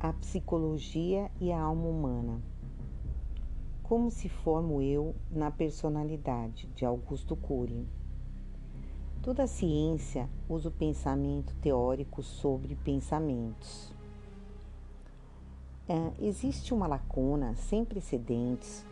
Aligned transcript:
a 0.00 0.12
psicologia 0.12 1.28
e 1.40 1.50
a 1.50 1.60
alma 1.60 1.88
humana. 1.88 2.40
Como 3.82 4.12
se 4.12 4.28
forma 4.28 4.80
eu 4.84 5.16
na 5.28 5.50
personalidade, 5.50 6.68
de 6.76 6.84
Augusto 6.84 7.34
Cury. 7.34 7.84
Toda 9.22 9.48
ciência 9.48 10.28
usa 10.48 10.68
o 10.68 10.72
pensamento 10.72 11.52
teórico 11.56 12.22
sobre 12.22 12.76
pensamentos. 12.76 13.92
É, 15.88 16.12
existe 16.20 16.72
uma 16.72 16.86
lacuna 16.86 17.56
sem 17.56 17.84
precedentes. 17.84 18.86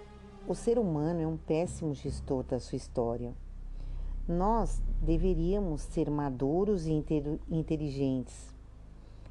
O 0.49 0.57
ser 0.57 0.77
humano 0.77 1.21
é 1.21 1.27
um 1.27 1.37
péssimo 1.37 1.95
gestor 1.95 2.43
da 2.43 2.59
sua 2.59 2.77
história. 2.77 3.33
Nós 4.27 4.83
deveríamos 5.01 5.83
ser 5.83 6.11
maduros 6.11 6.89
e 6.89 7.05
inteligentes, 7.49 8.53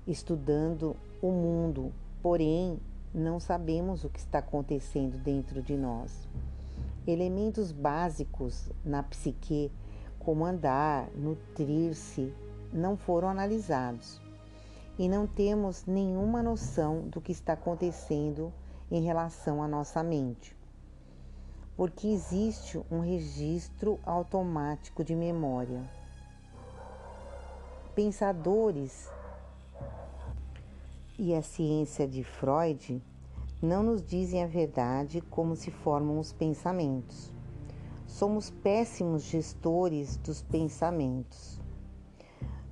estudando 0.07 0.95
o 1.27 1.31
mundo, 1.31 1.91
porém 2.21 2.79
não 3.11 3.39
sabemos 3.39 4.03
o 4.03 4.09
que 4.09 4.19
está 4.19 4.39
acontecendo 4.39 5.17
dentro 5.17 5.59
de 5.59 5.75
nós. 5.75 6.27
Elementos 7.07 7.71
básicos 7.71 8.69
na 8.83 9.01
psique, 9.01 9.71
como 10.19 10.45
andar, 10.45 11.09
nutrir-se, 11.15 12.31
não 12.71 12.95
foram 12.95 13.27
analisados 13.27 14.21
e 14.99 15.09
não 15.09 15.25
temos 15.25 15.85
nenhuma 15.87 16.43
noção 16.43 17.07
do 17.07 17.19
que 17.19 17.31
está 17.31 17.53
acontecendo 17.53 18.53
em 18.91 19.01
relação 19.01 19.63
à 19.63 19.67
nossa 19.67 20.03
mente. 20.03 20.55
Porque 21.75 22.07
existe 22.07 22.79
um 22.91 22.99
registro 22.99 23.99
automático 24.05 25.03
de 25.03 25.15
memória. 25.15 25.81
Pensadores 27.95 29.09
e 31.17 31.33
a 31.33 31.41
ciência 31.41 32.07
de 32.07 32.23
Freud 32.23 33.01
não 33.61 33.81
nos 33.81 34.01
dizem 34.01 34.43
a 34.43 34.47
verdade 34.47 35.21
como 35.21 35.55
se 35.55 35.71
formam 35.71 36.19
os 36.19 36.33
pensamentos. 36.33 37.31
Somos 38.05 38.49
péssimos 38.49 39.23
gestores 39.23 40.17
dos 40.17 40.41
pensamentos. 40.41 41.59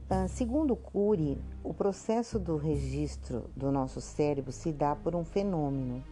Ah, 0.09 0.27
segundo 0.27 0.75
Cury, 0.75 1.41
o 1.63 1.73
processo 1.73 2.37
do 2.37 2.57
registro 2.57 3.49
do 3.55 3.71
nosso 3.71 3.99
cérebro 3.99 4.51
se 4.51 4.71
dá 4.71 4.95
por 4.95 5.15
um 5.15 5.23
fenômeno. 5.23 6.03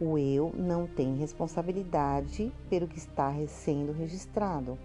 O 0.00 0.18
eu 0.18 0.52
não 0.56 0.86
tem 0.86 1.16
responsabilidade 1.16 2.52
pelo 2.68 2.88
que 2.88 2.98
está 2.98 3.32
sendo 3.46 3.92
registrado. 3.92 4.78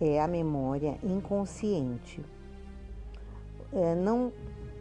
É 0.00 0.20
a 0.20 0.28
memória 0.28 0.98
inconsciente. 1.02 2.24
É, 3.72 3.94
não 3.94 4.32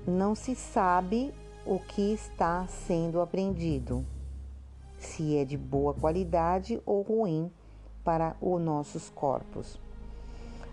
não 0.07 0.33
se 0.33 0.55
sabe 0.55 1.33
o 1.65 1.79
que 1.79 2.13
está 2.13 2.65
sendo 2.67 3.19
aprendido, 3.19 4.05
se 4.97 5.35
é 5.35 5.43
de 5.43 5.57
boa 5.57 5.93
qualidade 5.93 6.81
ou 6.85 7.01
ruim 7.01 7.51
para 8.05 8.37
os 8.39 8.61
nossos 8.61 9.09
corpos. 9.09 9.77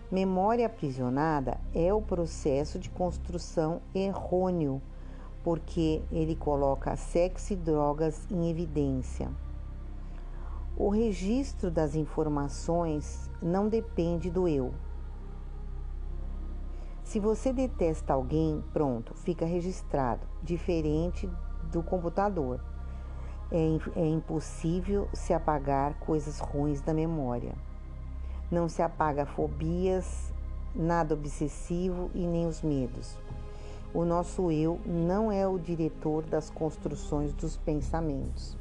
Memória 0.08 0.66
aprisionada 0.66 1.58
é 1.74 1.92
o 1.92 2.00
processo 2.00 2.78
de 2.78 2.88
construção 2.88 3.82
errôneo, 3.92 4.80
porque 5.42 6.00
ele 6.12 6.36
coloca 6.36 6.94
sexo 6.94 7.54
e 7.54 7.56
drogas 7.56 8.24
em 8.30 8.48
evidência. 8.48 9.28
O 10.76 10.88
registro 10.88 11.72
das 11.72 11.96
informações 11.96 13.28
não 13.42 13.68
depende 13.68 14.30
do 14.30 14.46
eu, 14.46 14.72
se 17.04 17.20
você 17.20 17.52
detesta 17.52 18.14
alguém, 18.14 18.64
pronto, 18.72 19.14
fica 19.14 19.44
registrado, 19.44 20.26
diferente 20.42 21.30
do 21.70 21.82
computador. 21.82 22.60
É, 23.52 24.00
é 24.00 24.06
impossível 24.06 25.08
se 25.12 25.32
apagar 25.32 25.94
coisas 26.00 26.40
ruins 26.40 26.80
da 26.80 26.94
memória. 26.94 27.54
Não 28.50 28.68
se 28.68 28.82
apaga 28.82 29.26
fobias, 29.26 30.32
nada 30.74 31.14
obsessivo 31.14 32.10
e 32.14 32.26
nem 32.26 32.46
os 32.46 32.62
medos. 32.62 33.16
O 33.92 34.04
nosso 34.04 34.50
eu 34.50 34.80
não 34.84 35.30
é 35.30 35.46
o 35.46 35.58
diretor 35.58 36.24
das 36.24 36.50
construções 36.50 37.32
dos 37.34 37.56
pensamentos. 37.56 38.56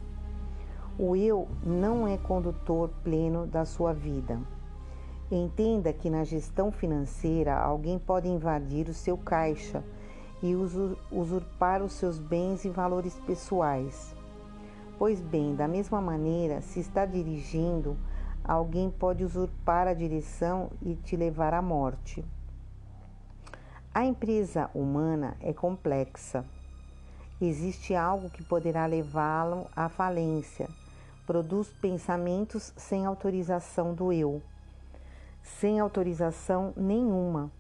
O 1.00 1.16
eu 1.16 1.48
não 1.66 2.08
é 2.08 2.18
condutor 2.18 2.90
pleno 3.04 3.48
da 3.48 3.66
sua 3.66 3.94
vida. 3.94 4.40
Entenda 5.32 5.94
que 5.94 6.10
na 6.10 6.24
gestão 6.24 6.72
financeira 6.72 7.58
alguém 7.58 7.98
pode 7.98 8.28
invadir 8.28 8.88
o 8.90 8.94
seu 8.94 9.18
caixa 9.18 9.84
e 10.42 10.54
usurpar 11.12 11.82
os 11.82 11.94
seus 11.94 12.20
bens 12.20 12.66
e 12.66 12.70
valores 12.70 13.18
pessoais. 13.26 14.14
Pois 15.00 15.22
bem, 15.22 15.56
da 15.56 15.68
mesma 15.68 16.02
maneira, 16.02 16.62
se 16.62 16.82
está 16.82 17.06
dirigindo, 17.06 17.98
alguém 18.44 18.92
pode 18.92 19.24
usurpar 19.24 19.88
a 19.88 19.94
direção 19.94 20.70
e 20.82 20.96
te 20.96 21.16
levar 21.16 21.54
à 21.54 21.62
morte. 21.62 22.24
A 23.94 24.06
empresa 24.06 24.70
humana 24.74 25.38
é 25.40 25.54
complexa. 25.54 26.46
Existe 27.42 27.96
algo 27.96 28.30
que 28.30 28.44
poderá 28.44 28.86
levá-lo 28.86 29.68
à 29.76 29.88
falência. 29.88 30.68
Produz 31.26 31.70
pensamentos 31.82 32.74
sem 32.76 33.06
autorização 33.06 33.94
do 33.94 34.12
eu 34.12 34.42
sem 35.44 35.80
autorização 35.80 36.74
nenhuma. 36.76 37.52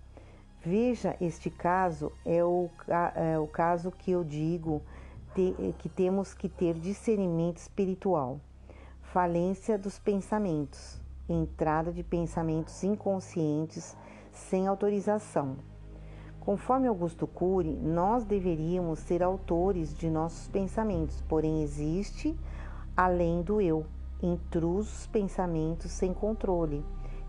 Veja, 0.65 1.15
este 1.19 1.49
caso 1.49 2.11
é 2.25 2.43
o, 2.43 2.69
é 3.15 3.37
o 3.37 3.45
caso 3.45 3.91
que 3.91 4.11
eu 4.11 4.23
digo 4.23 4.81
te, 5.35 5.53
que 5.79 5.89
temos 5.89 6.33
que 6.33 6.47
ter 6.47 6.75
discernimento 6.75 7.57
espiritual, 7.57 8.39
falência 9.01 9.77
dos 9.77 9.99
pensamentos, 9.99 11.01
entrada 11.27 11.91
de 11.91 12.01
pensamentos 12.01 12.81
inconscientes 12.81 13.97
sem 14.31 14.65
autorização. 14.67 15.57
Conforme 16.39 16.87
Augusto 16.87 17.27
Cury, 17.27 17.73
nós 17.73 18.23
deveríamos 18.23 18.99
ser 18.99 19.21
autores 19.21 19.93
de 19.93 20.09
nossos 20.09 20.47
pensamentos, 20.47 21.21
porém 21.27 21.61
existe, 21.61 22.37
além 22.95 23.41
do 23.41 23.59
eu, 23.59 23.85
intrusos 24.21 25.07
pensamentos 25.07 25.91
sem 25.91 26.13
controle 26.13 26.83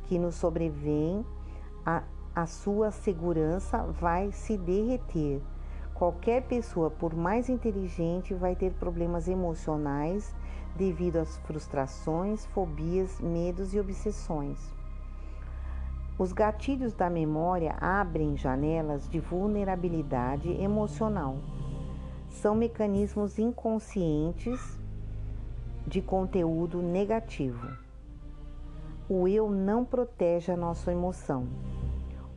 que 0.06 0.19
nos 0.19 0.34
sobrevém, 0.34 1.25
a, 1.84 2.03
a 2.34 2.47
sua 2.47 2.91
segurança 2.91 3.78
vai 3.82 4.32
se 4.32 4.56
derreter. 4.56 5.41
Qualquer 5.94 6.42
pessoa, 6.42 6.91
por 6.91 7.15
mais 7.15 7.48
inteligente, 7.48 8.34
vai 8.34 8.56
ter 8.56 8.72
problemas 8.72 9.28
emocionais 9.28 10.34
devido 10.76 11.19
às 11.19 11.37
frustrações, 11.38 12.44
fobias, 12.47 13.20
medos 13.20 13.75
e 13.75 13.78
obsessões. 13.78 14.59
Os 16.19 16.32
gatilhos 16.32 16.92
da 16.92 17.10
memória 17.10 17.76
abrem 17.81 18.36
janelas 18.36 19.09
de 19.09 19.21
vulnerabilidade 19.21 20.50
emocional. 20.62 21.36
São 22.28 22.54
mecanismos 22.54 23.38
inconscientes 23.38 24.78
de 25.86 26.00
conteúdo 26.00 26.81
negativo. 26.81 27.84
O 29.16 29.28
eu 29.28 29.48
não 29.48 29.84
protege 29.84 30.50
a 30.50 30.56
nossa 30.56 30.91
emoção. 30.91 31.47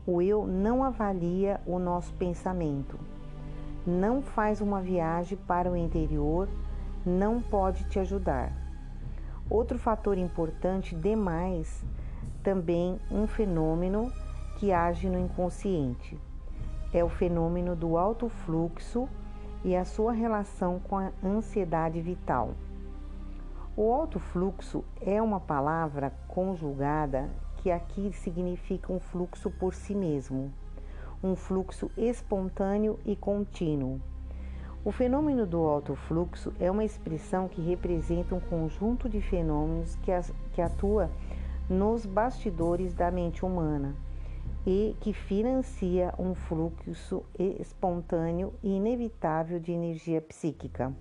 O 0.06 0.22
eu 0.22 0.46
não 0.46 0.84
avalia 0.84 1.60
o 1.66 1.80
nosso 1.80 2.14
pensamento. 2.14 3.00
Não 3.84 4.22
faz 4.22 4.62
uma 4.62 4.80
viagem 4.80 5.40
para 5.48 5.72
o 5.72 5.76
interior, 5.76 6.48
não 7.04 7.42
pode 7.42 7.84
te 7.86 7.98
ajudar. 7.98 8.54
Outro 9.50 9.80
fator 9.80 10.20
importante 10.20 10.96
demais, 10.96 11.84
também 12.44 13.00
um 13.10 13.26
fenômeno 13.26 14.14
que 14.60 14.72
age 14.72 15.10
no 15.10 15.18
inconsciente, 15.18 16.16
é 16.94 17.04
o 17.04 17.10
fenômeno 17.10 17.76
do 17.76 17.98
alto 17.98 18.30
fluxo 18.30 19.10
e 19.66 19.76
a 19.76 19.84
sua 19.84 20.12
relação 20.12 20.80
com 20.88 20.96
a 20.96 21.12
ansiedade 21.24 22.00
vital. 22.02 22.52
O 23.80 23.94
alto 23.94 24.18
fluxo 24.20 24.84
é 25.00 25.22
uma 25.22 25.40
palavra 25.40 26.12
conjugada 26.28 27.30
que 27.58 27.70
aqui 27.70 28.12
significa 28.12 28.92
um 28.92 29.00
fluxo 29.00 29.52
por 29.52 29.72
si 29.72 29.94
mesmo, 29.94 30.52
um 31.24 31.36
fluxo 31.36 31.92
espontâneo 31.96 33.00
e 33.06 33.16
contínuo. 33.16 34.02
O 34.84 34.92
fenômeno 34.92 35.46
do 35.46 35.60
alto 35.60 35.94
fluxo 35.94 36.52
é 36.60 36.72
uma 36.72 36.84
expressão 36.84 37.48
que 37.48 37.62
representa 37.62 38.34
um 38.34 38.40
conjunto 38.40 39.08
de 39.08 39.22
fenômenos 39.22 39.96
que, 39.98 40.12
as, 40.12 40.34
que 40.54 40.62
atua 40.64 41.12
nos 41.70 42.04
bastidores 42.04 42.96
da 42.96 43.12
mente 43.12 43.46
humana 43.46 43.96
e 44.66 44.96
que 45.00 45.14
financia 45.14 46.16
um 46.18 46.34
fluxo 46.34 47.24
espontâneo 47.38 48.56
e 48.64 48.76
inevitável 48.76 49.60
de 49.60 49.72
energia 49.72 50.20
psíquica 50.20 50.92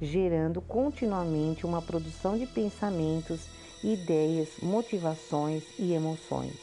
gerando 0.00 0.60
continuamente 0.60 1.64
uma 1.64 1.80
produção 1.80 2.38
de 2.38 2.46
pensamentos, 2.46 3.40
ideias, 3.82 4.48
motivações 4.62 5.62
e 5.78 5.92
emoções. 5.92 6.54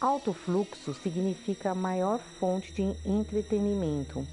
Alto 0.00 0.32
fluxo 0.32 0.92
significa 0.94 1.70
a 1.70 1.74
maior 1.74 2.18
fonte 2.38 2.72
de 2.72 2.82
entretenimento, 3.08 4.26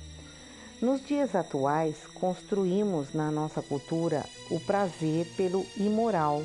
Nos 0.82 1.02
dias 1.06 1.34
atuais, 1.34 1.96
construímos 2.16 3.14
na 3.14 3.32
nossa 3.32 3.62
cultura 3.62 4.26
o 4.52 4.60
prazer 4.60 5.26
pelo 5.38 5.66
imoral. 5.78 6.44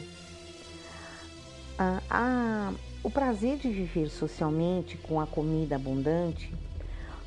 o 3.03 3.11
prazer 3.11 3.57
de 3.57 3.69
viver 3.69 4.09
socialmente 4.09 4.97
com 4.97 5.21
a 5.21 5.27
comida 5.27 5.75
abundante, 5.75 6.55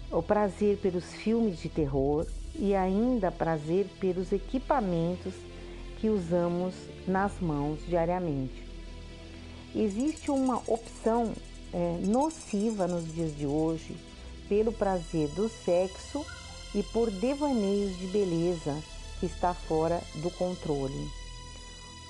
o 0.10 0.24
prazer 0.24 0.78
pelos 0.78 1.14
filmes 1.14 1.60
de 1.60 1.68
terror 1.68 2.26
e 2.56 2.76
ainda 2.76 3.32
prazer 3.32 3.88
pelos 4.00 4.32
equipamentos 4.32 5.34
que 6.00 6.10
usamos 6.10 6.74
nas 7.08 7.40
mãos 7.40 7.80
diariamente. 7.88 8.64
Existe 9.76 10.32
uma 10.32 10.58
opção 10.68 11.34
é, 11.74 11.98
nociva 12.06 12.88
nos 12.88 13.14
dias 13.14 13.36
de 13.38 13.46
hoje 13.46 13.96
pelo 14.50 14.74
prazer 14.74 15.30
do 15.30 15.48
sexo 15.48 16.26
e 16.76 16.84
por 16.84 17.10
devaneios 17.10 17.98
de 17.98 18.08
beleza 18.08 18.78
que 19.20 19.26
está 19.26 19.54
fora 19.54 20.02
do 20.16 20.30
controle. 20.32 21.08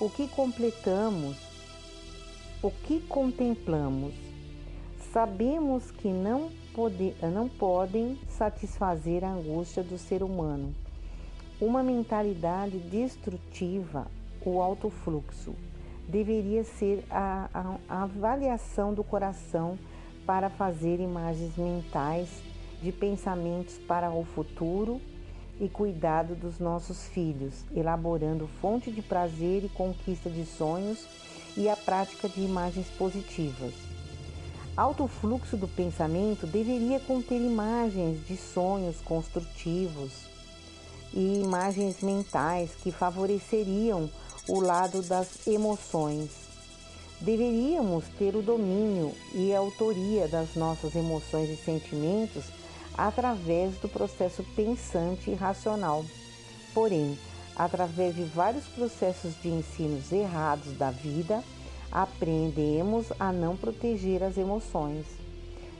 O 0.00 0.10
que 0.10 0.26
completamos, 0.26 1.36
o 2.60 2.70
que 2.70 3.00
contemplamos, 3.00 4.14
sabemos 5.12 5.90
que 5.92 6.08
não, 6.08 6.50
pode, 6.74 7.14
não 7.32 7.48
podem 7.48 8.18
satisfazer 8.28 9.24
a 9.24 9.32
angústia 9.32 9.82
do 9.82 9.98
ser 9.98 10.22
humano. 10.22 10.74
Uma 11.60 11.82
mentalidade 11.82 12.78
destrutiva, 12.78 14.06
o 14.44 14.60
alto 14.60 14.90
fluxo, 14.90 15.54
deveria 16.08 16.64
ser 16.64 17.04
a, 17.10 17.48
a, 17.54 17.76
a 17.88 18.02
avaliação 18.02 18.92
do 18.92 19.04
coração 19.04 19.78
para 20.26 20.50
fazer 20.50 21.00
imagens 21.00 21.56
mentais 21.56 22.28
de 22.82 22.90
pensamentos 22.90 23.78
para 23.78 24.10
o 24.10 24.24
futuro 24.24 25.00
e 25.60 25.68
cuidado 25.68 26.34
dos 26.34 26.58
nossos 26.58 27.06
filhos, 27.08 27.64
elaborando 27.74 28.48
fonte 28.60 28.90
de 28.90 29.00
prazer 29.00 29.64
e 29.64 29.68
conquista 29.68 30.28
de 30.28 30.44
sonhos 30.44 31.06
e 31.56 31.68
a 31.68 31.76
prática 31.76 32.28
de 32.28 32.40
imagens 32.40 32.88
positivas. 32.98 33.91
Alto 34.74 35.06
fluxo 35.06 35.54
do 35.54 35.68
pensamento 35.68 36.46
deveria 36.46 36.98
conter 36.98 37.36
imagens 37.36 38.26
de 38.26 38.38
sonhos 38.38 38.96
construtivos 39.04 40.12
e 41.12 41.42
imagens 41.42 42.00
mentais 42.00 42.70
que 42.82 42.90
favoreceriam 42.90 44.08
o 44.48 44.60
lado 44.60 45.02
das 45.02 45.46
emoções. 45.46 46.30
Deveríamos 47.20 48.04
ter 48.18 48.34
o 48.34 48.40
domínio 48.40 49.14
e 49.34 49.54
a 49.54 49.58
autoria 49.58 50.26
das 50.26 50.54
nossas 50.54 50.94
emoções 50.94 51.50
e 51.50 51.56
sentimentos 51.62 52.44
através 52.96 53.76
do 53.76 53.90
processo 53.90 54.42
pensante 54.56 55.30
e 55.30 55.34
racional. 55.34 56.02
Porém, 56.72 57.18
através 57.54 58.16
de 58.16 58.24
vários 58.24 58.64
processos 58.68 59.34
de 59.42 59.50
ensinos 59.50 60.10
errados 60.10 60.72
da 60.78 60.90
vida, 60.90 61.44
aprendemos 61.92 63.12
a 63.20 63.30
não 63.30 63.54
proteger 63.54 64.22
as 64.22 64.38
emoções. 64.38 65.04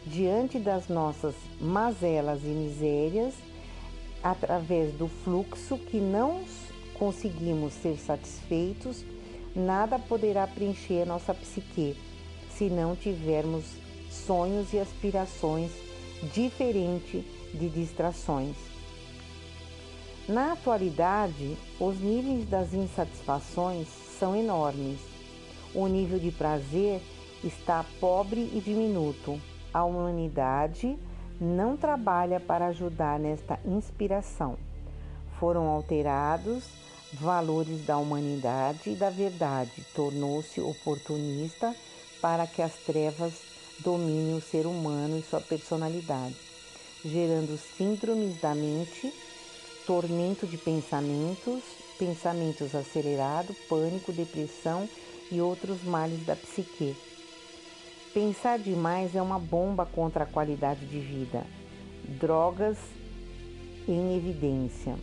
Diante 0.05 0.59
das 0.59 0.89
nossas 0.89 1.35
mazelas 1.59 2.43
e 2.45 2.49
misérias, 2.49 3.35
através 4.23 4.93
do 4.93 5.09
fluxo 5.09 5.79
que 5.79 5.97
não 5.97 6.43
conseguimos 6.99 7.73
ser 7.73 7.97
satisfeitos, 7.97 9.05
nada 9.57 9.99
poderá 9.99 10.47
preencher 10.47 11.07
nossa 11.07 11.33
psique 11.33 11.97
se 12.51 12.69
não 12.69 12.95
tivermos 12.95 13.65
sonhos 14.11 14.73
e 14.73 14.79
aspirações 14.79 15.71
diferentes 16.35 17.25
de 17.55 17.69
distrações. 17.69 18.57
Na 20.29 20.53
atualidade, 20.53 21.57
os 21.81 21.99
níveis 21.99 22.49
das 22.49 22.73
insatisfações 22.73 23.89
são 24.19 24.37
enormes. 24.37 25.12
O 25.75 25.87
nível 25.87 26.19
de 26.19 26.31
prazer 26.31 27.01
está 27.43 27.85
pobre 27.99 28.51
e 28.53 28.61
diminuto. 28.61 29.41
A 29.73 29.85
humanidade 29.85 30.97
não 31.41 31.77
trabalha 31.77 32.39
para 32.39 32.67
ajudar 32.67 33.19
nesta 33.19 33.59
inspiração. 33.65 34.57
Foram 35.39 35.67
alterados 35.69 36.65
valores 37.15 37.85
da 37.85 37.99
humanidade 37.99 38.91
e 38.91 38.95
da 38.95 39.11
verdade, 39.11 39.85
tornou-se 39.95 40.61
oportunista 40.61 41.75
para 42.21 42.47
que 42.47 42.63
as 42.63 42.73
trevas 42.87 43.35
dominem 43.81 44.37
o 44.37 44.41
ser 44.41 44.67
humano 44.67 45.19
e 45.19 45.23
sua 45.23 45.41
personalidade, 45.41 46.37
gerando 47.05 47.59
síndromes 47.77 48.41
da 48.41 48.55
mente, 48.55 49.13
tormento 49.87 50.47
de 50.47 50.57
pensamentos, 50.57 51.63
pensamentos 51.99 52.75
acelerados, 52.75 53.57
pânico, 53.69 54.13
depressão 54.13 54.89
e 55.33 55.41
outros 55.41 55.83
males 55.83 56.25
da 56.25 56.37
psique. 56.37 56.95
Pensar 58.15 58.59
demais 58.59 59.17
é 59.17 59.23
uma 59.23 59.39
bomba 59.39 59.85
contra 59.85 60.23
a 60.23 60.27
qualidade 60.27 60.87
de 60.87 61.01
vida. 61.01 61.45
Drogas 62.21 62.77
em 63.89 64.17
evidência 64.17 64.97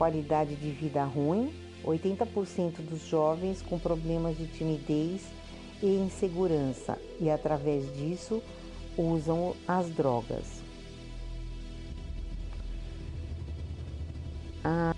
qualidade 0.00 0.56
de 0.56 0.70
vida 0.70 1.04
ruim, 1.04 1.52
80% 1.84 2.76
dos 2.80 3.06
jovens 3.06 3.60
com 3.60 3.78
problemas 3.78 4.34
de 4.38 4.46
timidez 4.46 5.20
e 5.82 5.86
insegurança 5.86 6.98
e, 7.20 7.28
através 7.28 7.84
disso, 7.94 8.42
usam 8.96 9.54
as 9.68 9.90
drogas. 9.90 10.62
A, 14.64 14.94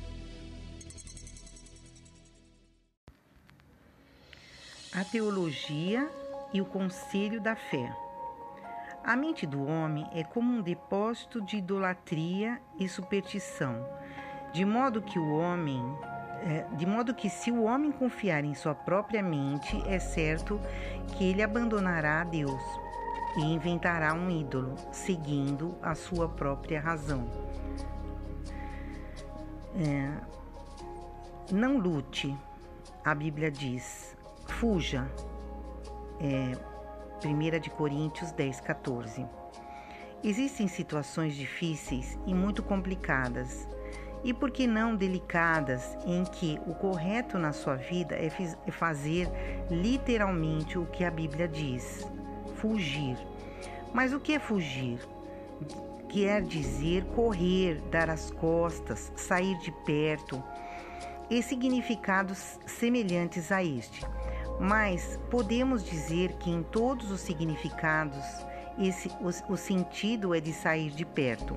a 5.03 5.05
teologia 5.05 6.09
e 6.53 6.61
o 6.61 6.65
conselho 6.65 7.41
da 7.41 7.55
fé. 7.55 7.95
A 9.05 9.17
mente 9.17 9.47
do 9.47 9.67
homem 9.67 10.09
é 10.13 10.25
como 10.25 10.53
um 10.53 10.63
depósito 10.63 11.43
de 11.43 11.57
idolatria 11.57 12.61
e 12.79 12.89
superstição 12.89 13.85
de 14.53 14.67
modo 14.67 15.01
que 15.01 15.19
o 15.19 15.37
homem, 15.39 15.83
é, 16.43 16.67
de 16.77 16.85
modo 16.85 17.15
que 17.15 17.31
se 17.31 17.51
o 17.51 17.63
homem 17.63 17.91
confiar 17.91 18.45
em 18.45 18.55
sua 18.55 18.75
própria 18.75 19.23
mente, 19.23 19.83
é 19.87 19.99
certo 19.99 20.61
que 21.17 21.25
ele 21.25 21.43
abandonará 21.43 22.21
a 22.21 22.25
Deus 22.25 22.63
e 23.37 23.41
inventará 23.41 24.13
um 24.13 24.31
ídolo, 24.31 24.75
seguindo 24.93 25.75
a 25.83 25.95
sua 25.95 26.29
própria 26.29 26.81
razão. 26.81 27.27
É, 29.75 30.13
não 31.51 31.79
lute, 31.79 32.37
a 33.03 33.15
Bíblia 33.15 33.51
diz, 33.51 34.15
fuja. 34.53 35.11
É, 36.21 36.73
1 37.27 37.61
de 37.61 37.71
Coríntios 37.71 38.32
10, 38.32 38.61
14. 38.61 39.27
Existem 40.23 40.69
situações 40.69 41.35
difíceis 41.35 42.19
e 42.27 42.35
muito 42.35 42.63
complicadas 42.63 43.67
e 44.25 44.32
por 44.32 44.51
que 44.51 44.67
não 44.67 44.94
delicadas, 44.94 45.97
em 46.06 46.25
que 46.25 46.61
o 46.67 46.75
correto 46.75 47.39
na 47.39 47.53
sua 47.53 47.75
vida 47.75 48.15
é, 48.15 48.29
é 48.67 48.71
fazer 48.71 49.29
literalmente 49.69 50.79
o 50.79 50.87
que 50.87 51.05
a 51.05 51.11
Bíblia 51.11 51.49
diz: 51.49 52.06
fugir. 52.56 53.17
Mas 53.93 54.13
o 54.13 54.21
que 54.21 54.35
é 54.35 54.39
fugir? 54.39 55.01
Quer 56.09 56.43
dizer 56.43 57.05
correr, 57.17 57.81
dar 57.91 58.11
as 58.11 58.31
costas, 58.31 59.11
sair 59.17 59.59
de 59.59 59.73
perto, 59.85 60.43
e 61.29 61.43
significados 61.43 62.59
semelhantes 62.67 63.51
a 63.51 63.65
este. 63.65 64.06
Mas 64.61 65.19
podemos 65.31 65.85
dizer 65.85 66.35
que 66.35 66.51
em 66.51 66.63
todos 66.63 67.11
os 67.11 67.21
significados 67.21 68.25
esse, 68.79 69.09
o, 69.21 69.53
o 69.53 69.56
sentido 69.56 70.35
é 70.35 70.41
de 70.41 70.53
sair 70.53 70.91
de 70.91 71.05
perto. 71.05 71.56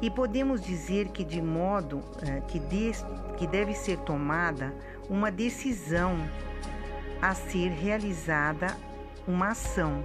E 0.00 0.10
podemos 0.10 0.60
dizer 0.60 1.08
que, 1.08 1.24
de 1.24 1.42
modo 1.42 2.02
eh, 2.22 2.40
que, 2.46 2.58
de, 2.60 2.92
que 3.36 3.46
deve 3.46 3.74
ser 3.74 3.98
tomada 3.98 4.72
uma 5.08 5.30
decisão 5.30 6.16
a 7.20 7.34
ser 7.34 7.70
realizada 7.70 8.76
uma 9.26 9.48
ação. 9.48 10.04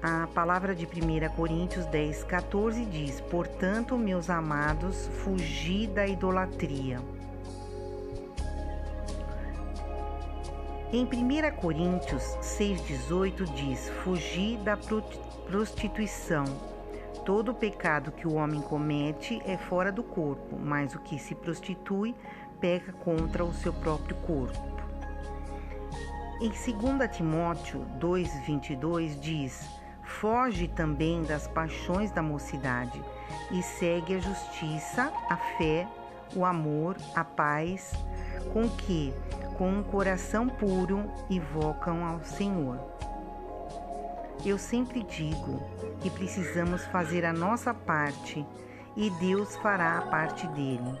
A 0.00 0.28
palavra 0.28 0.74
de 0.74 0.86
1 0.86 1.34
Coríntios 1.34 1.86
10, 1.86 2.22
14 2.24 2.84
diz: 2.86 3.20
Portanto, 3.20 3.98
meus 3.98 4.30
amados, 4.30 5.08
fugi 5.24 5.88
da 5.88 6.06
idolatria. 6.06 7.00
Em 10.92 11.04
1 11.04 11.56
Coríntios 11.56 12.22
6,18 12.40 13.44
diz: 13.54 13.88
Fugi 14.04 14.56
da 14.58 14.78
prostituição. 15.46 16.44
Todo 17.24 17.52
pecado 17.52 18.12
que 18.12 18.28
o 18.28 18.34
homem 18.34 18.60
comete 18.60 19.42
é 19.44 19.56
fora 19.56 19.90
do 19.90 20.04
corpo, 20.04 20.56
mas 20.56 20.94
o 20.94 21.00
que 21.00 21.18
se 21.18 21.34
prostitui 21.34 22.14
peca 22.60 22.92
contra 22.92 23.44
o 23.44 23.52
seu 23.52 23.72
próprio 23.72 24.14
corpo. 24.18 24.56
Em 26.40 26.50
2 26.50 27.16
Timóteo 27.16 27.84
2,22 27.98 29.18
diz: 29.18 29.68
Foge 30.04 30.68
também 30.68 31.24
das 31.24 31.48
paixões 31.48 32.12
da 32.12 32.22
mocidade, 32.22 33.02
e 33.50 33.60
segue 33.60 34.14
a 34.14 34.18
justiça, 34.20 35.12
a 35.28 35.36
fé, 35.58 35.88
o 36.34 36.44
amor, 36.44 36.96
a 37.14 37.24
paz, 37.24 37.92
com 38.52 38.68
que, 38.68 39.12
com 39.56 39.70
um 39.70 39.82
coração 39.82 40.48
puro, 40.48 41.04
invocam 41.30 42.04
ao 42.04 42.22
Senhor. 42.24 42.78
Eu 44.44 44.58
sempre 44.58 45.02
digo 45.02 45.62
que 46.00 46.10
precisamos 46.10 46.84
fazer 46.86 47.24
a 47.24 47.32
nossa 47.32 47.72
parte 47.72 48.46
e 48.96 49.10
Deus 49.10 49.56
fará 49.56 49.98
a 49.98 50.02
parte 50.02 50.46
dele. 50.48 51.00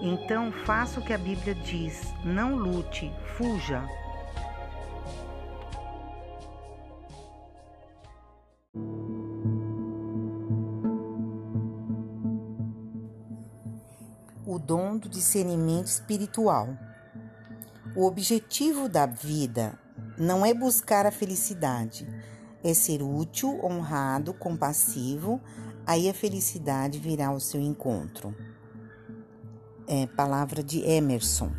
Então 0.00 0.50
faça 0.50 0.98
o 0.98 1.04
que 1.04 1.12
a 1.12 1.18
Bíblia 1.18 1.54
diz: 1.54 2.12
não 2.24 2.56
lute, 2.56 3.12
fuja. 3.36 3.82
Dom 14.66 14.96
do 14.96 15.08
discernimento 15.08 15.86
espiritual. 15.86 16.68
O 17.94 18.06
objetivo 18.06 18.88
da 18.88 19.06
vida 19.06 19.78
não 20.16 20.44
é 20.44 20.54
buscar 20.54 21.06
a 21.06 21.10
felicidade, 21.10 22.06
é 22.62 22.72
ser 22.72 23.02
útil, 23.02 23.60
honrado, 23.64 24.32
compassivo, 24.32 25.40
aí 25.86 26.08
a 26.08 26.14
felicidade 26.14 26.98
virá 26.98 27.28
ao 27.28 27.40
seu 27.40 27.60
encontro. 27.60 28.34
É 29.86 30.06
palavra 30.06 30.62
de 30.62 30.80
Emerson. 30.80 31.50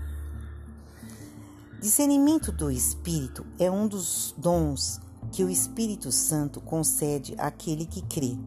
Discernimento 1.80 2.52
do 2.52 2.72
Espírito 2.72 3.46
é 3.60 3.70
um 3.70 3.88
dos 3.88 4.34
dons 4.38 5.02
que 5.32 5.44
o 5.44 5.50
Espírito 5.50 6.12
Santo 6.12 6.62
concede 6.62 7.36
àquele 7.38 7.86
que 7.86 8.02
crê. 8.04 8.38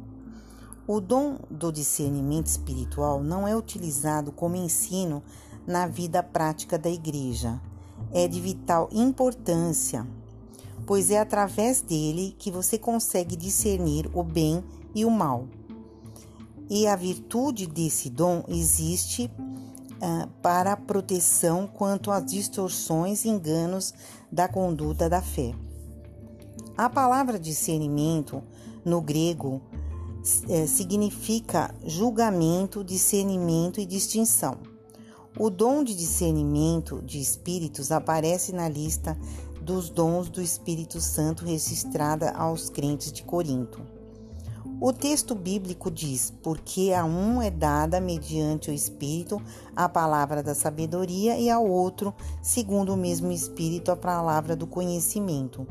O 0.87 1.01
dom 1.01 1.39
do 1.51 1.73
discernimento 1.73 2.47
espiritual 2.47 3.23
não 3.23 3.47
é 3.47 3.57
utilizado 3.57 4.31
como 4.31 4.57
ensino 4.57 5.23
na 5.67 5.87
vida 5.87 6.23
prática 6.23 6.79
da 6.79 6.89
igreja. 6.89 7.61
É 8.13 8.29
de 8.29 8.41
vital 8.41 8.89
importância 8.93 10.07
pois 10.87 11.11
é 11.11 11.19
através 11.19 11.81
dele 11.81 12.35
que 12.39 12.51
você 12.51 12.79
consegue 12.79 13.37
discernir 13.37 14.09
o 14.15 14.23
bem 14.23 14.63
e 14.95 15.05
o 15.05 15.11
mal. 15.11 15.47
E 16.71 16.87
a 16.87 16.97
virtude 16.97 17.67
desse 17.67 18.09
dom 18.09 18.45
existe 18.49 19.31
uh, 19.41 20.29
para 20.41 20.73
a 20.73 20.77
proteção 20.77 21.67
quanto 21.67 22.11
às 22.11 22.25
distorções 22.25 23.25
e 23.25 23.29
enganos 23.29 23.93
da 24.31 24.49
conduta 24.49 25.09
da 25.09 25.21
fé. 25.21 25.55
A 26.77 26.89
palavra 26.89 27.39
discernimento 27.39 28.43
no 28.85 29.01
grego 29.01 29.61
eh, 30.49 30.67
significa 30.67 31.75
julgamento, 31.85 32.83
discernimento 32.83 33.81
e 33.81 33.87
distinção. 33.87 34.59
O 35.39 35.51
dom 35.51 35.85
de 35.85 35.95
discernimento 35.95 37.03
de 37.03 37.21
espíritos 37.21 37.93
aparece 37.93 38.53
na 38.53 38.69
lista 38.69 39.17
dos 39.61 39.91
dons 39.91 40.29
do 40.29 40.41
Espírito 40.41 41.01
Santo 41.01 41.45
registrada 41.45 42.31
aos 42.31 42.71
crentes 42.71 43.13
de 43.13 43.23
Corinto. 43.23 43.83
O 44.81 44.93
texto 44.93 45.35
bíblico 45.35 45.91
diz: 45.91 46.33
Porque 46.43 46.93
a 46.93 47.05
um 47.05 47.41
é 47.41 47.51
dada 47.51 48.01
mediante 48.01 48.71
o 48.71 48.75
Espírito 48.75 49.41
a 49.75 49.89
palavra 49.89 50.43
da 50.43 50.55
sabedoria, 50.55 51.39
e 51.39 51.49
ao 51.49 51.67
outro, 51.67 52.15
segundo 52.43 52.93
o 52.93 52.97
mesmo 52.97 53.33
Espírito, 53.33 53.91
a 53.91 53.97
palavra 53.97 54.55
do 54.55 54.67
conhecimento, 54.67 55.67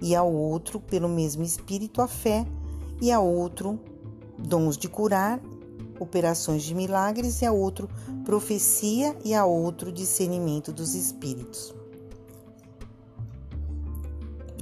e 0.00 0.14
ao 0.14 0.32
outro, 0.32 0.78
pelo 0.78 1.08
mesmo 1.08 1.42
Espírito, 1.42 2.00
a 2.00 2.06
fé, 2.06 2.46
e 3.00 3.10
ao 3.10 3.26
outro, 3.26 3.78
dons 4.44 4.76
de 4.76 4.88
curar, 4.88 5.40
operações 5.98 6.62
de 6.62 6.74
milagres, 6.74 7.40
e 7.42 7.46
a 7.46 7.52
outro, 7.52 7.88
profecia, 8.24 9.16
e 9.24 9.34
a 9.34 9.44
outro, 9.44 9.90
discernimento 9.90 10.72
dos 10.72 10.94
Espíritos. 10.94 11.74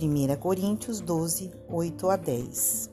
1 0.00 0.36
Coríntios 0.40 1.00
12, 1.00 1.52
8 1.68 2.10
a 2.10 2.16
10. 2.16 2.90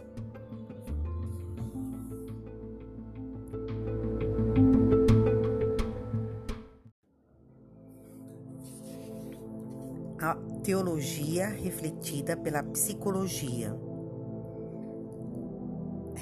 A 10.21 10.35
teologia 10.63 11.47
refletida 11.47 12.37
pela 12.37 12.61
psicologia. 12.61 13.88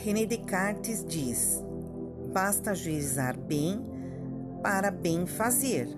René 0.07 0.25
Descartes 0.25 1.03
diz: 1.03 1.61
basta 2.31 2.71
ajuizar 2.71 3.37
bem 3.37 3.83
para 4.63 4.89
bem 4.89 5.25
fazer 5.25 5.89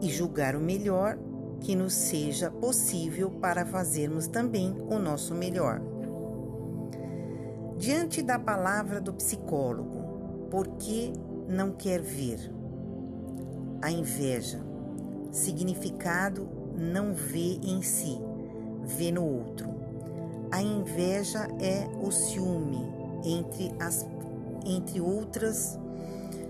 e 0.00 0.08
julgar 0.08 0.54
o 0.54 0.60
melhor 0.60 1.18
que 1.58 1.74
nos 1.74 1.92
seja 1.92 2.52
possível 2.52 3.32
para 3.32 3.66
fazermos 3.66 4.28
também 4.28 4.76
o 4.88 4.96
nosso 4.96 5.34
melhor. 5.34 5.80
Diante 7.76 8.22
da 8.22 8.38
palavra 8.38 9.00
do 9.00 9.12
psicólogo, 9.12 10.46
por 10.48 10.68
que 10.76 11.12
não 11.48 11.72
quer 11.72 12.00
ver? 12.00 12.38
A 13.82 13.90
inveja, 13.90 14.60
significado 15.32 16.48
não 16.78 17.12
vê 17.12 17.58
em 17.60 17.82
si, 17.82 18.20
vê 18.84 19.10
no 19.10 19.24
outro. 19.24 19.68
A 20.48 20.62
inveja 20.62 21.48
é 21.60 21.88
o 22.00 22.12
ciúme, 22.12 23.01
entre, 23.24 23.74
as, 23.80 24.06
entre 24.64 25.00
outras, 25.00 25.78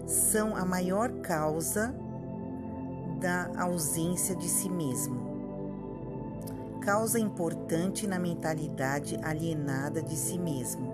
são 0.07 0.57
a 0.57 0.65
maior 0.65 1.11
causa 1.21 1.95
da 3.21 3.51
ausência 3.57 4.35
de 4.35 4.49
si 4.49 4.69
mesmo. 4.69 5.33
Causa 6.81 7.19
importante 7.19 8.07
na 8.07 8.19
mentalidade 8.19 9.19
alienada 9.23 10.03
de 10.03 10.17
si 10.17 10.39
mesmo. 10.39 10.93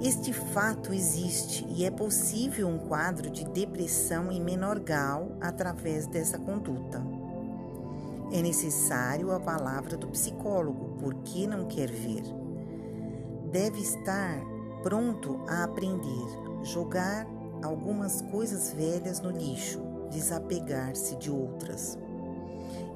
Este 0.00 0.32
fato 0.32 0.94
existe 0.94 1.66
e 1.68 1.84
é 1.84 1.90
possível 1.90 2.68
um 2.68 2.78
quadro 2.78 3.28
de 3.28 3.44
depressão 3.44 4.32
em 4.32 4.40
menor 4.40 4.78
grau 4.78 5.32
através 5.40 6.06
dessa 6.06 6.38
conduta. 6.38 7.04
É 8.32 8.40
necessário 8.40 9.32
a 9.32 9.40
palavra 9.40 9.96
do 9.96 10.06
psicólogo, 10.08 10.96
porque 11.00 11.46
não 11.46 11.66
quer 11.66 11.90
ver. 11.90 12.22
Deve 13.50 13.80
estar 13.80 14.38
pronto 14.82 15.40
a 15.48 15.64
aprender, 15.64 16.26
jogar 16.62 17.26
algumas 17.62 18.22
coisas 18.22 18.72
velhas 18.72 19.20
no 19.20 19.30
lixo, 19.30 19.80
desapegar-se 20.10 21.16
de 21.16 21.30
outras. 21.30 21.98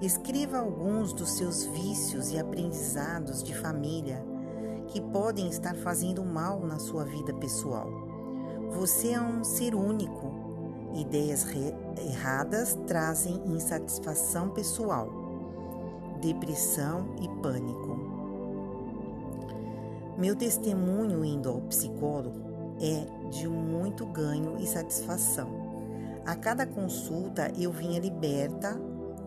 Escreva 0.01 0.59
alguns 0.59 1.13
dos 1.13 1.33
seus 1.33 1.65
vícios 1.65 2.31
e 2.31 2.39
aprendizados 2.39 3.43
de 3.43 3.55
família 3.55 4.25
que 4.89 5.01
podem 5.01 5.49
estar 5.49 5.75
fazendo 5.77 6.25
mal 6.25 6.61
na 6.61 6.79
sua 6.79 7.05
vida 7.05 7.35
pessoal. 7.35 7.91
Você 8.71 9.11
é 9.11 9.21
um 9.21 9.43
ser 9.43 9.75
único. 9.75 10.33
Ideias 10.95 11.47
erradas 11.99 12.79
trazem 12.87 13.43
insatisfação 13.47 14.51
pessoal, 14.51 15.09
depressão 16.21 17.17
e 17.21 17.29
pânico. 17.41 18.04
Meu 20.17 20.37
testemunho 20.37 21.25
indo 21.25 21.49
ao 21.49 21.61
psicólogo 21.63 22.77
é 22.81 23.29
de 23.31 23.49
muito 23.49 24.07
ganho 24.07 24.57
e 24.61 24.67
satisfação. 24.67 25.49
A 26.25 26.37
cada 26.37 26.65
consulta 26.65 27.53
eu 27.59 27.73
vinha 27.73 27.99
liberta 27.99 28.81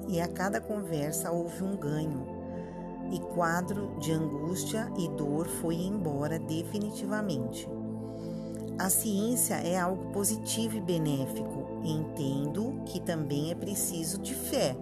e 0.07 0.21
a 0.21 0.27
cada 0.27 0.61
conversa 0.61 1.29
houve 1.29 1.61
um 1.61 1.75
ganho. 1.75 2.25
E 3.11 3.19
quadro 3.19 3.97
de 3.99 4.13
angústia 4.13 4.89
e 4.97 5.09
dor 5.09 5.47
foi 5.47 5.75
embora 5.75 6.39
definitivamente. 6.39 7.69
A 8.79 8.89
ciência 8.89 9.55
é 9.55 9.77
algo 9.77 10.11
positivo 10.11 10.77
e 10.77 10.81
benéfico. 10.81 11.67
Entendo 11.83 12.81
que 12.85 12.99
também 12.99 13.51
é 13.51 13.55
preciso 13.55 14.19
de 14.19 14.33
fé 14.33 14.75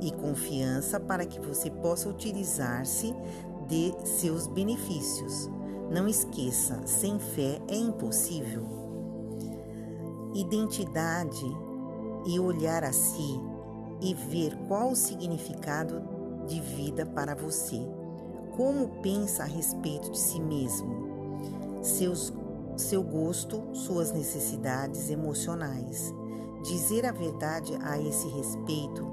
e 0.00 0.10
confiança 0.10 1.00
para 1.00 1.24
que 1.24 1.40
você 1.40 1.70
possa 1.70 2.08
utilizar-se 2.08 3.14
de 3.68 3.94
seus 4.04 4.46
benefícios. 4.46 5.50
Não 5.90 6.08
esqueça, 6.08 6.80
sem 6.86 7.18
fé 7.18 7.60
é 7.68 7.76
impossível 7.76 8.86
identidade 10.40 11.46
e 12.26 12.38
olhar 12.38 12.84
a 12.84 12.92
si 12.92 13.40
e 14.00 14.12
ver 14.14 14.54
qual 14.68 14.90
o 14.90 14.96
significado 14.96 16.02
de 16.46 16.60
vida 16.60 17.06
para 17.06 17.34
você. 17.34 17.80
Como 18.56 19.00
pensa 19.02 19.42
a 19.42 19.46
respeito 19.46 20.10
de 20.10 20.18
si 20.18 20.40
mesmo, 20.40 21.80
seus, 21.82 22.32
seu 22.76 23.02
gosto, 23.02 23.62
suas 23.72 24.12
necessidades 24.12 25.10
emocionais. 25.10 26.12
Dizer 26.62 27.06
a 27.06 27.12
verdade 27.12 27.72
a 27.82 28.00
esse 28.00 28.28
respeito 28.28 29.06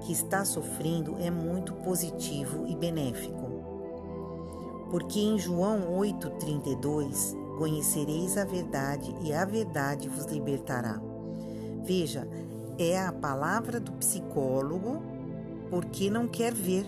que 0.00 0.12
está 0.12 0.44
sofrendo 0.44 1.16
é 1.18 1.30
muito 1.30 1.74
positivo 1.74 2.66
e 2.66 2.74
benéfico. 2.74 3.37
Porque 4.90 5.20
em 5.20 5.38
João 5.38 5.98
8,32 5.98 7.36
conhecereis 7.58 8.38
a 8.38 8.44
verdade 8.44 9.14
e 9.22 9.32
a 9.32 9.44
verdade 9.44 10.08
vos 10.08 10.26
libertará. 10.26 11.00
Veja, 11.84 12.28
é 12.78 13.00
a 13.00 13.12
palavra 13.12 13.80
do 13.80 13.92
psicólogo 13.92 15.02
porque 15.68 16.10
não 16.10 16.26
quer 16.26 16.54
ver. 16.54 16.86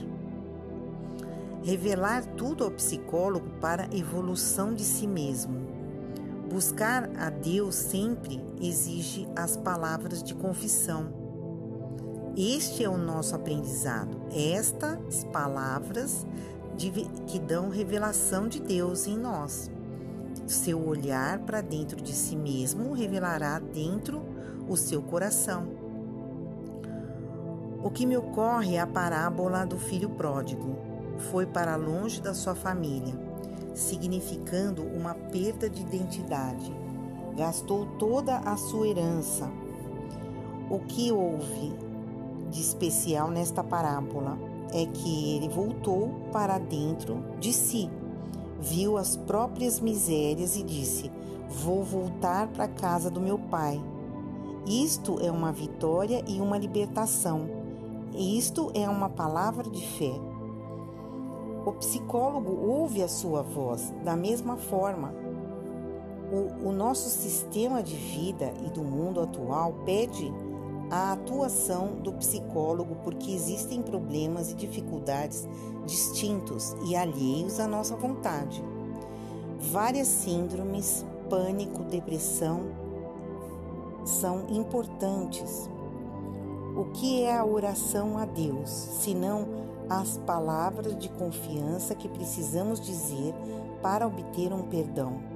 Revelar 1.62 2.24
tudo 2.36 2.64
ao 2.64 2.70
psicólogo 2.70 3.50
para 3.60 3.88
evolução 3.94 4.74
de 4.74 4.82
si 4.82 5.06
mesmo. 5.06 5.68
Buscar 6.50 7.10
a 7.18 7.28
Deus 7.28 7.74
sempre 7.74 8.42
exige 8.60 9.28
as 9.36 9.56
palavras 9.56 10.22
de 10.22 10.34
confissão. 10.34 11.12
Este 12.36 12.84
é 12.84 12.88
o 12.88 12.96
nosso 12.96 13.34
aprendizado. 13.34 14.16
Estas 14.32 15.24
palavras 15.24 16.26
que 17.26 17.38
dão 17.38 17.68
revelação 17.68 18.48
de 18.48 18.58
Deus 18.58 19.06
em 19.06 19.18
nós. 19.18 19.70
Seu 20.46 20.82
olhar 20.86 21.40
para 21.40 21.60
dentro 21.60 22.00
de 22.00 22.12
si 22.12 22.34
mesmo 22.34 22.94
revelará 22.94 23.58
dentro 23.58 24.22
o 24.66 24.76
seu 24.76 25.02
coração. 25.02 25.68
O 27.82 27.90
que 27.90 28.06
me 28.06 28.16
ocorre 28.16 28.76
é 28.76 28.80
a 28.80 28.86
parábola 28.86 29.66
do 29.66 29.78
filho 29.78 30.08
pródigo. 30.10 30.76
Foi 31.30 31.44
para 31.44 31.76
longe 31.76 32.20
da 32.20 32.32
sua 32.32 32.54
família, 32.54 33.14
significando 33.74 34.82
uma 34.82 35.14
perda 35.14 35.68
de 35.68 35.82
identidade. 35.82 36.74
Gastou 37.36 37.86
toda 37.98 38.38
a 38.38 38.56
sua 38.56 38.88
herança. 38.88 39.50
O 40.70 40.78
que 40.78 41.12
houve 41.12 41.74
de 42.50 42.60
especial 42.60 43.30
nesta 43.30 43.62
parábola 43.62 44.49
é 44.72 44.86
que 44.86 45.36
ele 45.36 45.48
voltou 45.48 46.10
para 46.32 46.58
dentro 46.58 47.24
de 47.38 47.52
si, 47.52 47.90
viu 48.60 48.96
as 48.96 49.16
próprias 49.16 49.80
misérias 49.80 50.56
e 50.56 50.62
disse: 50.62 51.10
Vou 51.48 51.82
voltar 51.82 52.48
para 52.48 52.64
a 52.64 52.68
casa 52.68 53.10
do 53.10 53.20
meu 53.20 53.38
pai. 53.38 53.80
Isto 54.66 55.18
é 55.20 55.30
uma 55.30 55.52
vitória 55.52 56.22
e 56.28 56.40
uma 56.40 56.58
libertação. 56.58 57.48
Isto 58.14 58.70
é 58.74 58.88
uma 58.88 59.08
palavra 59.08 59.68
de 59.68 59.84
fé. 59.84 60.12
O 61.64 61.72
psicólogo 61.72 62.52
ouve 62.52 63.02
a 63.02 63.08
sua 63.08 63.42
voz 63.42 63.92
da 64.04 64.16
mesma 64.16 64.56
forma. 64.56 65.14
O, 66.32 66.68
o 66.68 66.72
nosso 66.72 67.08
sistema 67.08 67.82
de 67.82 67.96
vida 67.96 68.52
e 68.64 68.70
do 68.70 68.82
mundo 68.82 69.20
atual 69.20 69.74
pede 69.84 70.32
a 70.90 71.12
atuação 71.12 71.94
do 72.02 72.12
psicólogo 72.14 72.96
porque 73.04 73.30
existem 73.30 73.80
problemas 73.80 74.50
e 74.50 74.54
dificuldades 74.54 75.48
distintos 75.86 76.74
e 76.84 76.96
alheios 76.96 77.60
à 77.60 77.66
nossa 77.66 77.94
vontade. 77.94 78.62
Várias 79.70 80.08
síndromes, 80.08 81.04
pânico, 81.28 81.84
depressão 81.84 82.62
são 84.04 84.46
importantes. 84.48 85.70
O 86.76 86.86
que 86.92 87.22
é 87.22 87.36
a 87.36 87.44
oração 87.44 88.18
a 88.18 88.24
Deus, 88.24 88.70
senão 88.70 89.46
as 89.88 90.16
palavras 90.18 90.96
de 90.98 91.08
confiança 91.08 91.94
que 91.94 92.08
precisamos 92.08 92.80
dizer 92.80 93.34
para 93.82 94.06
obter 94.06 94.52
um 94.52 94.62
perdão? 94.62 95.29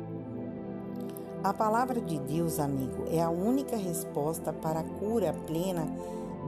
A 1.44 1.52
palavra 1.52 2.00
de 2.00 2.18
Deus, 2.20 2.58
amigo, 2.58 3.04
é 3.10 3.20
a 3.20 3.28
única 3.28 3.76
resposta 3.76 4.50
para 4.50 4.80
a 4.80 4.82
cura 4.82 5.34
plena 5.46 5.86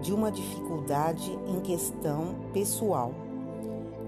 de 0.02 0.10
uma 0.10 0.32
dificuldade 0.32 1.38
em 1.46 1.60
questão 1.60 2.34
pessoal. 2.54 3.12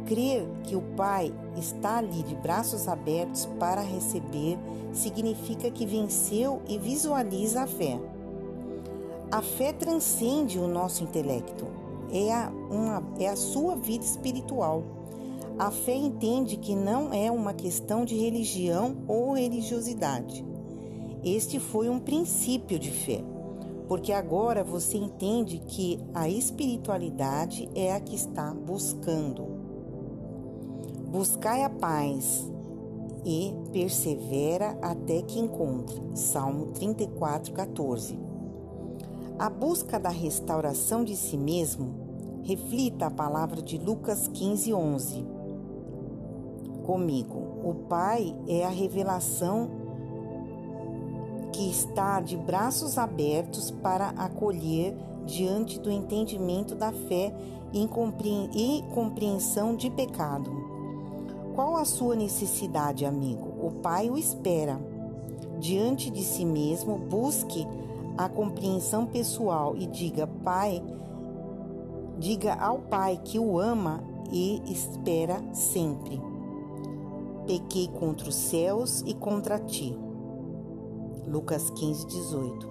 Crer 0.06 0.48
que 0.62 0.74
o 0.74 0.80
Pai 0.96 1.30
está 1.58 1.98
ali 1.98 2.22
de 2.22 2.34
braços 2.34 2.88
abertos 2.88 3.44
para 3.60 3.82
receber 3.82 4.58
significa 4.90 5.70
que 5.70 5.84
venceu 5.84 6.62
e 6.66 6.78
visualiza 6.78 7.64
a 7.64 7.66
fé. 7.66 8.00
A 9.30 9.42
fé 9.42 9.74
transcende 9.74 10.58
o 10.58 10.66
nosso 10.66 11.04
intelecto, 11.04 11.66
é 12.10 12.32
a, 12.32 12.50
uma, 12.70 13.02
é 13.20 13.28
a 13.28 13.36
sua 13.36 13.76
vida 13.76 14.06
espiritual. 14.06 14.82
A 15.58 15.70
fé 15.70 15.94
entende 15.94 16.56
que 16.56 16.74
não 16.74 17.12
é 17.12 17.30
uma 17.30 17.52
questão 17.52 18.06
de 18.06 18.16
religião 18.16 18.96
ou 19.06 19.34
religiosidade 19.34 20.47
este 21.24 21.58
foi 21.58 21.88
um 21.88 21.98
princípio 21.98 22.78
de 22.78 22.90
fé, 22.90 23.24
porque 23.88 24.12
agora 24.12 24.62
você 24.62 24.96
entende 24.96 25.58
que 25.66 25.98
a 26.14 26.28
espiritualidade 26.28 27.68
é 27.74 27.92
a 27.92 28.00
que 28.00 28.14
está 28.14 28.52
buscando. 28.54 29.46
Buscai 31.10 31.64
a 31.64 31.70
paz 31.70 32.48
e 33.24 33.54
persevera 33.72 34.78
até 34.82 35.22
que 35.22 35.38
encontre. 35.38 36.00
Salmo 36.14 36.66
34, 36.66 37.52
14. 37.52 38.18
A 39.38 39.48
busca 39.48 39.98
da 39.98 40.10
restauração 40.10 41.04
de 41.04 41.16
si 41.16 41.36
mesmo 41.36 42.08
reflita 42.42 43.06
a 43.06 43.10
palavra 43.10 43.60
de 43.60 43.78
Lucas 43.78 44.28
15, 44.28 44.72
11. 44.72 45.26
Comigo, 46.84 47.38
o 47.62 47.74
Pai 47.88 48.34
é 48.48 48.64
a 48.64 48.70
revelação 48.70 49.77
que 51.58 51.68
está 51.68 52.20
de 52.20 52.36
braços 52.36 52.96
abertos 52.96 53.68
para 53.68 54.10
acolher 54.10 54.96
diante 55.26 55.80
do 55.80 55.90
entendimento 55.90 56.72
da 56.76 56.92
fé 56.92 57.34
e 57.72 58.84
compreensão 58.94 59.74
de 59.74 59.90
pecado. 59.90 60.52
Qual 61.56 61.76
a 61.76 61.84
sua 61.84 62.14
necessidade, 62.14 63.04
amigo? 63.04 63.56
O 63.60 63.72
Pai 63.82 64.08
o 64.08 64.16
espera. 64.16 64.80
Diante 65.58 66.10
de 66.10 66.22
si 66.22 66.44
mesmo, 66.44 66.96
busque 66.96 67.66
a 68.16 68.28
compreensão 68.28 69.04
pessoal 69.04 69.74
e 69.76 69.84
diga, 69.88 70.28
Pai, 70.28 70.80
diga 72.20 72.54
ao 72.54 72.78
Pai 72.82 73.20
que 73.24 73.36
o 73.36 73.58
ama 73.58 74.00
e 74.30 74.62
espera 74.72 75.42
sempre. 75.52 76.22
Pequei 77.48 77.88
contra 77.88 78.28
os 78.28 78.36
céus 78.36 79.02
e 79.04 79.12
contra 79.12 79.58
ti. 79.58 79.98
Lucas 81.28 81.70
15, 81.70 82.06
18. 82.06 82.68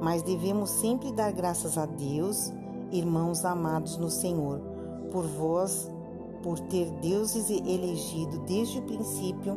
Mas 0.00 0.22
devemos 0.22 0.70
sempre 0.70 1.12
dar 1.12 1.32
graças 1.32 1.78
a 1.78 1.86
Deus, 1.86 2.52
irmãos 2.90 3.44
amados 3.44 3.96
no 3.96 4.10
Senhor, 4.10 4.60
por 5.10 5.24
vós, 5.24 5.88
por 6.42 6.58
ter 6.58 6.90
Deus 7.00 7.34
elegido 7.34 8.38
desde 8.40 8.78
o 8.78 8.82
princípio 8.82 9.56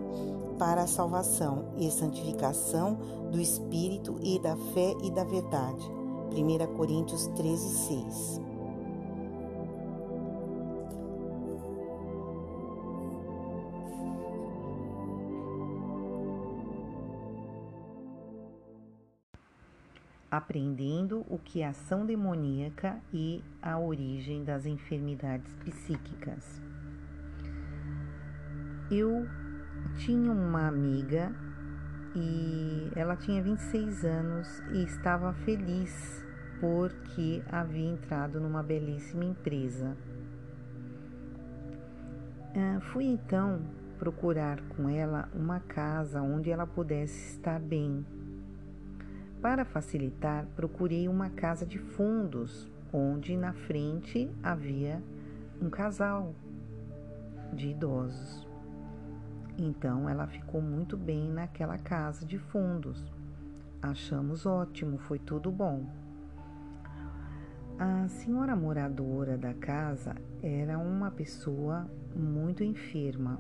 para 0.60 0.84
a 0.84 0.88
salvação 0.88 1.66
e 1.78 1.90
santificação 1.90 2.98
do 3.32 3.42
Espírito 3.42 4.18
e 4.22 4.40
da 4.40 4.56
fé 4.56 4.94
e 5.04 5.10
da 5.10 5.24
verdade. 5.24 5.90
1 6.32 6.76
Coríntios 6.76 7.28
13, 7.36 7.70
6. 7.88 8.55
Aprendendo 20.30 21.26
o 21.30 21.38
que 21.38 21.62
é 21.62 21.68
ação 21.68 22.06
demoníaca 22.06 22.98
e 23.14 23.44
a 23.62 23.78
origem 23.78 24.44
das 24.44 24.66
enfermidades 24.66 25.54
psíquicas. 25.56 26.62
Eu 28.90 29.28
tinha 29.98 30.32
uma 30.32 30.68
amiga 30.68 31.34
e 32.16 32.92
ela 32.96 33.16
tinha 33.16 33.42
26 33.42 34.06
anos 34.06 34.60
e 34.72 34.84
estava 34.84 35.34
feliz 35.34 36.24
porque 36.60 37.44
havia 37.52 37.90
entrado 37.90 38.40
numa 38.40 38.64
belíssima 38.64 39.26
empresa. 39.26 39.98
Uh, 42.56 42.80
fui 42.94 43.06
então 43.06 43.62
procurar 43.98 44.62
com 44.70 44.88
ela 44.88 45.28
uma 45.34 45.60
casa 45.60 46.22
onde 46.22 46.50
ela 46.50 46.66
pudesse 46.66 47.34
estar 47.34 47.60
bem 47.60 48.06
para 49.46 49.64
facilitar, 49.64 50.48
procurei 50.56 51.08
uma 51.08 51.30
casa 51.30 51.68
de 51.68 51.78
fundos, 51.78 52.68
onde 52.92 53.38
na 53.38 53.54
frente 53.54 54.28
havia 54.42 55.00
um 55.62 55.70
casal 55.70 56.34
de 57.54 57.70
idosos. 57.70 58.48
Então 59.56 60.10
ela 60.10 60.26
ficou 60.26 60.60
muito 60.60 60.98
bem 60.98 61.30
naquela 61.30 61.78
casa 61.78 62.26
de 62.26 62.40
fundos. 62.40 63.14
Achamos 63.80 64.48
ótimo, 64.48 64.98
foi 64.98 65.20
tudo 65.20 65.52
bom. 65.52 65.86
A 67.78 68.08
senhora 68.08 68.56
moradora 68.56 69.38
da 69.38 69.54
casa 69.54 70.16
era 70.42 70.80
uma 70.80 71.12
pessoa 71.12 71.88
muito 72.16 72.64
enferma. 72.64 73.40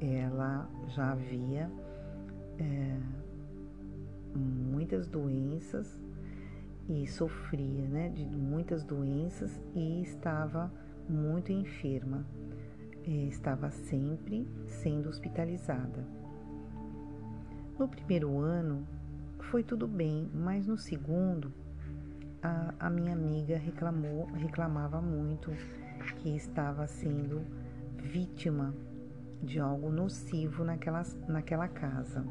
Ela 0.00 0.66
já 0.88 1.12
havia 1.12 1.70
é, 2.58 2.98
muitas 4.36 5.06
doenças 5.06 6.00
e 6.88 7.06
sofria 7.06 7.86
né, 7.88 8.08
de 8.08 8.24
muitas 8.24 8.84
doenças 8.84 9.60
e 9.74 10.02
estava 10.02 10.72
muito 11.08 11.52
enferma. 11.52 12.24
Estava 13.04 13.70
sempre 13.70 14.48
sendo 14.66 15.08
hospitalizada. 15.08 16.04
No 17.78 17.88
primeiro 17.88 18.38
ano 18.38 18.86
foi 19.50 19.62
tudo 19.62 19.86
bem, 19.86 20.28
mas 20.34 20.66
no 20.66 20.76
segundo 20.76 21.52
a, 22.42 22.74
a 22.80 22.90
minha 22.90 23.12
amiga 23.12 23.56
reclamou, 23.56 24.26
reclamava 24.32 25.00
muito 25.00 25.52
que 26.16 26.34
estava 26.34 26.86
sendo 26.86 27.42
vítima 27.96 28.74
de 29.42 29.60
algo 29.60 29.90
nocivo 29.90 30.64
naquela, 30.64 31.02
naquela 31.28 31.68
casa. 31.68 32.24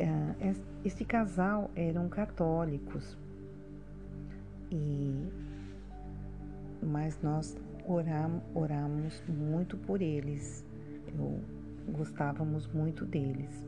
É, 0.00 0.54
este 0.84 1.04
casal 1.04 1.70
eram 1.76 2.08
católicos 2.08 3.18
e 4.70 5.28
mas 6.82 7.20
nós 7.22 7.58
oram, 7.86 8.40
oramos 8.54 9.22
muito 9.28 9.76
por 9.76 10.00
eles. 10.00 10.64
Eu, 11.06 11.40
gostávamos 11.92 12.66
muito 12.68 13.04
deles. 13.04 13.66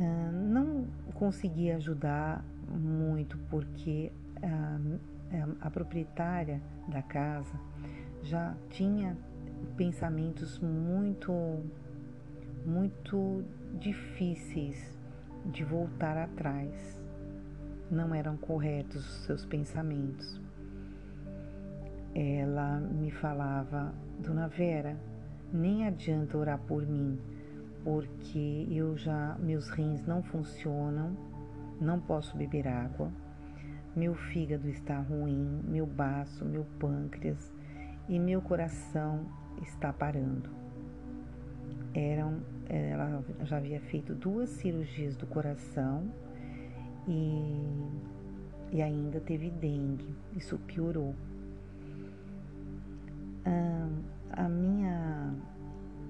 Uh, 0.00 0.32
não 0.32 0.86
consegui 1.12 1.70
ajudar 1.70 2.44
muito 2.68 3.36
porque 3.50 4.10
a, 4.42 5.66
a 5.66 5.70
proprietária 5.70 6.60
da 6.88 7.02
casa 7.02 7.54
já 8.22 8.54
tinha 8.70 9.16
pensamentos 9.76 10.58
muito, 10.58 11.32
muito 12.64 13.44
difíceis 13.78 14.98
de 15.46 15.64
voltar 15.64 16.16
atrás. 16.16 17.02
Não 17.90 18.14
eram 18.14 18.36
corretos 18.36 19.06
os 19.06 19.24
seus 19.24 19.44
pensamentos. 19.44 20.40
Ela 22.14 22.78
me 22.78 23.10
falava, 23.10 23.92
Dona 24.20 24.48
Vera, 24.48 24.96
nem 25.52 25.86
adianta 25.86 26.38
orar 26.38 26.58
por 26.58 26.86
mim, 26.86 27.18
porque 27.84 28.66
eu 28.70 28.96
já 28.96 29.36
meus 29.38 29.68
rins 29.68 30.06
não 30.06 30.22
funcionam, 30.22 31.16
não 31.80 32.00
posso 32.00 32.36
beber 32.36 32.66
água, 32.68 33.10
meu 33.96 34.14
fígado 34.14 34.68
está 34.68 34.98
ruim, 34.98 35.60
meu 35.64 35.86
baço, 35.86 36.44
meu 36.44 36.64
pâncreas 36.80 37.52
e 38.08 38.18
meu 38.18 38.40
coração 38.40 39.26
está 39.62 39.92
parando. 39.92 40.50
Eram, 41.94 42.40
ela 42.68 43.22
já 43.44 43.56
havia 43.56 43.80
feito 43.80 44.14
duas 44.14 44.50
cirurgias 44.50 45.16
do 45.16 45.26
coração 45.26 46.10
e, 47.06 47.62
e 48.72 48.82
ainda 48.82 49.20
teve 49.20 49.50
dengue. 49.50 50.14
Isso 50.36 50.58
piorou. 50.58 51.14
A 54.36 54.48
minha 54.48 55.32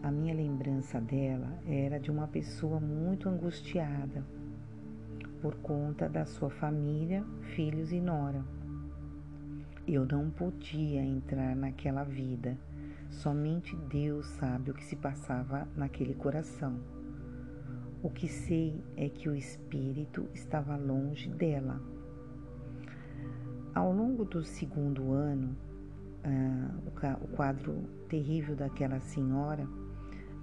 a 0.02 0.10
minha 0.10 0.34
lembrança 0.34 0.98
dela 0.98 1.58
era 1.66 2.00
de 2.00 2.10
uma 2.10 2.26
pessoa 2.26 2.80
muito 2.80 3.28
angustiada 3.28 4.24
por 5.42 5.54
conta 5.56 6.08
da 6.08 6.24
sua 6.24 6.48
família, 6.48 7.22
filhos 7.54 7.92
e 7.92 8.00
nora. 8.00 8.42
Eu 9.86 10.06
não 10.06 10.30
podia 10.30 11.02
entrar 11.02 11.54
naquela 11.54 12.02
vida. 12.02 12.56
Somente 13.14 13.76
Deus 13.76 14.26
sabe 14.26 14.70
o 14.70 14.74
que 14.74 14.84
se 14.84 14.96
passava 14.96 15.68
naquele 15.76 16.14
coração. 16.14 16.80
O 18.02 18.10
que 18.10 18.28
sei 18.28 18.82
é 18.96 19.08
que 19.08 19.28
o 19.28 19.34
espírito 19.34 20.28
estava 20.34 20.76
longe 20.76 21.30
dela. 21.30 21.80
Ao 23.72 23.92
longo 23.92 24.24
do 24.24 24.44
segundo 24.44 25.12
ano, 25.12 25.56
uh, 26.24 27.22
o 27.22 27.28
quadro 27.28 27.84
terrível 28.08 28.56
daquela 28.56 29.00
senhora, 29.00 29.66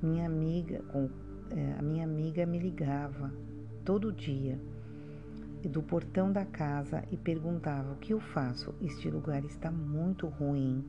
minha 0.01 0.25
amiga, 0.25 0.81
com, 0.91 1.05
uh, 1.05 1.11
a 1.77 1.81
minha 1.81 2.05
amiga 2.05 2.45
me 2.45 2.57
ligava 2.57 3.31
todo 3.83 4.13
dia 4.13 4.57
do 5.69 5.83
portão 5.83 6.31
da 6.31 6.45
casa 6.45 7.03
e 7.11 7.17
perguntava: 7.17 7.91
O 7.91 7.97
que 7.97 8.13
eu 8.13 8.19
faço? 8.19 8.73
Este 8.81 9.09
lugar 9.09 9.43
está 9.43 9.69
muito 9.69 10.25
ruim. 10.25 10.83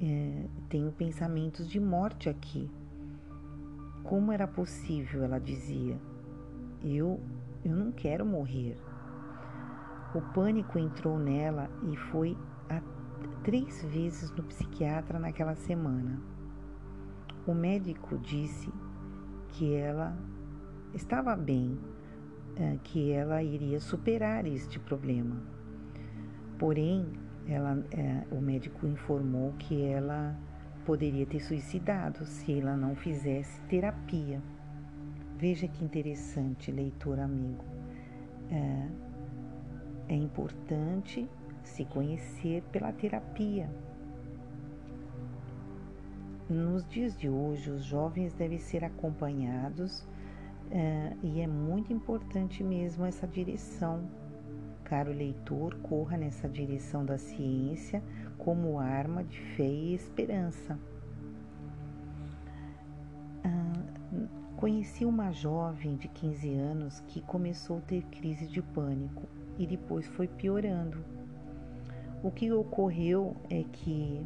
É, 0.00 0.46
tenho 0.68 0.90
pensamentos 0.92 1.68
de 1.68 1.78
morte 1.78 2.28
aqui. 2.28 2.70
Como 4.02 4.32
era 4.32 4.46
possível? 4.46 5.24
Ela 5.24 5.38
dizia. 5.38 5.98
Eu, 6.82 7.20
eu 7.64 7.74
não 7.74 7.92
quero 7.92 8.26
morrer. 8.26 8.76
O 10.14 10.20
pânico 10.20 10.78
entrou 10.78 11.18
nela 11.18 11.70
e 11.90 11.96
foi 11.96 12.36
a, 12.68 12.80
três 13.42 13.82
vezes 13.84 14.30
no 14.32 14.42
psiquiatra 14.44 15.18
naquela 15.18 15.54
semana. 15.54 16.20
O 17.46 17.54
médico 17.54 18.18
disse 18.18 18.72
que 19.48 19.74
ela 19.74 20.16
estava 20.92 21.34
bem, 21.36 21.78
é, 22.56 22.78
que 22.82 23.10
ela 23.10 23.42
iria 23.42 23.80
superar 23.80 24.46
este 24.46 24.78
problema. 24.78 25.36
Porém, 26.58 27.06
ela, 27.48 27.84
é, 27.92 28.24
o 28.30 28.40
médico 28.40 28.86
informou 28.86 29.52
que 29.58 29.82
ela 29.82 30.36
poderia 30.84 31.26
ter 31.26 31.40
suicidado 31.40 32.24
se 32.24 32.58
ela 32.58 32.76
não 32.76 32.94
fizesse 32.94 33.60
terapia. 33.62 34.40
Veja 35.36 35.66
que 35.68 35.84
interessante, 35.84 36.70
leitor 36.70 37.18
amigo. 37.18 37.64
É, 38.50 38.88
é 40.08 40.14
importante 40.14 41.28
se 41.62 41.84
conhecer 41.84 42.62
pela 42.70 42.92
terapia. 42.92 43.68
Nos 46.48 46.86
dias 46.86 47.16
de 47.16 47.28
hoje, 47.28 47.70
os 47.70 47.84
jovens 47.84 48.34
devem 48.34 48.58
ser 48.58 48.84
acompanhados 48.84 50.06
Uh, 50.70 51.16
e 51.22 51.40
é 51.40 51.46
muito 51.46 51.92
importante 51.92 52.64
mesmo 52.64 53.04
essa 53.04 53.26
direção. 53.26 54.08
Caro 54.94 55.12
leitor, 55.12 55.74
corra 55.82 56.16
nessa 56.16 56.48
direção 56.48 57.04
da 57.04 57.18
ciência 57.18 58.00
como 58.38 58.78
arma 58.78 59.24
de 59.24 59.40
fé 59.40 59.66
e 59.66 59.92
esperança. 59.92 60.78
Uh, 63.44 64.28
conheci 64.56 65.04
uma 65.04 65.32
jovem 65.32 65.96
de 65.96 66.06
15 66.06 66.54
anos 66.54 67.00
que 67.08 67.20
começou 67.22 67.78
a 67.78 67.80
ter 67.80 68.04
crise 68.04 68.46
de 68.46 68.62
pânico 68.62 69.24
e 69.58 69.66
depois 69.66 70.06
foi 70.06 70.28
piorando. 70.28 71.04
O 72.22 72.30
que 72.30 72.52
ocorreu 72.52 73.34
é 73.50 73.64
que 73.64 74.24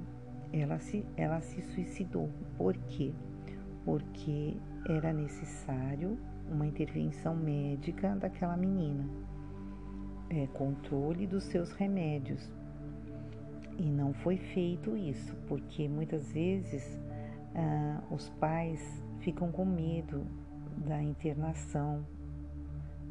ela 0.52 0.78
se, 0.80 1.02
ela 1.16 1.40
se 1.40 1.62
suicidou. 1.62 2.28
Por 2.58 2.76
quê? 2.76 3.14
Porque 3.86 4.54
era 4.86 5.14
necessário 5.14 6.18
uma 6.46 6.66
intervenção 6.66 7.34
médica 7.34 8.14
daquela 8.16 8.54
menina, 8.54 9.08
é, 10.30 10.46
controle 10.48 11.26
dos 11.26 11.44
seus 11.44 11.72
remédios. 11.72 12.50
E 13.78 13.84
não 13.84 14.12
foi 14.12 14.36
feito 14.36 14.96
isso, 14.96 15.36
porque 15.46 15.88
muitas 15.88 16.32
vezes 16.32 16.98
ah, 17.54 18.02
os 18.10 18.28
pais 18.30 18.80
ficam 19.20 19.52
com 19.52 19.64
medo 19.64 20.26
da 20.76 21.02
internação 21.02 22.04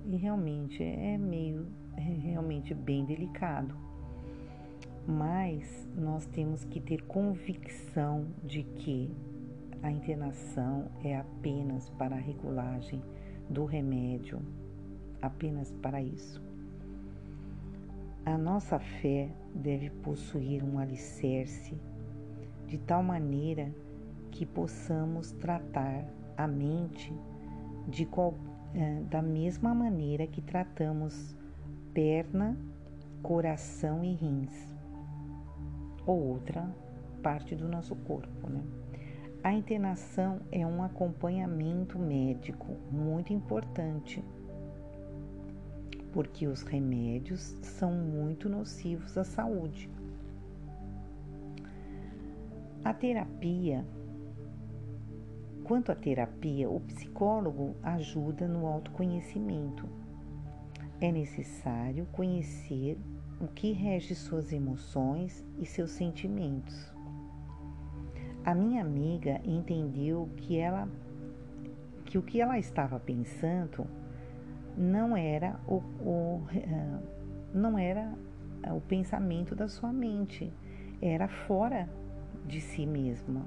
e 0.06 0.16
realmente 0.16 0.82
é 0.84 1.18
meio, 1.18 1.68
é 1.96 2.02
realmente 2.02 2.74
bem 2.74 3.06
delicado. 3.06 3.76
Mas 5.08 5.88
nós 5.96 6.26
temos 6.28 6.66
que 6.66 6.82
ter 6.82 7.02
convicção 7.04 8.26
de 8.44 8.64
que 8.64 9.10
a 9.82 9.92
internação 9.92 10.90
é 11.04 11.18
apenas 11.18 11.90
para 11.92 12.16
a 12.16 12.20
regulagem 12.20 13.02
do 13.50 13.64
remédio, 13.64 14.42
apenas 15.22 15.72
para 15.82 16.02
isso. 16.02 16.47
A 18.28 18.38
nossa 18.38 18.78
fé 18.78 19.30
deve 19.56 19.90
possuir 19.90 20.62
um 20.62 20.80
alicerce 20.80 21.80
de 22.66 22.78
tal 22.78 23.02
maneira 23.02 23.74
que 24.32 24.46
possamos 24.46 25.32
tratar 25.32 26.06
a 26.36 26.46
mente 26.46 27.14
de 27.88 28.06
qual, 28.06 28.34
é, 28.76 29.02
da 29.04 29.22
mesma 29.22 29.74
maneira 29.74 30.28
que 30.28 30.42
tratamos 30.42 31.38
perna, 31.94 32.58
coração 33.24 34.04
e 34.04 34.14
rins, 34.14 34.76
ou 36.06 36.22
outra 36.22 36.70
parte 37.24 37.56
do 37.56 37.66
nosso 37.66 37.96
corpo, 37.96 38.50
né? 38.50 38.62
A 39.42 39.54
internação 39.54 40.42
é 40.52 40.68
um 40.68 40.84
acompanhamento 40.84 41.98
médico 41.98 42.76
muito 42.92 43.32
importante, 43.32 44.22
porque 46.18 46.48
os 46.48 46.64
remédios 46.64 47.56
são 47.62 47.92
muito 47.92 48.50
nocivos 48.50 49.16
à 49.20 49.24
saúde. 49.24 49.88
A 52.84 52.92
terapia, 52.92 53.86
quanto 55.64 55.92
à 55.92 55.96
terapia, 55.96 56.68
o 56.68 56.80
psicólogo 56.80 57.76
ajuda 57.84 58.48
no 58.48 58.66
autoconhecimento. 58.66 59.88
É 61.00 61.12
necessário 61.12 62.08
conhecer 62.12 62.98
o 63.40 63.48
que 63.48 63.72
rege 63.72 64.16
suas 64.16 64.52
emoções 64.52 65.46
e 65.60 65.68
seus 65.68 65.92
sentimentos 65.92 66.92
a 68.44 68.56
minha 68.56 68.82
amiga 68.82 69.40
entendeu 69.44 70.30
que 70.38 70.58
ela 70.58 70.88
que 72.06 72.18
o 72.18 72.22
que 72.24 72.40
ela 72.40 72.58
estava 72.58 72.98
pensando 72.98 73.86
não 74.78 75.18
era 75.18 75.60
o, 75.68 75.82
o 76.00 76.44
uh, 76.54 77.04
não 77.54 77.78
era 77.78 78.14
o 78.70 78.82
pensamento 78.82 79.56
da 79.56 79.68
sua 79.68 79.92
mente, 79.92 80.52
era 81.02 81.28
fora 81.28 81.90
de 82.46 82.62
si 82.62 82.86
mesma. 82.86 83.42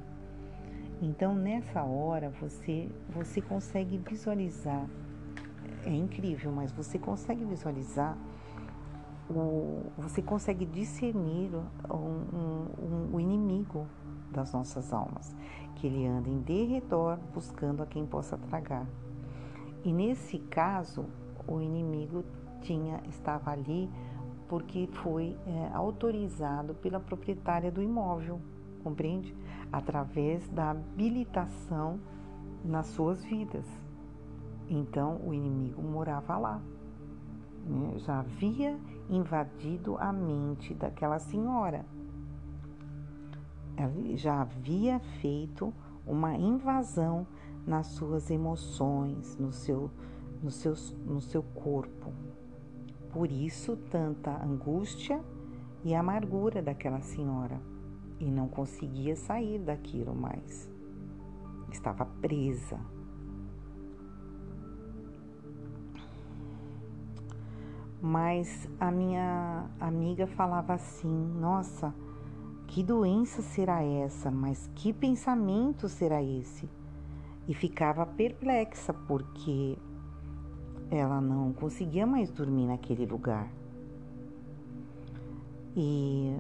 Então 1.00 1.34
nessa 1.34 1.82
hora 1.82 2.30
você 2.40 2.88
você 3.08 3.40
consegue 3.40 3.96
visualizar 3.98 4.86
é 5.86 5.94
incrível, 5.94 6.52
mas 6.52 6.72
você 6.72 6.98
consegue 6.98 7.44
visualizar 7.44 8.16
o, 9.30 9.84
você 9.96 10.20
consegue 10.20 10.66
discernir 10.66 11.50
o 11.54 11.94
um, 11.94 12.68
um, 12.82 13.10
um 13.14 13.20
inimigo 13.20 13.86
das 14.30 14.52
nossas 14.52 14.92
almas, 14.92 15.34
que 15.76 15.86
ele 15.86 16.06
anda 16.06 16.28
em 16.28 16.40
derredor 16.40 17.18
buscando 17.32 17.82
a 17.82 17.86
quem 17.86 18.04
possa 18.06 18.36
tragar. 18.36 18.86
E 19.84 19.92
nesse 19.92 20.38
caso, 20.38 21.06
o 21.46 21.60
inimigo 21.60 22.24
tinha 22.60 23.00
estava 23.08 23.50
ali 23.50 23.90
porque 24.48 24.88
foi 24.92 25.36
é, 25.46 25.70
autorizado 25.72 26.74
pela 26.74 26.98
proprietária 26.98 27.70
do 27.70 27.80
imóvel, 27.80 28.40
compreende? 28.82 29.34
Através 29.72 30.48
da 30.48 30.70
habilitação 30.70 32.00
nas 32.64 32.88
suas 32.88 33.24
vidas. 33.24 33.64
Então 34.68 35.20
o 35.24 35.32
inimigo 35.32 35.80
morava 35.80 36.36
lá. 36.36 36.60
Né? 37.64 37.98
Já 37.98 38.20
havia 38.20 38.78
invadido 39.08 39.96
a 39.98 40.12
mente 40.12 40.74
daquela 40.74 41.18
senhora. 41.18 41.84
Ela 43.76 44.16
já 44.16 44.42
havia 44.42 44.98
feito 45.20 45.72
uma 46.06 46.34
invasão 46.36 47.26
nas 47.70 47.86
suas 47.86 48.32
emoções, 48.32 49.36
no 49.38 49.52
seu, 49.52 49.88
no 50.42 50.50
seu, 50.50 50.74
no 51.06 51.20
seu 51.20 51.40
corpo. 51.40 52.12
Por 53.12 53.30
isso, 53.30 53.76
tanta 53.76 54.44
angústia 54.44 55.22
e 55.84 55.94
amargura 55.94 56.60
daquela 56.60 57.00
senhora. 57.00 57.60
E 58.18 58.28
não 58.28 58.48
conseguia 58.48 59.14
sair 59.14 59.60
daquilo 59.60 60.14
mais. 60.14 60.68
Estava 61.70 62.04
presa. 62.04 62.78
Mas 68.02 68.68
a 68.80 68.90
minha 68.90 69.70
amiga 69.78 70.26
falava 70.26 70.74
assim: 70.74 71.08
Nossa, 71.38 71.94
que 72.66 72.82
doença 72.82 73.42
será 73.42 73.82
essa? 73.84 74.28
Mas 74.28 74.68
que 74.74 74.92
pensamento 74.92 75.88
será 75.88 76.20
esse? 76.20 76.68
E 77.48 77.54
ficava 77.54 78.06
perplexa 78.06 78.92
porque 78.92 79.76
ela 80.90 81.20
não 81.20 81.52
conseguia 81.52 82.06
mais 82.06 82.30
dormir 82.30 82.66
naquele 82.66 83.06
lugar. 83.06 83.50
E 85.76 86.36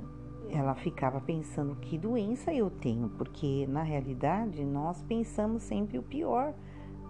ela 0.50 0.74
ficava 0.74 1.20
pensando 1.20 1.76
que 1.76 1.96
doença 1.96 2.52
eu 2.52 2.68
tenho, 2.68 3.08
porque 3.10 3.66
na 3.68 3.82
realidade 3.82 4.64
nós 4.64 5.02
pensamos 5.02 5.62
sempre 5.62 5.98
o 5.98 6.02
pior 6.02 6.52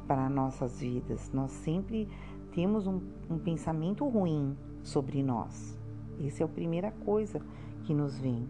para 0.07 0.29
nossas 0.29 0.81
vidas. 0.81 1.31
Nós 1.33 1.51
sempre 1.51 2.07
temos 2.53 2.87
um, 2.87 3.01
um 3.31 3.39
pensamento 3.39 4.07
ruim 4.07 4.57
sobre 4.83 5.23
nós. 5.23 5.79
Essa 6.23 6.43
é 6.43 6.45
a 6.45 6.49
primeira 6.49 6.91
coisa 6.91 7.41
que 7.85 7.95
nos 7.95 8.19
vem. 8.19 8.47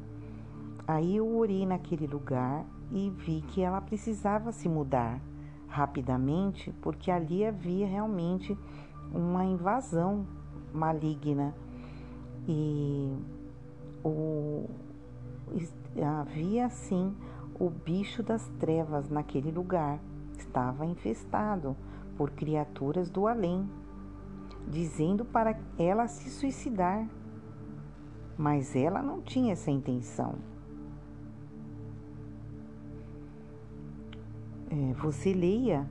Aí 0.87 1.17
eu 1.17 1.37
orei 1.37 1.65
naquele 1.65 2.07
lugar 2.07 2.67
e 2.91 3.11
vi 3.11 3.43
que 3.43 3.61
ela 3.63 3.81
precisava 3.81 4.51
se 4.51 4.69
mudar 4.69 5.21
rapidamente, 5.71 6.73
porque 6.83 7.11
ali 7.11 7.45
havia 7.45 7.87
realmente 7.87 8.57
uma 9.13 9.45
invasão 9.45 10.27
maligna 10.73 11.55
e 12.47 13.17
o, 14.05 14.69
havia 16.21 16.67
assim 16.67 17.15
o 17.59 17.71
bicho 17.71 18.23
das 18.23 18.47
trevas 18.59 19.09
naquele 19.09 19.51
lugar 19.51 19.99
estava 20.37 20.85
infestado 20.85 21.77
por 22.17 22.31
criaturas 22.31 23.11
do 23.11 23.27
além 23.27 23.69
dizendo 24.69 25.25
para 25.25 25.59
ela 25.79 26.07
se 26.07 26.31
suicidar. 26.31 27.07
Mas 28.37 28.75
ela 28.75 29.03
não 29.03 29.21
tinha 29.21 29.53
essa 29.53 29.71
intenção. 29.71 30.37
Você 35.01 35.33
leia 35.33 35.89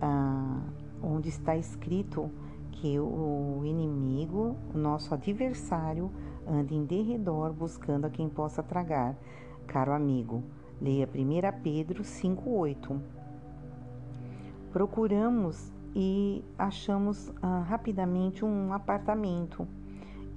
ah, 0.00 0.60
onde 1.02 1.28
está 1.28 1.56
escrito 1.56 2.30
que 2.70 2.98
o 2.98 3.60
inimigo, 3.64 4.56
o 4.74 4.78
nosso 4.78 5.14
adversário, 5.14 6.10
anda 6.46 6.74
em 6.74 6.84
derredor 6.84 7.52
buscando 7.52 8.06
a 8.06 8.10
quem 8.10 8.28
possa 8.28 8.62
tragar. 8.62 9.16
Caro 9.66 9.92
amigo, 9.92 10.42
leia 10.80 11.06
1 11.06 11.62
Pedro 11.62 12.02
5,8. 12.02 12.98
Procuramos 14.72 15.72
e 15.94 16.42
achamos 16.58 17.30
ah, 17.42 17.60
rapidamente 17.60 18.44
um 18.44 18.72
apartamento. 18.72 19.68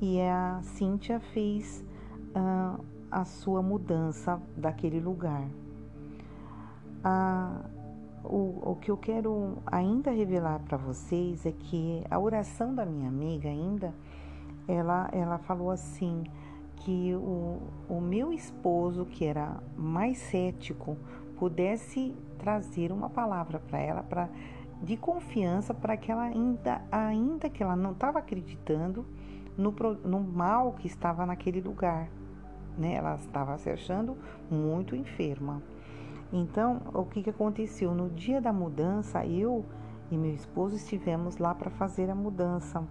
E 0.02 0.20
a 0.22 0.60
Cíntia 0.62 1.20
fez 1.20 1.84
ah, 2.36 2.78
a 3.10 3.24
sua 3.26 3.62
mudança 3.62 4.42
daquele 4.58 5.00
lugar. 5.00 5.48
Ah, 7.04 7.64
o, 8.28 8.72
o 8.72 8.76
que 8.76 8.92
eu 8.92 8.98
quero 8.98 9.58
ainda 9.66 10.12
revelar 10.12 10.60
para 10.60 10.78
vocês 10.78 11.46
é 11.46 11.52
que 11.52 12.04
a 12.10 12.20
oração 12.20 12.74
da 12.74 12.86
minha 12.86 13.08
amiga 13.08 13.50
ainda, 13.50 13.94
ela, 14.68 15.10
ela 15.12 15.38
falou 15.38 15.72
assim, 15.72 16.24
que 16.78 17.16
o, 17.16 17.62
o 17.90 18.02
meu 18.02 18.32
esposo, 18.32 19.06
que 19.06 19.26
era 19.26 19.62
mais 19.76 20.18
cético, 20.18 20.98
pudesse 21.38 22.16
trazer 22.38 22.92
uma 22.92 23.10
palavra 23.10 23.60
para 23.60 23.80
ela, 23.80 24.04
para 24.04 24.30
de 24.82 24.98
confiança 24.98 25.74
para 25.74 25.98
que 25.98 26.12
ela 26.12 26.24
ainda, 26.24 26.82
ainda 26.92 27.50
que 27.50 27.64
ela 27.64 27.76
não 27.76 27.92
estava 27.92 28.20
acreditando 28.20 29.06
no, 29.58 29.74
no 30.04 30.20
mal 30.20 30.74
que 30.74 30.86
estava 30.86 31.26
naquele 31.26 31.62
lugar, 31.62 32.10
né? 32.78 32.94
Ela 32.96 33.16
estava 33.16 33.58
se 33.58 33.70
achando 33.70 34.18
muito 34.52 34.96
enferma. 34.96 35.64
Então, 36.32 36.82
o 36.94 37.06
que, 37.06 37.24
que 37.24 37.30
aconteceu? 37.30 37.94
No 37.94 38.10
dia 38.10 38.42
da 38.42 38.52
mudança, 38.52 39.26
eu 39.26 39.66
e 40.12 40.18
meu 40.18 40.34
esposo 40.34 40.76
estivemos 40.76 41.38
lá 41.38 41.54
para 41.54 41.70
fazer 41.70 42.10
a 42.10 42.16
mudança. 42.16 42.84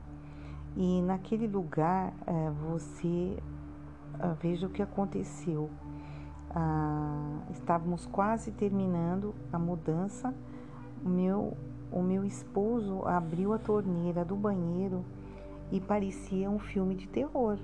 E 0.77 1.03
naquele 1.03 1.47
lugar, 1.47 2.13
é, 2.27 2.51
você 2.51 3.37
ah, 4.19 4.35
veja 4.41 4.67
o 4.67 4.71
que 4.71 4.83
aconteceu. 4.83 5.71
Ah, 6.51 7.41
estávamos 7.51 8.07
quase 8.07 8.53
terminando 8.53 9.35
a 9.53 9.59
mudança. 9.59 10.35
O 11.05 11.09
meu 11.09 11.57
o 11.93 12.03
meu 12.03 12.25
esposo 12.25 13.07
abriu 13.07 13.53
a 13.53 13.59
torneira 13.59 14.25
do 14.25 14.35
banheiro 14.35 15.05
e 15.71 15.81
parecia 15.81 16.51
um 16.51 16.59
filme 16.59 16.95
de 16.97 17.07
terror. 17.07 17.57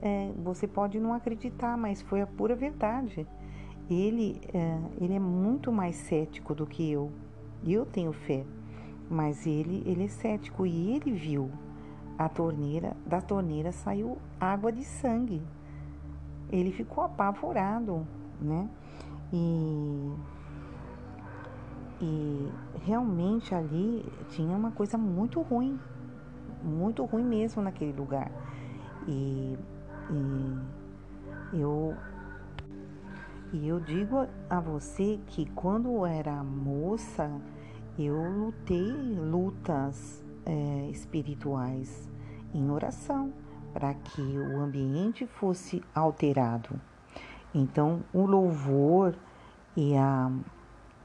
É, 0.00 0.30
você 0.36 0.68
pode 0.68 1.00
não 1.00 1.12
acreditar, 1.12 1.76
mas 1.76 2.00
foi 2.00 2.20
a 2.20 2.26
pura 2.28 2.54
verdade. 2.54 3.26
Ele, 3.88 4.40
é, 4.52 4.78
ele 5.00 5.14
é 5.14 5.18
muito 5.18 5.70
mais 5.70 5.96
cético 5.96 6.54
do 6.54 6.66
que 6.66 6.90
eu. 6.90 7.10
Eu 7.64 7.86
tenho 7.86 8.12
fé, 8.12 8.44
mas 9.08 9.46
ele, 9.46 9.82
ele 9.86 10.04
é 10.04 10.08
cético 10.08 10.66
e 10.66 10.92
ele 10.94 11.12
viu 11.12 11.50
a 12.18 12.28
torneira, 12.28 12.96
da 13.06 13.20
torneira 13.20 13.70
saiu 13.72 14.18
água 14.40 14.72
de 14.72 14.84
sangue. 14.84 15.42
Ele 16.50 16.72
ficou 16.72 17.04
apavorado, 17.04 18.06
né? 18.40 18.68
E 19.32 20.12
e 22.00 22.52
realmente 22.84 23.54
ali 23.54 24.04
tinha 24.28 24.54
uma 24.54 24.70
coisa 24.70 24.98
muito 24.98 25.40
ruim, 25.40 25.78
muito 26.62 27.04
ruim 27.04 27.24
mesmo 27.24 27.62
naquele 27.62 27.92
lugar. 27.92 28.30
E, 29.08 29.56
e 30.10 31.60
eu 31.60 31.96
e 33.52 33.68
eu 33.68 33.78
digo 33.80 34.26
a 34.50 34.60
você 34.60 35.20
que 35.26 35.46
quando 35.50 35.88
eu 35.88 36.06
era 36.06 36.42
moça, 36.42 37.30
eu 37.98 38.16
lutei 38.28 38.92
lutas 38.92 40.24
é, 40.44 40.88
espirituais 40.90 42.10
em 42.52 42.70
oração 42.70 43.32
para 43.72 43.94
que 43.94 44.20
o 44.20 44.60
ambiente 44.60 45.26
fosse 45.26 45.82
alterado. 45.94 46.80
Então, 47.54 48.02
o 48.12 48.26
louvor 48.26 49.14
e 49.76 49.96
a 49.96 50.30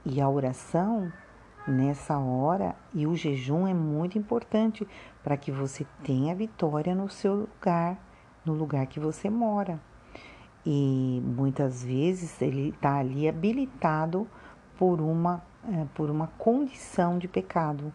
e 0.04 0.20
a 0.20 0.28
oração 0.28 1.12
nessa 1.68 2.18
hora 2.18 2.76
e 2.94 3.06
o 3.06 3.16
jejum 3.16 3.68
é 3.68 3.74
muito 3.74 4.18
importante 4.18 4.88
para 5.24 5.38
que 5.38 5.52
você 5.52 5.86
tenha 6.04 6.34
vitória 6.34 6.96
no 6.96 7.08
seu 7.08 7.36
lugar, 7.36 8.00
no 8.44 8.54
lugar 8.54 8.88
que 8.88 9.00
você 9.00 9.30
mora. 9.30 9.80
E 10.66 11.22
muitas 11.24 11.84
vezes 11.84 12.42
ele 12.42 12.70
está 12.70 12.98
ali 13.00 13.28
habilitado 13.28 14.28
por 14.78 15.02
uma 15.02 15.42
é, 15.64 15.86
por 15.94 16.10
uma 16.10 16.28
condição 16.40 17.20
de 17.20 17.28
pecado. 17.28 17.94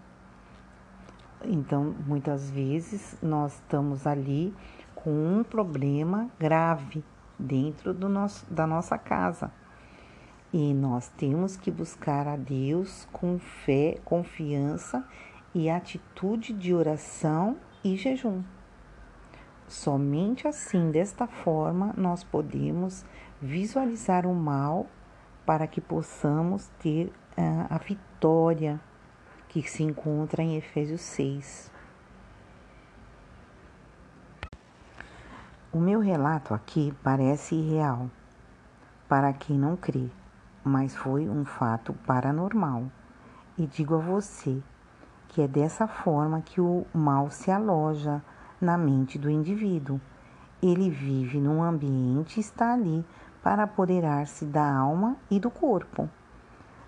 Então, 1.44 1.94
muitas 2.06 2.48
vezes 2.50 3.16
nós 3.20 3.54
estamos 3.54 4.06
ali 4.06 4.54
com 4.94 5.10
um 5.10 5.42
problema 5.42 6.30
grave 6.38 7.04
dentro 7.38 7.92
do 7.92 8.08
nosso, 8.08 8.46
da 8.52 8.66
nossa 8.66 8.96
casa. 8.96 9.50
E 10.52 10.72
nós 10.72 11.08
temos 11.08 11.56
que 11.56 11.70
buscar 11.70 12.26
a 12.28 12.36
Deus 12.36 13.06
com 13.12 13.38
fé, 13.38 13.98
confiança 14.04 15.04
e 15.54 15.68
atitude 15.68 16.52
de 16.52 16.72
oração 16.72 17.56
e 17.82 17.96
jejum. 17.96 18.42
Somente 19.68 20.46
assim, 20.46 20.90
desta 20.92 21.26
forma, 21.26 21.92
nós 21.96 22.22
podemos 22.22 23.04
visualizar 23.42 24.24
o 24.24 24.34
mal 24.34 24.86
para 25.44 25.66
que 25.66 25.80
possamos 25.80 26.68
ter 26.78 27.12
uh, 27.36 27.66
a 27.68 27.78
vitória 27.78 28.80
que 29.48 29.62
se 29.62 29.82
encontra 29.82 30.42
em 30.42 30.56
Efésios 30.56 31.00
6. 31.00 31.72
O 35.72 35.78
meu 35.78 36.00
relato 36.00 36.54
aqui 36.54 36.94
parece 37.02 37.54
irreal 37.56 38.08
para 39.08 39.32
quem 39.32 39.58
não 39.58 39.76
crê, 39.76 40.08
mas 40.64 40.96
foi 40.96 41.28
um 41.28 41.44
fato 41.44 41.92
paranormal. 42.06 42.84
E 43.58 43.66
digo 43.66 43.96
a 43.96 43.98
você 43.98 44.62
que 45.28 45.42
é 45.42 45.48
dessa 45.48 45.86
forma 45.86 46.40
que 46.40 46.60
o 46.60 46.86
mal 46.94 47.30
se 47.30 47.50
aloja 47.50 48.22
na 48.60 48.78
mente 48.78 49.18
do 49.18 49.30
indivíduo. 49.30 50.00
Ele 50.62 50.88
vive 50.88 51.38
num 51.38 51.62
ambiente 51.62 52.38
e 52.38 52.40
está 52.40 52.72
ali 52.72 53.04
para 53.42 53.62
apoderar-se 53.62 54.44
da 54.44 54.76
alma 54.76 55.16
e 55.30 55.38
do 55.38 55.50
corpo, 55.50 56.08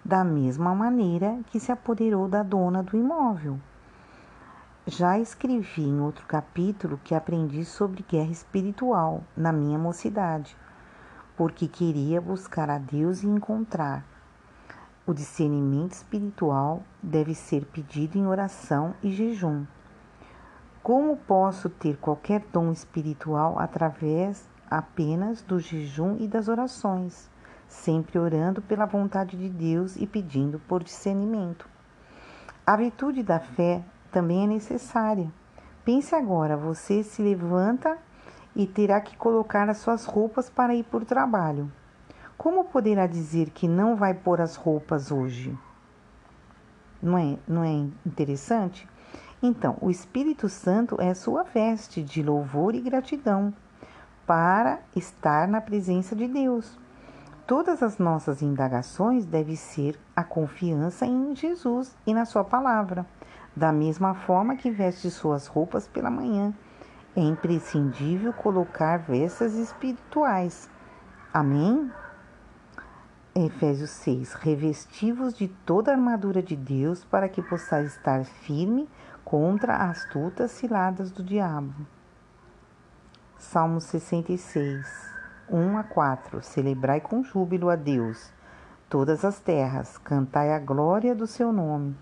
da 0.04 0.24
mesma 0.24 0.74
maneira 0.74 1.38
que 1.46 1.60
se 1.60 1.70
apoderou 1.70 2.28
da 2.28 2.42
dona 2.42 2.82
do 2.82 2.96
imóvel. 2.96 3.60
Já 4.86 5.18
escrevi 5.18 5.82
em 5.82 6.00
outro 6.00 6.26
capítulo 6.26 6.98
que 7.04 7.14
aprendi 7.14 7.64
sobre 7.64 8.02
guerra 8.08 8.30
espiritual 8.30 9.22
na 9.36 9.52
minha 9.52 9.78
mocidade, 9.78 10.56
porque 11.36 11.68
queria 11.68 12.20
buscar 12.20 12.70
a 12.70 12.78
Deus 12.78 13.22
e 13.22 13.26
encontrar. 13.26 14.02
O 15.06 15.12
discernimento 15.12 15.92
espiritual 15.92 16.82
deve 17.02 17.34
ser 17.34 17.66
pedido 17.66 18.18
em 18.18 18.26
oração 18.26 18.94
e 19.02 19.10
jejum. 19.10 19.64
Como 20.88 21.18
posso 21.18 21.68
ter 21.68 21.98
qualquer 21.98 22.42
dom 22.50 22.72
espiritual 22.72 23.58
através 23.58 24.48
apenas 24.70 25.42
do 25.42 25.58
jejum 25.58 26.16
e 26.18 26.26
das 26.26 26.48
orações, 26.48 27.28
sempre 27.68 28.18
orando 28.18 28.62
pela 28.62 28.86
vontade 28.86 29.36
de 29.36 29.50
Deus 29.50 29.96
e 29.96 30.06
pedindo 30.06 30.58
por 30.60 30.82
discernimento? 30.82 31.68
A 32.66 32.74
virtude 32.74 33.22
da 33.22 33.38
fé 33.38 33.84
também 34.10 34.44
é 34.44 34.46
necessária. 34.46 35.30
Pense 35.84 36.14
agora, 36.14 36.56
você 36.56 37.02
se 37.02 37.20
levanta 37.20 37.98
e 38.56 38.66
terá 38.66 38.98
que 38.98 39.14
colocar 39.14 39.68
as 39.68 39.76
suas 39.76 40.06
roupas 40.06 40.48
para 40.48 40.74
ir 40.74 40.84
para 40.84 41.02
o 41.02 41.04
trabalho. 41.04 41.70
Como 42.38 42.64
poderá 42.64 43.06
dizer 43.06 43.50
que 43.50 43.68
não 43.68 43.94
vai 43.94 44.14
pôr 44.14 44.40
as 44.40 44.56
roupas 44.56 45.12
hoje? 45.12 45.54
Não 47.02 47.18
é, 47.18 47.38
não 47.46 47.62
é 47.62 47.74
interessante? 48.06 48.88
Então, 49.42 49.76
o 49.80 49.90
Espírito 49.90 50.48
Santo 50.48 51.00
é 51.00 51.14
sua 51.14 51.44
veste 51.44 52.02
de 52.02 52.22
louvor 52.22 52.74
e 52.74 52.80
gratidão 52.80 53.54
para 54.26 54.80
estar 54.96 55.46
na 55.46 55.60
presença 55.60 56.16
de 56.16 56.26
Deus. 56.26 56.78
Todas 57.46 57.82
as 57.82 57.98
nossas 57.98 58.42
indagações 58.42 59.24
devem 59.24 59.56
ser 59.56 59.98
a 60.14 60.22
confiança 60.22 61.06
em 61.06 61.34
Jesus 61.34 61.96
e 62.06 62.12
na 62.12 62.26
Sua 62.26 62.44
palavra. 62.44 63.06
Da 63.56 63.72
mesma 63.72 64.12
forma 64.12 64.56
que 64.56 64.70
veste 64.70 65.10
suas 65.10 65.46
roupas 65.46 65.88
pela 65.88 66.10
manhã, 66.10 66.52
é 67.16 67.20
imprescindível 67.20 68.32
colocar 68.32 68.98
vestes 68.98 69.54
espirituais. 69.54 70.68
Amém? 71.32 71.90
Efésios 73.34 73.90
6: 73.90 74.34
Revestivos 74.34 75.32
de 75.32 75.48
toda 75.48 75.90
a 75.90 75.94
armadura 75.94 76.42
de 76.42 76.54
Deus 76.54 77.04
para 77.04 77.28
que 77.28 77.40
possais 77.40 77.94
estar 77.94 78.24
firme 78.24 78.88
contra 79.28 79.76
as 79.76 79.98
astutas 80.04 80.52
ciladas 80.52 81.10
do 81.10 81.22
diabo. 81.22 81.86
Salmo 83.36 83.78
66, 83.78 85.12
1 85.50 85.76
a 85.76 85.84
4: 85.84 86.42
Celebrai 86.42 86.98
com 86.98 87.22
júbilo 87.22 87.68
a 87.68 87.76
Deus, 87.76 88.32
todas 88.88 89.26
as 89.26 89.38
terras, 89.38 89.98
cantai 89.98 90.54
a 90.54 90.58
glória 90.58 91.14
do 91.14 91.26
seu 91.26 91.52
nome 91.52 91.94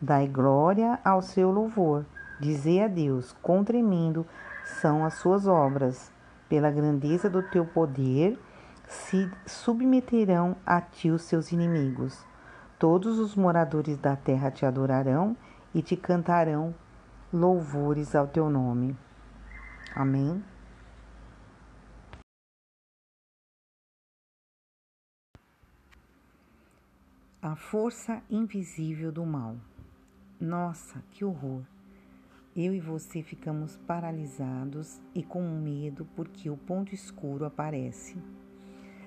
Dai 0.00 0.26
glória 0.26 0.98
ao 1.04 1.20
seu 1.20 1.50
louvor. 1.50 2.06
Dizei 2.40 2.82
a 2.82 2.88
Deus: 2.88 3.36
quão 3.42 3.62
tremendo 3.62 4.26
são 4.64 5.04
as 5.04 5.12
suas 5.12 5.46
obras. 5.46 6.10
Pela 6.48 6.70
grandeza 6.70 7.28
do 7.28 7.42
teu 7.42 7.66
poder 7.66 8.40
se 8.88 9.30
submeterão 9.44 10.56
a 10.64 10.80
ti 10.80 11.10
os 11.10 11.20
seus 11.20 11.52
inimigos. 11.52 12.24
Todos 12.78 13.18
os 13.18 13.36
moradores 13.36 13.98
da 13.98 14.16
terra 14.16 14.50
te 14.50 14.64
adorarão 14.64 15.36
e 15.74 15.82
te 15.82 15.96
cantarão 15.96 16.74
louvores 17.32 18.14
ao 18.14 18.26
teu 18.26 18.50
nome. 18.50 18.96
Amém. 19.94 20.42
A 27.42 27.56
força 27.56 28.22
invisível 28.28 29.10
do 29.10 29.24
mal. 29.24 29.56
Nossa, 30.38 31.02
que 31.10 31.24
horror! 31.24 31.62
Eu 32.54 32.74
e 32.74 32.80
você 32.80 33.22
ficamos 33.22 33.76
paralisados 33.76 35.00
e 35.14 35.22
com 35.22 35.42
medo 35.42 36.06
porque 36.16 36.50
o 36.50 36.56
ponto 36.56 36.94
escuro 36.94 37.44
aparece. 37.44 38.18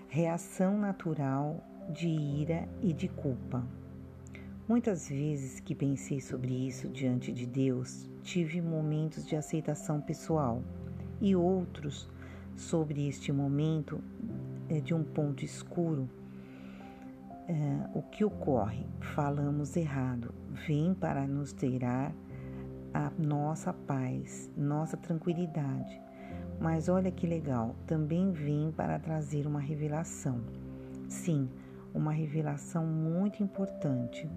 Reação 0.08 0.78
natural 0.78 1.64
de 1.90 2.08
ira 2.08 2.68
e 2.82 2.94
de 2.94 3.08
culpa. 3.08 3.64
Muitas 4.68 5.10
vezes 5.10 5.60
que 5.60 5.76
pensei 5.76 6.22
sobre 6.22 6.54
isso 6.68 6.88
diante 6.88 7.32
de 7.32 7.46
Deus, 7.46 8.10
tive 8.22 8.62
momentos 8.62 9.26
de 9.26 9.36
aceitação 9.36 10.00
pessoal 10.00 10.64
e 11.20 11.36
outros 11.36 12.08
sobre 12.56 13.08
este 13.08 13.32
momento 13.32 14.02
eh, 14.70 14.80
de 14.80 14.94
um 14.94 15.04
ponto 15.04 15.44
escuro 15.44 16.10
é, 17.48 17.90
o 17.94 18.02
que 18.02 18.24
ocorre? 18.24 18.86
Falamos 19.02 19.76
errado. 19.76 20.34
Vem 20.66 20.94
para 20.94 21.28
nos 21.28 21.52
tirar 21.52 22.14
a 22.94 23.12
nossa 23.18 23.74
paz, 23.74 24.50
nossa 24.56 24.96
tranquilidade. 24.96 26.02
Mas 26.60 26.88
olha 26.88 27.12
que 27.12 27.28
legal, 27.28 27.76
também 27.86 28.32
vem 28.32 28.72
para 28.72 28.98
trazer 28.98 29.46
uma 29.46 29.60
revelação. 29.60 30.40
Sim, 31.10 31.50
uma 31.94 32.14
revelação 32.14 32.86
muito 32.86 33.44
importante. 33.44 34.30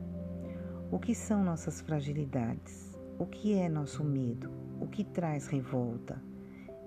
O 0.90 0.98
que 0.98 1.14
são 1.14 1.42
nossas 1.42 1.80
fragilidades? 1.80 2.96
O 3.18 3.26
que 3.26 3.54
é 3.54 3.68
nosso 3.68 4.04
medo? 4.04 4.50
O 4.80 4.86
que 4.86 5.04
traz 5.04 5.48
revolta? 5.48 6.22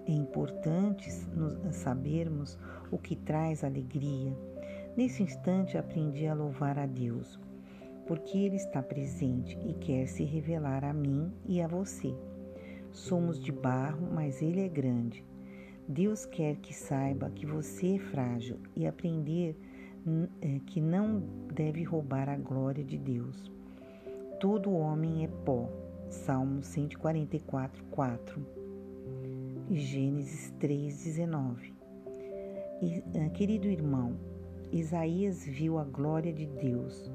É 0.05 0.11
importante 0.11 1.11
sabermos 1.71 2.57
o 2.91 2.97
que 2.97 3.15
traz 3.15 3.63
alegria 3.63 4.35
Nesse 4.99 5.23
instante 5.23 5.77
aprendi 5.77 6.27
a 6.27 6.33
louvar 6.33 6.77
a 6.77 6.85
Deus, 6.85 7.39
porque 8.05 8.37
Ele 8.37 8.57
está 8.57 8.83
presente 8.83 9.57
e 9.65 9.73
quer 9.73 10.07
se 10.07 10.25
revelar 10.25 10.83
a 10.83 10.91
mim 10.91 11.31
e 11.45 11.61
a 11.61 11.67
você. 11.67 12.13
Somos 12.91 13.39
de 13.39 13.49
barro, 13.49 14.09
mas 14.11 14.41
Ele 14.41 14.59
é 14.59 14.67
grande. 14.67 15.23
Deus 15.87 16.25
quer 16.25 16.57
que 16.57 16.73
saiba 16.73 17.29
que 17.29 17.45
você 17.45 17.95
é 17.95 17.99
frágil 17.99 18.57
e 18.75 18.85
aprender 18.85 19.57
é, 20.41 20.59
que 20.65 20.81
não 20.81 21.23
deve 21.53 21.83
roubar 21.83 22.27
a 22.27 22.35
glória 22.35 22.83
de 22.83 22.97
Deus. 22.97 23.49
Todo 24.39 24.71
homem 24.71 25.25
é 25.25 25.27
pó. 25.27 25.69
Salmo 26.09 26.63
144, 26.63 27.83
4 27.91 28.45
e 29.69 29.77
Gênesis 29.77 30.51
3, 30.59 31.03
19. 31.03 31.73
E, 32.81 33.03
é, 33.13 33.29
querido 33.29 33.67
irmão, 33.67 34.15
Isaías 34.71 35.45
viu 35.45 35.77
a 35.77 35.83
glória 35.83 36.31
de 36.31 36.45
Deus. 36.45 37.11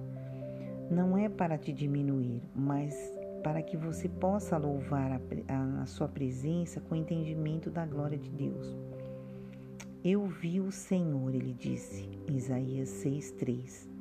Não 0.91 1.17
é 1.17 1.29
para 1.29 1.57
te 1.57 1.73
diminuir, 1.73 2.43
mas 2.55 2.95
para 3.43 3.63
que 3.63 3.77
você 3.77 4.09
possa 4.09 4.57
louvar 4.59 5.13
a, 5.13 5.21
a, 5.53 5.83
a 5.83 5.87
sua 5.87 6.07
presença 6.07 6.81
com 6.81 6.95
entendimento 6.95 7.71
da 7.71 7.87
glória 7.87 8.19
de 8.19 8.31
Deus. 8.31 8.77
Eu 10.05 10.27
vi 10.27 10.61
o 10.61 10.71
Senhor, 10.71 11.35
ele 11.35 11.55
disse, 11.55 12.07
Isaías 12.29 12.91
6,3. 12.91 13.94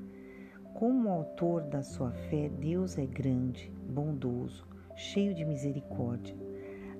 Como 0.83 1.07
autor 1.07 1.61
da 1.61 1.81
sua 1.81 2.11
fé, 2.11 2.49
Deus 2.49 2.97
é 2.97 3.05
grande, 3.05 3.71
bondoso, 3.87 4.67
cheio 4.97 5.33
de 5.33 5.45
misericórdia. 5.45 6.35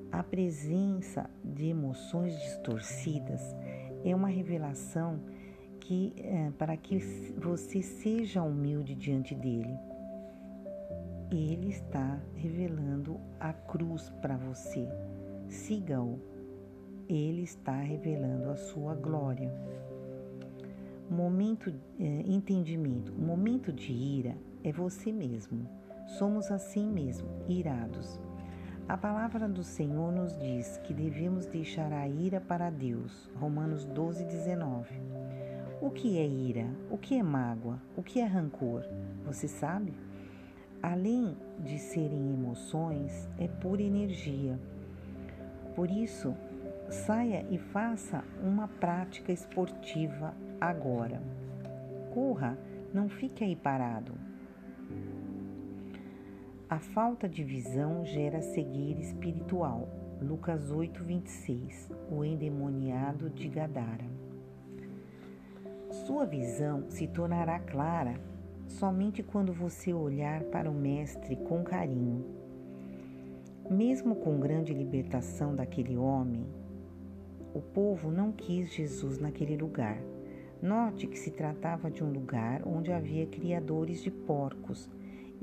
A 0.10 0.24
presença 0.24 1.30
de 1.44 1.68
emoções 1.68 2.34
distorcidas 2.34 3.42
é 4.06 4.16
uma 4.16 4.30
revelação 4.30 5.20
que, 5.82 6.14
é, 6.16 6.50
para 6.58 6.78
que 6.78 6.98
você 7.38 7.82
seja 7.82 8.42
humilde 8.42 8.96
diante 8.96 9.36
dele. 9.36 9.78
Ele 11.30 11.68
está 11.68 12.22
revelando 12.36 13.20
a 13.38 13.52
cruz 13.52 14.10
para 14.22 14.38
você. 14.38 14.88
Siga-o. 15.50 16.22
Ele 17.10 17.42
está 17.42 17.82
revelando 17.82 18.50
a 18.50 18.56
sua 18.56 18.96
glória. 18.96 19.54
Momento, 21.14 21.72
é, 22.00 22.24
entendimento. 22.26 23.14
Momento 23.14 23.72
de 23.72 23.94
ira 23.94 24.36
é 24.64 24.72
você 24.72 25.12
mesmo. 25.12 25.70
Somos 26.08 26.50
assim 26.50 26.92
mesmo, 26.92 27.30
irados. 27.48 28.20
A 28.90 28.98
palavra 28.98 29.48
do 29.48 29.64
Senhor 29.64 30.12
nos 30.12 30.36
diz 30.40 30.78
que 30.80 30.92
devemos 30.92 31.46
deixar 31.46 31.94
a 31.94 32.08
ira 32.08 32.42
para 32.42 32.72
Deus. 32.72 33.30
Romanos 33.36 33.86
12, 33.86 34.26
19. 34.26 34.90
O 35.80 35.92
que 35.92 36.18
é 36.18 36.26
ira? 36.26 36.66
O 36.90 36.98
que 36.98 37.16
é 37.16 37.22
mágoa? 37.22 37.80
O 37.96 38.02
que 38.02 38.20
é 38.20 38.26
rancor? 38.26 38.84
Você 39.24 39.48
sabe? 39.48 39.94
Além 40.82 41.38
de 41.60 41.78
serem 41.78 42.34
emoções, 42.34 43.30
é 43.38 43.48
pura 43.48 43.84
energia. 43.84 44.60
Por 45.76 45.92
isso, 45.92 46.34
saia 46.90 47.46
e 47.52 47.60
faça 47.60 48.24
uma 48.44 48.68
prática 48.68 49.32
esportiva 49.32 50.34
agora. 50.70 51.22
Corra, 52.14 52.58
não 52.94 53.10
fique 53.10 53.44
aí 53.44 53.56
parado. 53.56 54.14
A 56.70 56.80
falta 56.80 57.28
de 57.28 57.44
visão 57.44 58.06
gera 58.06 58.42
cegueira 58.42 59.00
espiritual. 59.00 59.88
Lucas 60.22 60.72
8, 60.72 61.04
26. 61.04 61.92
O 62.10 62.24
endemoniado 62.24 63.30
de 63.30 63.48
Gadara. 63.48 64.06
Sua 65.92 66.26
visão 66.26 66.90
se 66.90 67.08
tornará 67.08 67.60
clara 67.60 68.16
somente 68.68 69.22
quando 69.22 69.54
você 69.54 69.94
olhar 69.94 70.44
para 70.46 70.70
o 70.70 70.74
Mestre 70.74 71.36
com 71.36 71.64
carinho. 71.64 72.26
Mesmo 73.70 74.16
com 74.16 74.40
grande 74.40 74.74
libertação 74.74 75.56
daquele 75.56 75.96
homem, 75.96 76.46
o 77.54 77.62
povo 77.62 78.12
não 78.12 78.32
quis 78.32 78.74
Jesus 78.74 79.20
naquele 79.20 79.56
lugar. 79.56 80.13
Note 80.64 81.06
que 81.06 81.20
se 81.20 81.30
tratava 81.30 81.92
de 81.92 82.04
um 82.04 82.12
lugar 82.12 82.66
onde 82.66 82.92
havia 82.92 83.28
criadores 83.28 84.02
de 84.02 84.10
porcos 84.10 84.90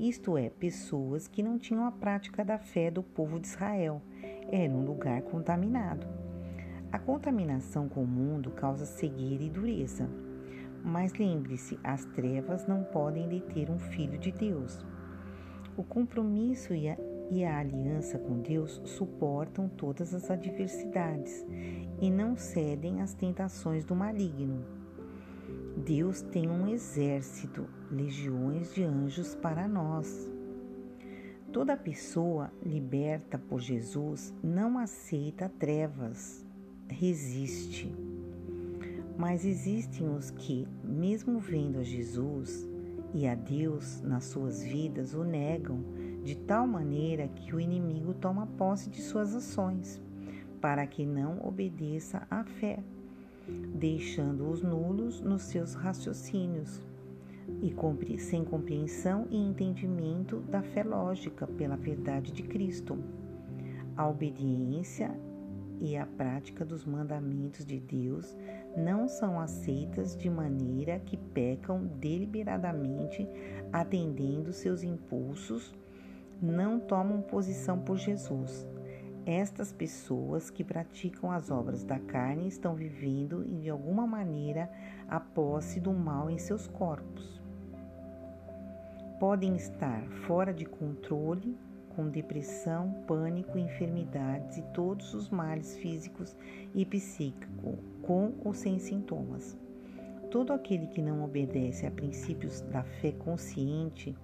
isto 0.01 0.35
é, 0.35 0.49
pessoas 0.49 1.27
que 1.27 1.43
não 1.43 1.59
tinham 1.59 1.85
a 1.85 1.91
prática 1.91 2.43
da 2.43 2.57
fé 2.57 2.89
do 2.89 3.03
povo 3.03 3.39
de 3.39 3.45
Israel. 3.45 4.01
Era 4.51 4.73
um 4.73 4.83
lugar 4.83 5.21
contaminado. 5.21 6.07
A 6.91 6.97
contaminação 6.97 7.87
com 7.87 8.03
o 8.03 8.07
mundo 8.07 8.49
causa 8.49 8.83
cegueira 8.83 9.43
e 9.43 9.49
dureza. 9.51 10.09
Mas 10.83 11.13
lembre-se, 11.13 11.79
as 11.83 12.03
trevas 12.03 12.65
não 12.65 12.83
podem 12.83 13.27
deter 13.27 13.69
um 13.69 13.77
filho 13.77 14.17
de 14.17 14.31
Deus. 14.31 14.83
O 15.77 15.83
compromisso 15.83 16.73
e 16.73 16.89
a, 16.89 16.97
e 17.29 17.45
a 17.45 17.59
aliança 17.59 18.17
com 18.17 18.39
Deus 18.39 18.81
suportam 18.83 19.69
todas 19.69 20.15
as 20.15 20.31
adversidades 20.31 21.45
e 22.01 22.09
não 22.09 22.35
cedem 22.35 23.01
às 23.01 23.13
tentações 23.13 23.85
do 23.85 23.95
maligno. 23.95 24.80
Deus 25.85 26.21
tem 26.21 26.47
um 26.47 26.67
exército, 26.67 27.67
legiões 27.89 28.71
de 28.71 28.83
anjos 28.83 29.33
para 29.33 29.67
nós. 29.67 30.29
Toda 31.51 31.75
pessoa 31.75 32.53
liberta 32.63 33.39
por 33.39 33.59
Jesus 33.59 34.31
não 34.43 34.77
aceita 34.77 35.49
trevas, 35.49 36.45
resiste. 36.87 37.91
Mas 39.17 39.43
existem 39.43 40.07
os 40.07 40.29
que, 40.29 40.67
mesmo 40.83 41.39
vendo 41.39 41.79
a 41.79 41.83
Jesus 41.83 42.69
e 43.11 43.27
a 43.27 43.33
Deus 43.33 44.01
nas 44.01 44.25
suas 44.25 44.61
vidas, 44.61 45.15
o 45.15 45.23
negam 45.23 45.83
de 46.23 46.37
tal 46.37 46.67
maneira 46.67 47.27
que 47.27 47.55
o 47.55 47.59
inimigo 47.59 48.13
toma 48.13 48.45
posse 48.45 48.87
de 48.87 49.01
suas 49.01 49.35
ações, 49.35 49.99
para 50.61 50.85
que 50.85 51.07
não 51.07 51.39
obedeça 51.43 52.21
à 52.29 52.43
fé 52.43 52.83
deixando-os 53.73 54.61
nulos 54.61 55.21
nos 55.21 55.43
seus 55.43 55.73
raciocínios 55.73 56.81
e 57.61 58.19
sem 58.19 58.45
compreensão 58.45 59.27
e 59.29 59.37
entendimento 59.37 60.37
da 60.41 60.61
fé 60.61 60.83
lógica 60.83 61.47
pela 61.47 61.75
verdade 61.75 62.31
de 62.31 62.43
Cristo. 62.43 62.97
A 63.97 64.07
obediência 64.07 65.11
e 65.79 65.97
a 65.97 66.05
prática 66.05 66.63
dos 66.63 66.85
mandamentos 66.85 67.65
de 67.65 67.79
Deus 67.79 68.37
não 68.77 69.07
são 69.07 69.39
aceitas 69.39 70.15
de 70.15 70.29
maneira 70.29 70.99
que 70.99 71.17
pecam 71.17 71.85
deliberadamente, 71.99 73.27
atendendo 73.73 74.53
seus 74.53 74.83
impulsos, 74.83 75.73
não 76.41 76.79
tomam 76.79 77.21
posição 77.21 77.79
por 77.79 77.97
Jesus 77.97 78.65
estas 79.25 79.71
pessoas 79.71 80.49
que 80.49 80.63
praticam 80.63 81.31
as 81.31 81.51
obras 81.51 81.83
da 81.83 81.99
carne 81.99 82.47
estão 82.47 82.73
vivendo 82.73 83.45
de 83.59 83.69
alguma 83.69 84.07
maneira 84.07 84.69
a 85.07 85.19
posse 85.19 85.79
do 85.79 85.93
mal 85.93 86.29
em 86.29 86.37
seus 86.37 86.67
corpos. 86.67 87.41
Podem 89.19 89.55
estar 89.55 90.01
fora 90.25 90.51
de 90.51 90.65
controle, 90.65 91.55
com 91.95 92.09
depressão, 92.09 93.03
pânico, 93.05 93.57
enfermidades 93.57 94.57
e 94.57 94.61
todos 94.73 95.13
os 95.13 95.29
males 95.29 95.77
físicos 95.77 96.35
e 96.73 96.85
psíquicos, 96.85 97.75
com 98.01 98.33
ou 98.43 98.53
sem 98.53 98.79
sintomas. 98.79 99.57
Todo 100.31 100.53
aquele 100.53 100.87
que 100.87 101.01
não 101.01 101.23
obedece 101.23 101.85
a 101.85 101.91
princípios 101.91 102.61
da 102.61 102.81
fé 102.83 103.11
consciente 103.11 104.15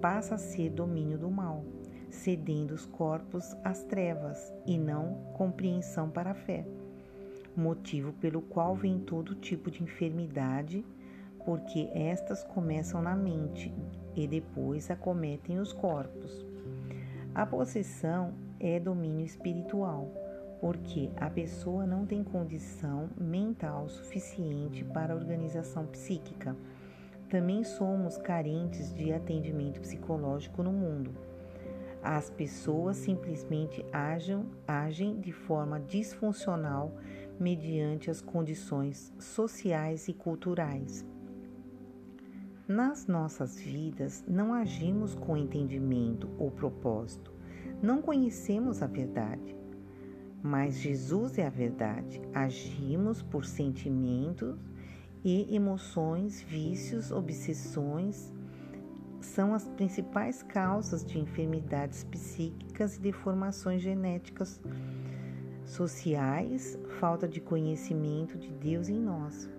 passa 0.00 0.36
a 0.36 0.38
ser 0.38 0.70
domínio 0.70 1.18
do 1.18 1.30
mal 1.30 1.64
cedendo 2.10 2.72
os 2.74 2.86
corpos 2.86 3.56
às 3.64 3.82
trevas 3.84 4.52
e 4.66 4.78
não 4.78 5.14
compreensão 5.34 6.10
para 6.10 6.30
a 6.30 6.34
fé, 6.34 6.66
motivo 7.56 8.12
pelo 8.14 8.40
qual 8.40 8.74
vem 8.74 8.98
todo 8.98 9.34
tipo 9.34 9.70
de 9.70 9.82
enfermidade, 9.82 10.84
porque 11.44 11.88
estas 11.92 12.44
começam 12.44 13.02
na 13.02 13.16
mente 13.16 13.72
e 14.14 14.26
depois 14.26 14.90
acometem 14.90 15.58
os 15.58 15.72
corpos. 15.72 16.44
A 17.34 17.46
possessão 17.46 18.34
é 18.58 18.80
domínio 18.80 19.24
espiritual, 19.24 20.12
porque 20.60 21.10
a 21.16 21.30
pessoa 21.30 21.86
não 21.86 22.04
tem 22.04 22.24
condição 22.24 23.08
mental 23.16 23.88
suficiente 23.88 24.84
para 24.84 25.12
a 25.12 25.16
organização 25.16 25.86
psíquica. 25.86 26.56
Também 27.28 27.62
somos 27.62 28.16
carentes 28.16 28.92
de 28.92 29.12
atendimento 29.12 29.80
psicológico 29.80 30.62
no 30.62 30.72
mundo. 30.72 31.27
As 32.02 32.30
pessoas 32.30 32.96
simplesmente 32.96 33.84
agem, 33.92 34.46
agem 34.66 35.20
de 35.20 35.32
forma 35.32 35.80
disfuncional 35.80 36.96
mediante 37.38 38.10
as 38.10 38.20
condições 38.20 39.12
sociais 39.18 40.08
e 40.08 40.12
culturais. 40.12 41.04
Nas 42.66 43.06
nossas 43.06 43.58
vidas, 43.58 44.24
não 44.28 44.52
agimos 44.52 45.14
com 45.14 45.36
entendimento 45.36 46.28
ou 46.38 46.50
propósito, 46.50 47.32
não 47.82 48.02
conhecemos 48.02 48.82
a 48.82 48.86
verdade. 48.86 49.56
Mas 50.42 50.78
Jesus 50.78 51.36
é 51.38 51.46
a 51.46 51.50
verdade. 51.50 52.20
Agimos 52.32 53.22
por 53.22 53.44
sentimentos 53.44 54.56
e 55.24 55.54
emoções, 55.54 56.40
vícios, 56.42 57.10
obsessões, 57.10 58.32
são 59.20 59.54
as 59.54 59.66
principais 59.68 60.42
causas 60.42 61.04
de 61.04 61.18
enfermidades 61.18 62.04
psíquicas 62.04 62.96
e 62.96 63.00
deformações 63.00 63.82
genéticas 63.82 64.60
sociais, 65.64 66.78
falta 66.98 67.28
de 67.28 67.40
conhecimento 67.40 68.38
de 68.38 68.50
Deus 68.50 68.88
em 68.88 68.98
nós. 68.98 69.50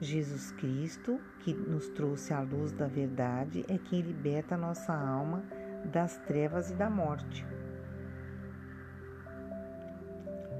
Jesus 0.00 0.50
Cristo, 0.52 1.20
que 1.40 1.54
nos 1.54 1.88
trouxe 1.88 2.34
a 2.34 2.40
luz 2.40 2.72
da 2.72 2.86
verdade, 2.86 3.64
é 3.68 3.78
quem 3.78 4.00
liberta 4.00 4.56
nossa 4.56 4.92
alma 4.92 5.44
das 5.92 6.16
trevas 6.18 6.70
e 6.70 6.74
da 6.74 6.90
morte. 6.90 7.46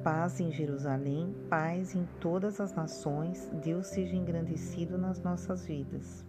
Paz 0.04 0.38
em 0.38 0.52
Jerusalém, 0.52 1.34
paz 1.48 1.94
em 1.94 2.06
todas 2.20 2.60
as 2.60 2.74
nações, 2.74 3.50
Deus 3.62 3.86
seja 3.86 4.14
engrandecido 4.14 4.98
nas 4.98 5.20
nossas 5.20 5.66
vidas. 5.66 6.24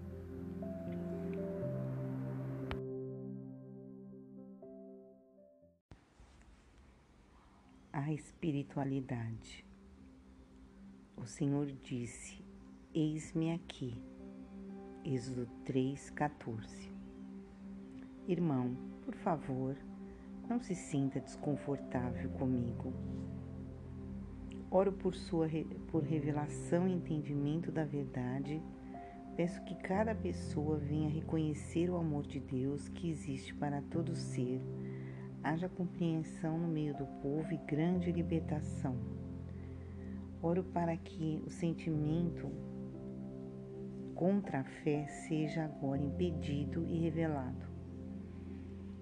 A 7.96 8.12
espiritualidade. 8.12 9.66
O 11.16 11.26
Senhor 11.26 11.68
disse: 11.82 12.44
Eis-me 12.94 13.54
aqui. 13.54 13.98
Êxodo 15.06 15.48
3:14. 15.64 16.92
Irmão, 18.28 18.76
por 19.06 19.16
favor, 19.16 19.78
não 20.50 20.60
se 20.60 20.76
sinta 20.76 21.22
desconfortável 21.22 22.30
comigo. 22.32 22.92
Oro 24.70 24.92
por 24.92 25.16
sua 25.16 25.48
por 25.88 26.04
revelação 26.04 26.90
e 26.90 26.92
entendimento 26.92 27.72
da 27.72 27.86
verdade. 27.86 28.62
Peço 29.38 29.64
que 29.64 29.76
cada 29.76 30.14
pessoa 30.14 30.78
venha 30.78 31.10
reconhecer 31.10 31.90
o 31.90 31.96
amor 31.96 32.28
de 32.28 32.42
Deus 32.42 32.90
que 32.90 33.10
existe 33.10 33.54
para 33.56 33.82
todo 33.84 34.18
ser. 34.18 34.62
Haja 35.48 35.70
compreensão 35.70 36.58
no 36.58 36.68
meio 36.68 36.96
do 36.96 37.06
povo 37.22 37.54
e 37.54 37.58
grande 37.68 38.12
libertação. 38.12 38.96
Oro 40.42 40.64
para 40.64 40.98
que 40.98 41.40
o 41.46 41.52
sentimento 41.52 42.50
contra 44.16 44.62
a 44.62 44.64
fé 44.64 45.06
seja 45.06 45.66
agora 45.66 46.02
impedido 46.02 46.84
e 46.88 46.98
revelado. 46.98 47.64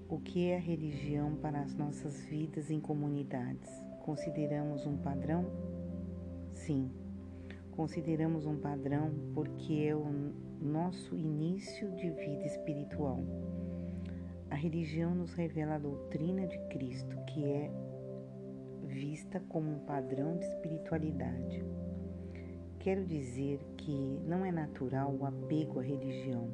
O 0.10 0.20
que 0.20 0.50
é 0.50 0.58
a 0.58 0.60
religião 0.60 1.34
para 1.38 1.62
as 1.62 1.74
nossas 1.76 2.26
vidas 2.26 2.70
em 2.70 2.82
comunidades? 2.82 3.72
Consideramos 4.02 4.86
um 4.86 4.98
padrão? 4.98 5.46
Sim, 6.56 6.92
consideramos 7.72 8.46
um 8.46 8.58
padrão 8.58 9.14
porque 9.34 9.76
é 9.76 9.96
o 9.96 10.34
nosso 10.62 11.16
início 11.16 11.90
de 11.96 12.10
vida 12.10 12.46
espiritual. 12.46 13.24
A 14.54 14.56
religião 14.56 15.16
nos 15.16 15.34
revela 15.34 15.74
a 15.74 15.80
doutrina 15.80 16.46
de 16.46 16.60
Cristo, 16.68 17.18
que 17.26 17.44
é 17.44 17.72
vista 18.84 19.40
como 19.50 19.68
um 19.72 19.80
padrão 19.80 20.38
de 20.38 20.46
espiritualidade. 20.46 21.66
Quero 22.78 23.04
dizer 23.04 23.60
que 23.76 24.20
não 24.28 24.46
é 24.46 24.52
natural 24.52 25.12
o 25.12 25.26
apego 25.26 25.80
à 25.80 25.82
religião, 25.82 26.52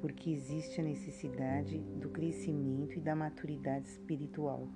porque 0.00 0.30
existe 0.30 0.80
a 0.80 0.84
necessidade 0.84 1.80
do 2.00 2.10
crescimento 2.10 2.96
e 2.96 3.00
da 3.00 3.16
maturidade 3.16 3.88
espiritual, 3.88 4.68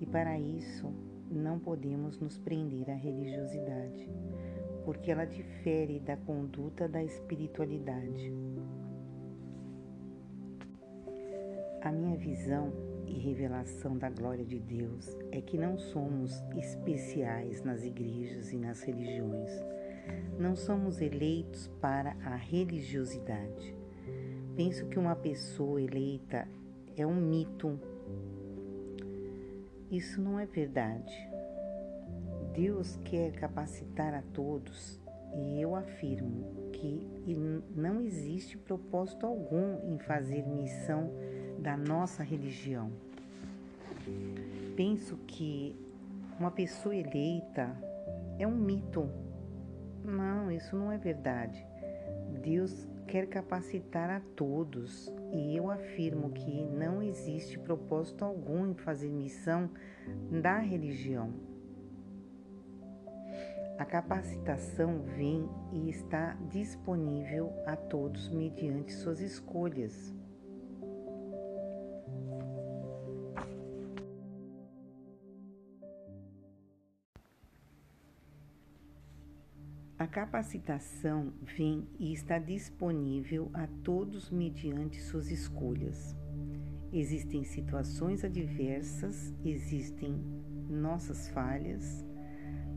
e 0.00 0.06
para 0.06 0.38
isso 0.40 0.90
não 1.30 1.58
podemos 1.58 2.18
nos 2.18 2.38
prender 2.38 2.90
à 2.90 2.94
religiosidade, 2.94 4.08
porque 4.86 5.10
ela 5.10 5.26
difere 5.26 6.00
da 6.00 6.16
conduta 6.16 6.88
da 6.88 7.04
espiritualidade. 7.04 8.32
A 11.80 11.92
minha 11.92 12.16
visão 12.16 12.72
e 13.06 13.12
revelação 13.18 13.96
da 13.96 14.10
glória 14.10 14.44
de 14.44 14.58
Deus 14.58 15.16
é 15.30 15.40
que 15.40 15.56
não 15.56 15.78
somos 15.78 16.42
especiais 16.56 17.62
nas 17.62 17.84
igrejas 17.84 18.52
e 18.52 18.56
nas 18.56 18.82
religiões. 18.82 19.52
Não 20.36 20.56
somos 20.56 21.00
eleitos 21.00 21.68
para 21.80 22.16
a 22.24 22.34
religiosidade. 22.34 23.76
Penso 24.56 24.86
que 24.86 24.98
uma 24.98 25.14
pessoa 25.14 25.80
eleita 25.80 26.48
é 26.96 27.06
um 27.06 27.14
mito. 27.14 27.78
Isso 29.88 30.20
não 30.20 30.38
é 30.38 30.46
verdade. 30.46 31.14
Deus 32.52 32.96
quer 33.04 33.30
capacitar 33.32 34.14
a 34.14 34.22
todos 34.34 35.00
e 35.32 35.62
eu 35.62 35.76
afirmo 35.76 36.70
que 36.72 37.06
não 37.74 38.00
existe 38.00 38.58
propósito 38.58 39.26
algum 39.26 39.94
em 39.94 39.98
fazer 39.98 40.44
missão 40.44 41.12
da 41.58 41.76
nossa 41.76 42.22
religião. 42.22 42.90
Penso 44.76 45.16
que 45.26 45.76
uma 46.38 46.50
pessoa 46.50 46.94
eleita 46.94 47.76
é 48.38 48.46
um 48.46 48.56
mito. 48.56 49.08
Não, 50.04 50.50
isso 50.50 50.76
não 50.76 50.92
é 50.92 50.96
verdade. 50.96 51.66
Deus 52.42 52.86
quer 53.06 53.26
capacitar 53.26 54.10
a 54.10 54.20
todos 54.36 55.12
e 55.32 55.56
eu 55.56 55.70
afirmo 55.70 56.30
que 56.30 56.66
não 56.66 57.02
existe 57.02 57.58
propósito 57.58 58.24
algum 58.24 58.70
em 58.70 58.74
fazer 58.74 59.10
missão 59.10 59.70
da 60.30 60.58
religião. 60.58 61.32
A 63.78 63.84
capacitação 63.84 65.02
vem 65.16 65.48
e 65.72 65.88
está 65.88 66.36
disponível 66.50 67.52
a 67.64 67.76
todos 67.76 68.28
mediante 68.28 68.92
suas 68.92 69.20
escolhas. 69.20 70.17
Capacitação 80.08 81.32
vem 81.42 81.86
e 81.98 82.12
está 82.12 82.38
disponível 82.38 83.50
a 83.52 83.66
todos 83.84 84.30
mediante 84.30 85.00
suas 85.00 85.30
escolhas. 85.30 86.16
Existem 86.92 87.44
situações 87.44 88.24
adversas, 88.24 89.34
existem 89.44 90.14
nossas 90.68 91.28
falhas, 91.28 92.04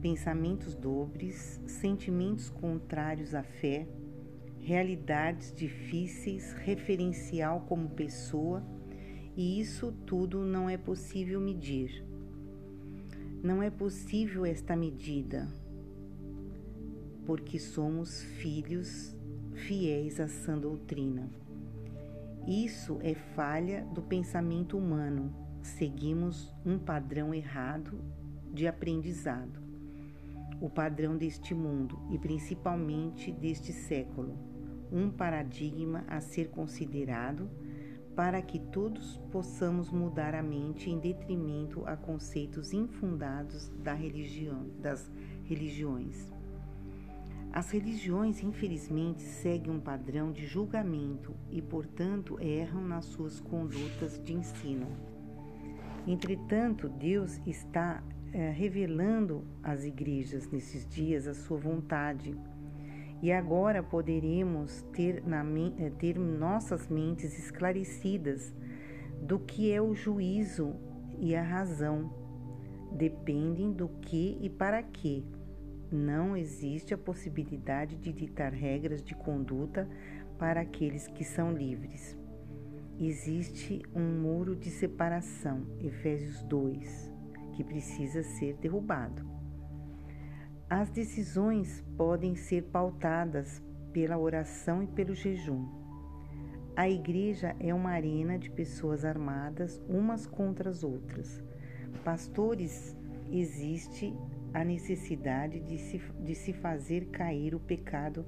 pensamentos 0.02 0.76
dobres, 0.76 1.62
sentimentos 1.66 2.50
contrários 2.50 3.34
à 3.34 3.44
fé, 3.44 3.88
realidades 4.60 5.54
difíceis, 5.54 6.54
referencial 6.54 7.62
como 7.62 7.90
pessoa, 7.90 8.62
e 9.36 9.60
isso 9.60 9.94
tudo 10.06 10.44
não 10.44 10.70
é 10.70 10.78
possível 10.78 11.40
medir. 11.40 12.06
Não 13.42 13.64
é 13.64 13.72
possível 13.72 14.46
esta 14.46 14.76
medida 14.76 15.61
porque 17.32 17.58
somos 17.58 18.22
filhos 18.42 19.16
fiéis 19.54 20.20
à 20.20 20.28
sã 20.28 20.60
doutrina. 20.60 21.30
Isso 22.46 23.00
é 23.02 23.14
falha 23.14 23.86
do 23.94 24.02
pensamento 24.02 24.78
humano. 24.78 25.34
Seguimos 25.62 26.54
um 26.66 26.78
padrão 26.78 27.34
errado 27.34 27.98
de 28.54 28.68
aprendizado. 28.68 29.62
O 30.60 30.70
padrão 30.70 31.16
deste 31.16 31.56
mundo 31.56 31.98
e 32.12 32.20
principalmente 32.20 33.32
deste 33.32 33.72
século. 33.72 34.38
Um 34.92 35.10
paradigma 35.10 36.04
a 36.10 36.20
ser 36.20 36.50
considerado 36.50 37.50
para 38.14 38.42
que 38.42 38.60
todos 38.60 39.16
possamos 39.32 39.90
mudar 39.90 40.36
a 40.36 40.44
mente 40.44 40.90
em 40.90 41.00
detrimento 41.00 41.82
a 41.88 41.96
conceitos 41.96 42.74
infundados 42.74 43.70
da 43.82 43.94
religião, 43.94 44.70
das 44.82 45.10
religiões. 45.46 46.41
As 47.54 47.70
religiões, 47.70 48.42
infelizmente, 48.42 49.22
seguem 49.22 49.74
um 49.74 49.80
padrão 49.80 50.32
de 50.32 50.46
julgamento 50.46 51.36
e, 51.50 51.62
portanto, 51.62 52.40
erram 52.40 52.82
nas 52.82 53.06
suas 53.06 53.42
condutas 53.42 54.22
de 54.24 54.34
ensino. 54.34 54.88
Entretanto, 56.08 56.88
Deus 56.88 57.42
está 57.46 58.02
é, 58.32 58.50
revelando 58.52 59.44
às 59.62 59.84
igrejas 59.84 60.50
nesses 60.50 60.88
dias 60.88 61.28
a 61.28 61.34
sua 61.34 61.58
vontade. 61.58 62.34
E 63.22 63.34
agora 63.34 63.84
poderemos 63.84 64.82
ter, 64.94 65.22
na, 65.28 65.44
eh, 65.78 65.92
ter 66.00 66.18
nossas 66.18 66.88
mentes 66.88 67.38
esclarecidas 67.38 68.56
do 69.22 69.38
que 69.38 69.72
é 69.72 69.82
o 69.82 69.94
juízo 69.94 70.74
e 71.20 71.36
a 71.36 71.44
razão. 71.44 72.12
Dependem 72.94 73.74
do 73.74 73.90
que 73.90 74.38
e 74.42 74.50
para 74.50 74.82
que 74.82 75.24
não 75.92 76.38
existe 76.38 76.94
a 76.94 76.98
possibilidade 76.98 77.98
de 77.98 78.14
ditar 78.14 78.54
regras 78.54 79.04
de 79.04 79.14
conduta 79.14 79.88
para 80.40 80.62
aqueles 80.62 81.08
que 81.08 81.24
são 81.24 81.52
livres. 81.52 82.18
Existe 83.00 83.82
um 83.94 84.22
muro 84.22 84.56
de 84.56 84.70
separação, 84.70 85.66
Efésios 85.80 86.44
2, 86.44 87.12
que 87.54 87.64
precisa 87.64 88.24
ser 88.24 88.56
derrubado. 88.58 89.26
As 90.70 90.90
decisões 90.90 91.84
podem 91.98 92.36
ser 92.36 92.64
pautadas 92.64 93.62
pela 93.92 94.18
oração 94.18 94.82
e 94.82 94.88
pelo 94.88 95.14
jejum. 95.14 95.68
A 96.76 96.90
igreja 96.90 97.56
é 97.60 97.74
uma 97.74 97.90
arena 97.90 98.40
de 98.40 98.50
pessoas 98.50 99.04
armadas 99.04 99.82
umas 99.90 100.26
contra 100.26 100.70
as 100.70 100.84
outras. 100.84 101.44
Pastores 102.04 102.96
existe 103.30 104.16
a 104.54 104.64
necessidade 104.64 105.60
de 105.62 105.78
se, 105.78 106.02
de 106.24 106.36
se 106.36 106.54
fazer 106.54 107.06
cair 107.08 107.56
o 107.56 107.60
pecado 107.60 108.26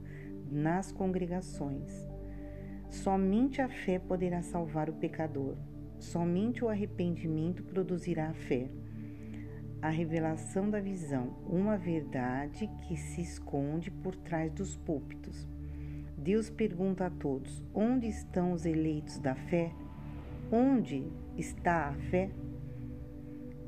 nas 0.49 0.91
congregações. 0.91 1.91
Somente 2.89 3.61
a 3.61 3.67
fé 3.67 3.99
poderá 3.99 4.41
salvar 4.41 4.89
o 4.89 4.93
pecador. 4.93 5.55
Somente 5.99 6.63
o 6.63 6.69
arrependimento 6.69 7.63
produzirá 7.63 8.29
a 8.29 8.33
fé. 8.33 8.69
A 9.81 9.89
revelação 9.89 10.69
da 10.69 10.79
visão, 10.79 11.35
uma 11.49 11.77
verdade 11.77 12.69
que 12.87 12.95
se 12.95 13.21
esconde 13.21 13.91
por 13.91 14.15
trás 14.15 14.51
dos 14.51 14.77
púlpitos. 14.77 15.47
Deus 16.17 16.49
pergunta 16.49 17.07
a 17.07 17.09
todos: 17.09 17.61
onde 17.73 18.07
estão 18.07 18.53
os 18.53 18.65
eleitos 18.65 19.19
da 19.19 19.35
fé? 19.35 19.73
Onde 20.51 21.03
está 21.35 21.89
a 21.89 21.93
fé? 21.93 22.29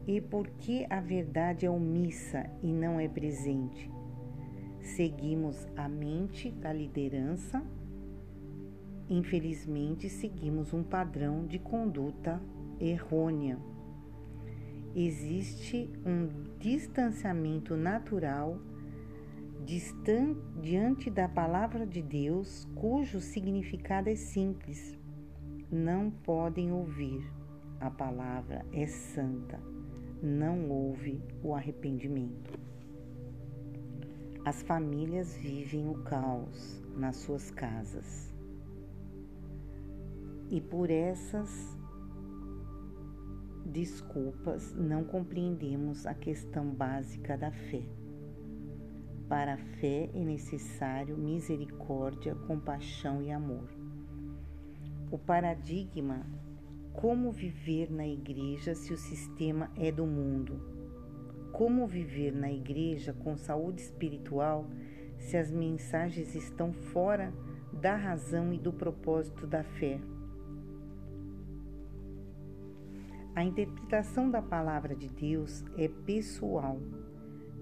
E 0.08 0.22
por 0.22 0.48
que 0.50 0.86
a 0.90 1.00
verdade 1.02 1.66
é 1.66 1.70
omissa 1.70 2.50
e 2.62 2.72
não 2.72 3.00
é 3.00 3.08
presente? 3.08 3.92
Seguimos 4.80 5.68
a 5.76 5.90
mente 5.90 6.52
da 6.52 6.72
liderança? 6.72 7.66
Infelizmente, 9.10 10.08
seguimos 10.10 10.74
um 10.74 10.84
padrão 10.84 11.46
de 11.48 11.58
conduta 11.58 12.40
errônea. 12.80 13.58
Existe 14.96 15.90
um 16.06 16.58
distanciamento 16.60 17.76
natural 17.76 18.60
diante 20.62 21.10
da 21.10 21.28
palavra 21.28 21.86
de 21.86 22.02
Deus, 22.02 22.66
cujo 22.76 23.20
significado 23.20 24.10
é 24.10 24.16
simples. 24.16 24.98
Não 25.72 26.12
podem 26.12 26.72
ouvir. 26.72 27.28
A 27.80 27.90
palavra 27.90 28.66
é 28.72 28.86
santa. 28.86 29.75
Não 30.28 30.72
houve 30.72 31.22
o 31.44 31.54
arrependimento. 31.54 32.60
As 34.44 34.64
famílias 34.64 35.38
vivem 35.38 35.88
o 35.88 36.02
caos 36.02 36.82
nas 36.98 37.18
suas 37.18 37.52
casas. 37.52 38.34
E 40.50 40.60
por 40.60 40.90
essas 40.90 41.78
desculpas 43.68 44.74
não 44.74 45.04
compreendemos 45.04 46.08
a 46.08 46.16
questão 46.16 46.72
básica 46.72 47.38
da 47.38 47.52
fé. 47.52 47.84
Para 49.30 49.54
a 49.54 49.58
fé 49.80 50.10
é 50.12 50.24
necessário 50.24 51.16
misericórdia, 51.16 52.34
compaixão 52.34 53.22
e 53.22 53.32
amor. 53.32 53.70
O 55.12 55.20
paradigma 55.20 56.26
como 56.96 57.32
viver 57.32 57.92
na 57.92 58.08
igreja 58.08 58.74
se 58.76 58.94
o 58.94 58.98
sistema 58.98 59.72
é 59.78 59.92
do 59.92 60.06
mundo 60.06 60.76
como 61.56 61.88
viver 61.88 62.34
na 62.36 62.52
igreja 62.52 63.14
com 63.14 63.38
saúde 63.38 63.82
espiritual 63.82 64.70
se 65.18 65.38
as 65.38 65.50
mensagens 65.50 66.36
estão 66.36 66.74
fora 66.74 67.34
da 67.72 67.96
razão 67.96 68.54
e 68.54 68.60
do 68.60 68.74
propósito 68.74 69.48
da 69.48 69.64
fé? 69.64 70.02
A 73.34 73.42
interpretação 73.42 74.30
da 74.30 74.42
palavra 74.42 74.94
de 74.94 75.08
Deus 75.08 75.64
é 75.78 75.88
pessoal. 75.88 76.78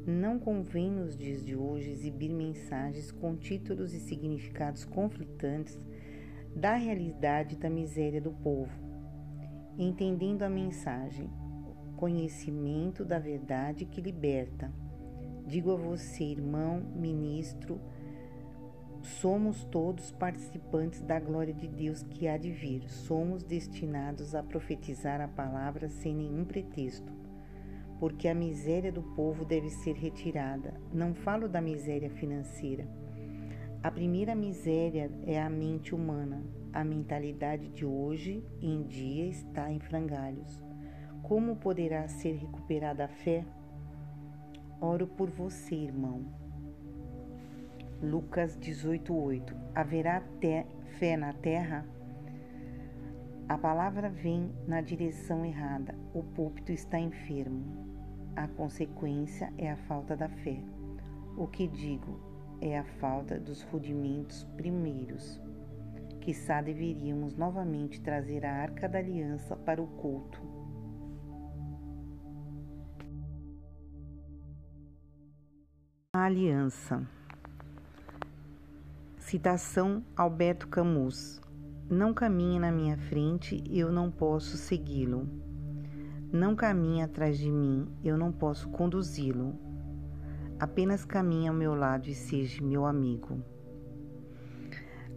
Não 0.08 0.40
convém 0.40 0.90
nos 0.90 1.16
dias 1.16 1.46
de 1.46 1.56
hoje 1.56 1.92
exibir 1.92 2.34
mensagens 2.34 3.12
com 3.12 3.36
títulos 3.36 3.94
e 3.94 4.00
significados 4.00 4.86
conflitantes 4.86 5.80
da 6.56 6.74
realidade 6.74 7.58
da 7.58 7.70
miséria 7.70 8.20
do 8.20 8.32
povo. 8.32 8.83
Entendendo 9.78 10.44
a 10.44 10.50
mensagem, 10.50 11.32
conhecimento 11.98 13.04
da 13.04 13.18
verdade 13.18 13.86
que 13.86 14.02
liberta. 14.02 14.72
Digo 15.48 15.72
a 15.72 15.76
você, 15.76 16.24
irmão, 16.26 16.80
ministro, 16.96 17.82
somos 19.02 19.66
todos 19.66 20.12
participantes 20.12 21.02
da 21.02 21.20
glória 21.20 21.56
de 21.56 21.68
Deus 21.68 22.04
que 22.04 22.28
há 22.28 22.38
de 22.38 22.52
vir. 22.52 22.88
Somos 22.88 23.42
destinados 23.42 24.36
a 24.36 24.44
profetizar 24.44 25.20
a 25.20 25.28
palavra 25.28 25.90
sem 25.90 26.16
nenhum 26.16 26.46
pretexto, 26.46 27.12
porque 28.00 28.28
a 28.28 28.36
miséria 28.36 28.92
do 28.92 29.02
povo 29.02 29.44
deve 29.44 29.72
ser 29.72 29.96
retirada. 29.96 30.80
Não 30.94 31.16
falo 31.16 31.50
da 31.50 31.60
miséria 31.60 32.12
financeira. 32.12 32.88
A 33.82 33.90
primeira 33.90 34.36
miséria 34.36 35.12
é 35.26 35.42
a 35.42 35.50
mente 35.50 35.96
humana. 35.96 36.44
A 36.74 36.84
mentalidade 36.84 37.70
de 37.70 37.86
hoje 37.86 38.44
em 38.60 38.82
dia 38.82 39.28
está 39.28 39.72
em 39.72 39.80
frangalhos. 39.80 40.60
Como 41.22 41.56
poderá 41.58 42.08
ser 42.08 42.34
recuperada 42.34 43.06
a 43.06 43.08
fé? 43.08 43.46
Oro 44.82 45.06
por 45.06 45.30
você, 45.30 45.76
irmão. 45.76 46.26
Lucas 48.02 48.58
18:8. 48.58 49.56
Haverá 49.76 50.24
fé 50.98 51.16
na 51.16 51.32
terra? 51.32 51.86
A 53.48 53.56
palavra 53.56 54.10
vem 54.10 54.52
na 54.68 54.82
direção 54.82 55.46
errada. 55.46 55.94
O 56.12 56.24
púlpito 56.24 56.72
está 56.72 56.98
enfermo. 56.98 57.64
A 58.36 58.48
consequência 58.48 59.54
é 59.60 59.70
a 59.70 59.78
falta 59.78 60.16
da 60.16 60.28
fé. 60.28 60.60
O 61.38 61.46
que 61.46 61.68
digo 61.68 62.20
é 62.60 62.80
a 62.80 62.84
falta 62.84 63.40
dos 63.40 63.62
rudimentos 63.62 64.44
primeiros. 64.56 65.43
Quizá 66.24 66.62
deveríamos 66.62 67.36
novamente 67.36 68.00
trazer 68.00 68.46
a 68.46 68.54
arca 68.54 68.88
da 68.88 68.98
aliança 68.98 69.58
para 69.58 69.82
o 69.82 69.88
culto 69.88 70.42
A 76.14 76.24
aliança. 76.24 77.06
Citação 79.18 80.02
Alberto 80.16 80.70
Camus. 80.70 81.42
Não 81.90 82.14
caminhe 82.14 82.58
na 82.58 82.72
minha 82.72 82.98
frente, 82.98 83.62
eu 83.70 83.92
não 83.92 84.10
posso 84.10 84.56
segui-lo. 84.56 85.28
Não 86.32 86.56
caminhe 86.56 87.02
atrás 87.02 87.38
de 87.38 87.52
mim, 87.52 87.86
eu 88.02 88.18
não 88.18 88.32
posso 88.32 88.70
conduzi-lo. 88.70 89.60
Apenas 90.58 91.04
caminhe 91.04 91.50
ao 91.50 91.54
meu 91.54 91.76
lado 91.76 92.08
e 92.08 92.16
seja 92.16 92.64
meu 92.64 92.86
amigo. 92.86 93.44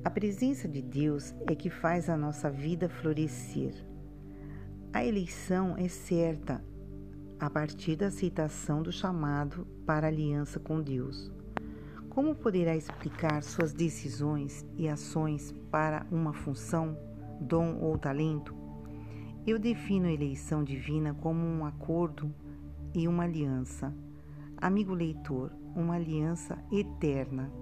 A 0.05 0.11
presença 0.11 0.69
de 0.69 0.81
Deus 0.81 1.35
é 1.47 1.55
que 1.55 1.69
faz 1.69 2.09
a 2.09 2.17
nossa 2.17 2.51
vida 2.51 2.89
florescer. 2.89 3.75
A 4.93 5.05
eleição 5.05 5.77
é 5.77 5.89
certa 5.89 6.65
a 7.39 7.51
partir 7.51 7.97
da 7.97 8.07
aceitação 8.07 8.83
do 8.83 8.91
chamado 8.91 9.67
para 9.85 10.07
aliança 10.07 10.59
com 10.59 10.81
Deus. 10.81 11.31
Como 12.09 12.35
poderá 12.35 12.75
explicar 12.75 13.43
suas 13.43 13.75
decisões 13.75 14.65
e 14.77 14.89
ações 14.89 15.55
para 15.71 16.07
uma 16.11 16.33
função, 16.33 16.97
dom 17.41 17.79
ou 17.79 17.99
talento? 17.99 18.55
Eu 19.47 19.59
defino 19.59 20.07
a 20.07 20.13
eleição 20.13 20.65
divina 20.65 21.13
como 21.15 21.41
um 21.45 21.65
acordo 21.67 22.35
e 22.95 23.07
uma 23.07 23.25
aliança. 23.25 23.95
Amigo 24.57 24.95
leitor, 24.95 25.53
uma 25.75 25.95
aliança 25.95 26.57
eterna. 26.73 27.53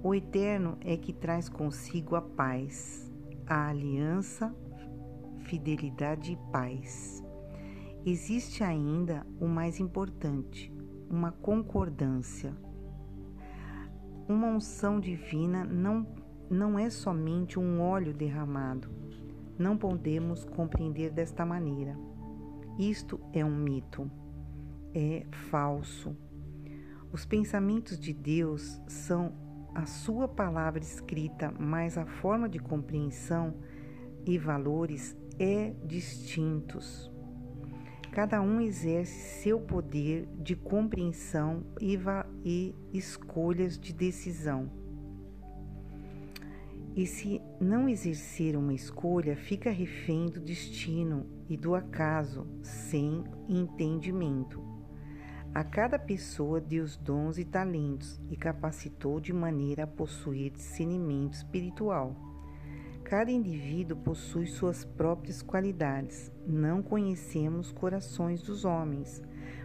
O 0.00 0.14
eterno 0.14 0.78
é 0.80 0.96
que 0.96 1.12
traz 1.12 1.48
consigo 1.48 2.14
a 2.14 2.22
paz, 2.22 3.12
a 3.44 3.68
aliança, 3.68 4.54
fidelidade 5.40 6.32
e 6.32 6.52
paz. 6.52 7.24
Existe 8.06 8.62
ainda 8.62 9.26
o 9.40 9.48
mais 9.48 9.80
importante, 9.80 10.72
uma 11.10 11.32
concordância. 11.32 12.56
Uma 14.28 14.46
unção 14.46 15.00
divina 15.00 15.64
não, 15.64 16.06
não 16.48 16.78
é 16.78 16.88
somente 16.90 17.58
um 17.58 17.80
óleo 17.80 18.14
derramado. 18.14 18.88
Não 19.58 19.76
podemos 19.76 20.44
compreender 20.44 21.10
desta 21.10 21.44
maneira. 21.44 21.98
Isto 22.78 23.18
é 23.32 23.44
um 23.44 23.56
mito, 23.56 24.08
é 24.94 25.26
falso. 25.50 26.16
Os 27.10 27.26
pensamentos 27.26 27.98
de 27.98 28.12
Deus 28.12 28.80
são 28.86 29.47
a 29.78 29.86
sua 29.86 30.26
palavra 30.26 30.82
escrita, 30.82 31.54
mas 31.56 31.96
a 31.96 32.04
forma 32.04 32.48
de 32.48 32.58
compreensão 32.58 33.54
e 34.26 34.36
valores 34.36 35.16
é 35.38 35.72
distintos. 35.84 37.08
Cada 38.10 38.42
um 38.42 38.60
exerce 38.60 39.40
seu 39.40 39.60
poder 39.60 40.26
de 40.34 40.56
compreensão 40.56 41.64
e, 41.80 41.96
e 42.44 42.74
escolhas 42.92 43.78
de 43.78 43.92
decisão. 43.92 44.68
E 46.96 47.06
se 47.06 47.40
não 47.60 47.88
exercer 47.88 48.56
uma 48.56 48.74
escolha, 48.74 49.36
fica 49.36 49.70
refém 49.70 50.26
do 50.26 50.40
destino 50.40 51.24
e 51.48 51.56
do 51.56 51.76
acaso, 51.76 52.48
sem 52.64 53.22
entendimento. 53.48 54.67
A 55.54 55.64
cada 55.64 55.98
pessoa 55.98 56.60
deu 56.60 56.84
os 56.84 56.96
dons 56.96 57.38
e 57.38 57.44
talentos 57.44 58.20
e 58.30 58.36
capacitou 58.36 59.18
de 59.18 59.32
maneira 59.32 59.84
a 59.84 59.86
possuir 59.86 60.52
discernimento 60.52 61.34
espiritual. 61.34 62.14
Cada 63.02 63.32
indivíduo 63.32 63.96
possui 63.96 64.46
suas 64.46 64.84
próprias 64.84 65.42
qualidades. 65.42 66.30
Não 66.46 66.82
conhecemos 66.82 67.72
corações 67.72 68.42
dos 68.42 68.66
homens, 68.66 69.22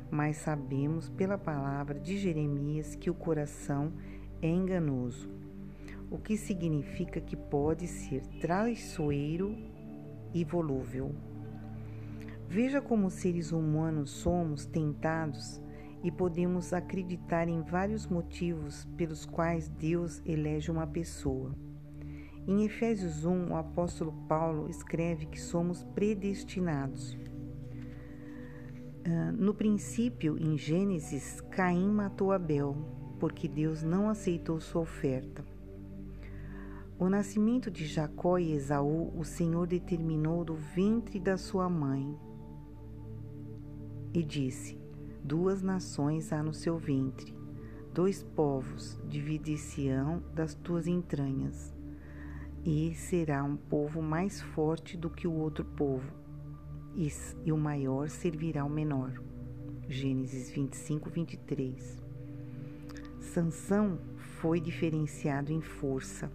mas 0.10 0.38
sabemos 0.38 1.10
pela 1.10 1.38
palavra 1.38 2.00
de 2.00 2.18
Jeremias 2.18 2.96
que 2.96 3.10
o 3.10 3.14
coração 3.14 3.92
é 4.42 4.48
enganoso, 4.48 5.30
o 6.10 6.18
que 6.18 6.38
significa 6.38 7.20
que 7.20 7.36
pode 7.36 7.88
ser 7.88 8.26
traiçoeiro 8.40 9.56
e 10.34 10.44
volúvel. 10.46 11.14
Veja 12.48 12.80
como 12.80 13.10
seres 13.10 13.52
humanos 13.52 14.12
somos 14.12 14.66
tentados 14.66 15.62
e 16.04 16.12
podemos 16.12 16.74
acreditar 16.74 17.48
em 17.48 17.62
vários 17.62 18.06
motivos 18.06 18.86
pelos 18.98 19.26
quais 19.26 19.70
Deus 19.70 20.22
elege 20.26 20.70
uma 20.70 20.86
pessoa. 20.86 21.56
Em 22.46 22.66
Efésios 22.66 23.24
1, 23.24 23.52
o 23.52 23.56
apóstolo 23.56 24.12
Paulo 24.28 24.70
escreve 24.70 25.26
que 25.26 25.40
somos 25.40 25.82
predestinados. 25.96 27.18
Ah, 29.06 29.32
no 29.32 29.54
princípio, 29.54 30.38
em 30.38 30.58
Gênesis, 30.58 31.40
Caim 31.50 31.90
matou 31.90 32.34
Abel, 32.34 32.76
porque 33.18 33.48
Deus 33.48 33.82
não 33.82 34.10
aceitou 34.10 34.60
sua 34.60 34.82
oferta. 34.82 35.44
O 37.00 37.10
nascimento 37.10 37.72
de 37.72 37.86
Jacó 37.86 38.38
e 38.38 38.52
Esaú, 38.52 39.18
o 39.18 39.24
Senhor 39.24 39.66
determinou 39.66 40.44
do 40.44 40.56
ventre 40.56 41.20
da 41.20 41.38
sua 41.38 41.70
mãe. 41.70 42.18
e 44.14 44.24
disse: 44.24 44.83
Duas 45.24 45.62
nações 45.62 46.34
há 46.34 46.44
no 46.44 46.54
seu 46.54 46.78
ventre, 46.78 47.34
dois 47.94 48.22
povos 48.22 49.00
dividir-se-ão 49.08 50.22
das 50.36 50.54
tuas 50.54 50.86
entranhas, 50.86 51.74
e 52.66 52.94
será 52.94 53.42
um 53.42 53.56
povo 53.56 54.02
mais 54.02 54.42
forte 54.42 54.98
do 54.98 55.10
que 55.10 55.26
o 55.26 55.32
outro 55.32 55.64
povo, 55.64 56.12
e 56.94 57.52
o 57.54 57.58
maior 57.58 58.10
servirá 58.10 58.64
ao 58.64 58.70
menor. 58.70 59.14
Gênesis 59.88 60.50
25, 60.52 61.10
23. 61.10 62.04
Sansão 63.22 64.00
foi 64.42 64.60
diferenciado 64.60 65.54
em 65.54 65.62
força. 65.62 66.30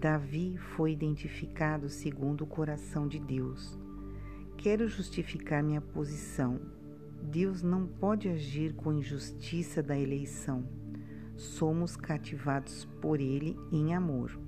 Davi 0.00 0.56
foi 0.56 0.92
identificado 0.92 1.90
segundo 1.90 2.44
o 2.44 2.46
coração 2.46 3.06
de 3.06 3.18
Deus. 3.18 3.78
Quero 4.56 4.88
justificar 4.88 5.62
minha 5.62 5.82
posição. 5.82 6.58
Deus 7.26 7.60
não 7.60 7.88
pode 7.88 8.28
agir 8.28 8.72
com 8.74 8.92
injustiça 8.92 9.82
da 9.82 9.98
eleição. 9.98 10.64
Somos 11.34 11.96
cativados 11.96 12.84
por 13.00 13.20
Ele 13.20 13.58
em 13.72 13.94
amor. 13.94 14.38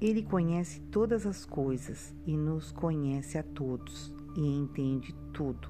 Ele 0.00 0.22
conhece 0.22 0.80
todas 0.82 1.26
as 1.26 1.44
coisas 1.44 2.14
e 2.24 2.36
nos 2.36 2.70
conhece 2.70 3.36
a 3.36 3.42
todos 3.42 4.14
e 4.36 4.40
entende 4.40 5.12
tudo. 5.32 5.68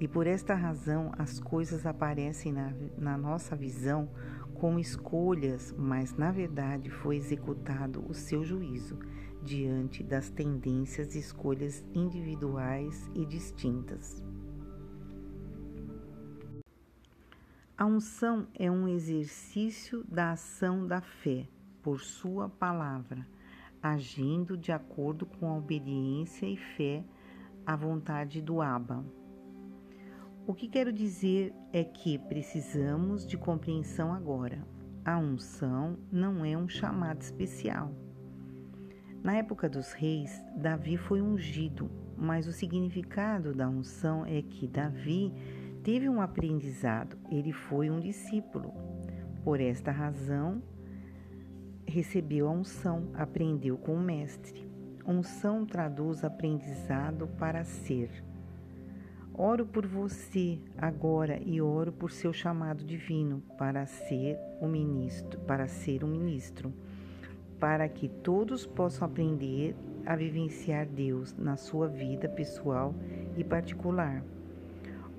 E 0.00 0.08
por 0.08 0.26
esta 0.26 0.54
razão 0.54 1.12
as 1.16 1.38
coisas 1.38 1.86
aparecem 1.86 2.52
na, 2.52 2.74
na 2.98 3.16
nossa 3.16 3.54
visão 3.54 4.10
como 4.54 4.80
escolhas, 4.80 5.72
mas 5.78 6.12
na 6.16 6.32
verdade 6.32 6.90
foi 6.90 7.16
executado 7.16 8.04
o 8.08 8.12
seu 8.12 8.44
juízo 8.44 8.98
diante 9.44 10.02
das 10.02 10.28
tendências 10.28 11.14
e 11.14 11.20
escolhas 11.20 11.84
individuais 11.94 13.08
e 13.14 13.24
distintas. 13.24 14.22
A 17.78 17.84
unção 17.84 18.46
é 18.54 18.70
um 18.70 18.88
exercício 18.88 20.02
da 20.04 20.32
ação 20.32 20.86
da 20.86 21.00
fé 21.00 21.46
por 21.82 22.00
sua 22.00 22.48
palavra 22.48 23.26
agindo 23.82 24.56
de 24.56 24.72
acordo 24.72 25.26
com 25.26 25.48
a 25.48 25.56
obediência 25.56 26.46
e 26.46 26.56
fé 26.56 27.04
à 27.64 27.76
vontade 27.76 28.40
do 28.40 28.60
Abba. 28.60 29.04
O 30.46 30.54
que 30.54 30.68
quero 30.68 30.92
dizer 30.92 31.52
é 31.72 31.82
que 31.84 32.18
precisamos 32.18 33.26
de 33.26 33.36
compreensão 33.36 34.12
agora. 34.12 34.66
A 35.04 35.18
unção 35.18 35.98
não 36.10 36.44
é 36.44 36.56
um 36.56 36.68
chamado 36.68 37.20
especial. 37.20 37.92
Na 39.22 39.36
época 39.36 39.68
dos 39.68 39.92
reis, 39.92 40.42
Davi 40.56 40.96
foi 40.96 41.20
ungido, 41.20 41.90
mas 42.16 42.46
o 42.46 42.52
significado 42.52 43.52
da 43.52 43.68
unção 43.68 44.24
é 44.24 44.40
que 44.40 44.68
Davi 44.68 45.32
teve 45.86 46.08
um 46.08 46.20
aprendizado, 46.20 47.16
ele 47.30 47.52
foi 47.52 47.90
um 47.90 48.00
discípulo. 48.00 48.74
Por 49.44 49.60
esta 49.60 49.92
razão, 49.92 50.60
recebeu 51.86 52.48
a 52.48 52.50
unção, 52.50 53.04
aprendeu 53.14 53.78
com 53.78 53.94
o 53.94 54.00
Mestre. 54.00 54.68
Unção 55.06 55.64
traduz 55.64 56.24
aprendizado 56.24 57.28
para 57.38 57.62
ser. 57.62 58.10
Oro 59.32 59.64
por 59.64 59.86
você 59.86 60.58
agora 60.76 61.40
e 61.40 61.60
oro 61.60 61.92
por 61.92 62.10
seu 62.10 62.32
chamado 62.32 62.82
divino 62.84 63.40
para 63.56 63.86
ser 63.86 64.36
o 64.60 64.66
ministro, 64.66 65.38
para 65.42 65.68
ser 65.68 66.02
um 66.02 66.08
ministro, 66.08 66.74
para 67.60 67.88
que 67.88 68.08
todos 68.08 68.66
possam 68.66 69.06
aprender 69.06 69.76
a 70.04 70.16
vivenciar 70.16 70.84
Deus 70.84 71.32
na 71.38 71.56
sua 71.56 71.86
vida 71.86 72.28
pessoal 72.28 72.92
e 73.36 73.44
particular. 73.44 74.24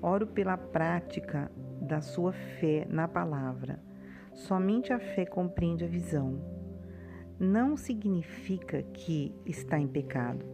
Oro 0.00 0.26
pela 0.26 0.56
prática 0.56 1.50
da 1.80 2.00
sua 2.00 2.32
fé 2.32 2.86
na 2.88 3.08
palavra. 3.08 3.82
Somente 4.32 4.92
a 4.92 4.98
fé 4.98 5.24
compreende 5.24 5.84
a 5.84 5.88
visão 5.88 6.58
não 7.38 7.76
significa 7.76 8.82
que 8.82 9.32
está 9.46 9.78
em 9.78 9.86
pecado. 9.86 10.44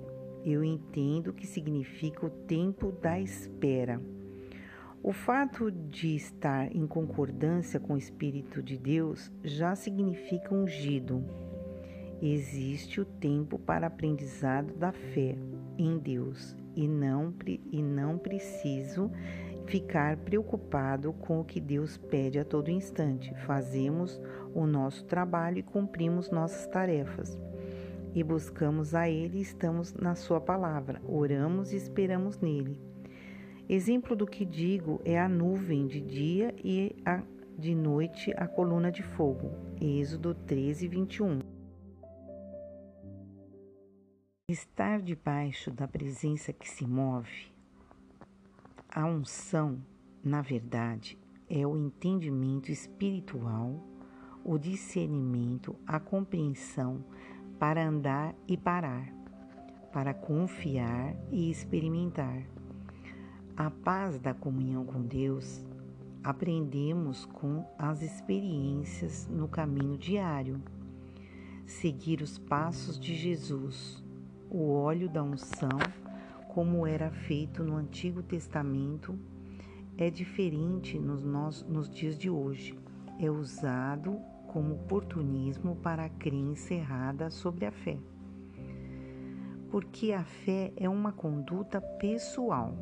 Eu 0.45 0.63
entendo 0.63 1.33
que 1.33 1.47
significa 1.47 2.27
o 2.27 2.31
tempo 2.31 2.93
da 2.93 3.19
espera. 3.19 4.01
O 5.03 5.13
fato 5.13 5.71
de 5.71 6.15
estar 6.15 6.75
em 6.75 6.87
concordância 6.87 7.81
com 7.81 7.95
o 7.95 7.99
Espírito 7.99 8.63
de 8.63 8.77
Deus 8.77 9.33
já 9.43 9.75
significa 9.75 10.55
ungido. 10.55 11.25
Existe 12.21 13.01
o 13.01 13.05
tempo 13.05 13.59
para 13.59 13.87
aprendizado 13.87 14.75
da 14.75 14.93
fé 14.93 15.37
em 15.79 15.99
Deus 15.99 16.57
e 16.75 16.89
não, 16.89 17.35
e 17.71 17.83
não 17.83 18.19
preciso 18.19 19.11
ficar 19.67 20.17
preocupado 20.19 21.13
com 21.13 21.41
o 21.41 21.45
que 21.45 21.61
Deus 21.61 21.97
pede 21.97 22.39
a 22.39 22.45
todo 22.45 22.71
instante. 22.71 23.35
Fazemos 23.47 24.21
o 24.55 24.67
nosso 24.67 25.05
trabalho 25.05 25.59
e 25.59 25.63
cumprimos 25.63 26.31
nossas 26.31 26.67
tarefas. 26.67 27.39
E 28.15 28.23
buscamos 28.23 28.95
a 28.95 29.09
Ele 29.09 29.41
estamos 29.41 29.93
na 29.95 30.15
Sua 30.15 30.41
palavra. 30.41 31.01
Oramos 31.07 31.73
e 31.73 31.77
esperamos 31.77 32.39
nele. 32.39 32.81
Exemplo 33.69 34.15
do 34.15 34.27
que 34.27 34.45
digo 34.45 35.01
é 35.05 35.19
a 35.19 35.29
nuvem 35.29 35.87
de 35.87 36.01
dia 36.01 36.55
e 36.63 36.95
a, 37.05 37.23
de 37.59 37.75
noite 37.75 38.33
a 38.37 38.47
coluna 38.47 38.93
de 38.93 39.03
fogo. 39.03 39.51
Êxodo 39.81 40.35
13, 40.35 40.87
21. 40.87 41.54
Estar 44.47 45.01
debaixo 45.01 45.71
da 45.71 45.89
presença 45.89 46.53
que 46.53 46.69
se 46.69 46.87
move 46.87 47.51
a 48.91 49.07
unção, 49.07 49.83
na 50.23 50.43
verdade, 50.43 51.19
é 51.49 51.67
o 51.67 51.79
entendimento 51.79 52.71
espiritual, 52.71 53.83
o 54.45 54.59
discernimento, 54.59 55.75
a 55.87 55.99
compreensão 55.99 57.03
para 57.59 57.89
andar 57.89 58.35
e 58.47 58.55
parar, 58.59 59.11
para 59.91 60.13
confiar 60.13 61.17
e 61.33 61.51
experimentar. 61.51 62.43
A 63.57 63.71
paz 63.71 64.19
da 64.19 64.35
comunhão 64.35 64.85
com 64.85 65.01
Deus 65.01 65.65
aprendemos 66.23 67.25
com 67.25 67.67
as 67.79 68.03
experiências 68.03 69.27
no 69.27 69.49
caminho 69.49 69.97
diário. 69.97 70.61
Seguir 71.65 72.21
os 72.21 72.39
passos 72.39 73.01
de 73.01 73.17
Jesus, 73.17 74.04
o 74.51 74.73
óleo 74.73 75.09
da 75.09 75.23
unção 75.23 75.79
como 76.55 76.87
era 76.87 77.11
feito 77.11 77.65
no 77.65 77.75
Antigo 77.75 78.23
Testamento, 78.23 79.19
é 79.99 80.09
diferente 80.09 80.97
nos, 81.01 81.21
nos, 81.21 81.65
nos 81.65 81.91
dias 81.91 82.17
de 82.17 82.31
hoje. 82.31 82.79
É 83.19 83.29
usado 83.29 84.21
como 84.47 84.75
oportunismo 84.75 85.75
para 85.75 86.05
a 86.05 86.09
crença 86.09 86.73
errada 86.73 87.29
sobre 87.29 87.67
a 87.67 87.73
fé. 87.73 87.99
Porque 89.69 90.13
a 90.13 90.23
fé 90.23 90.73
é 90.77 90.89
uma 90.89 91.11
conduta 91.11 91.81
pessoal. 91.81 92.73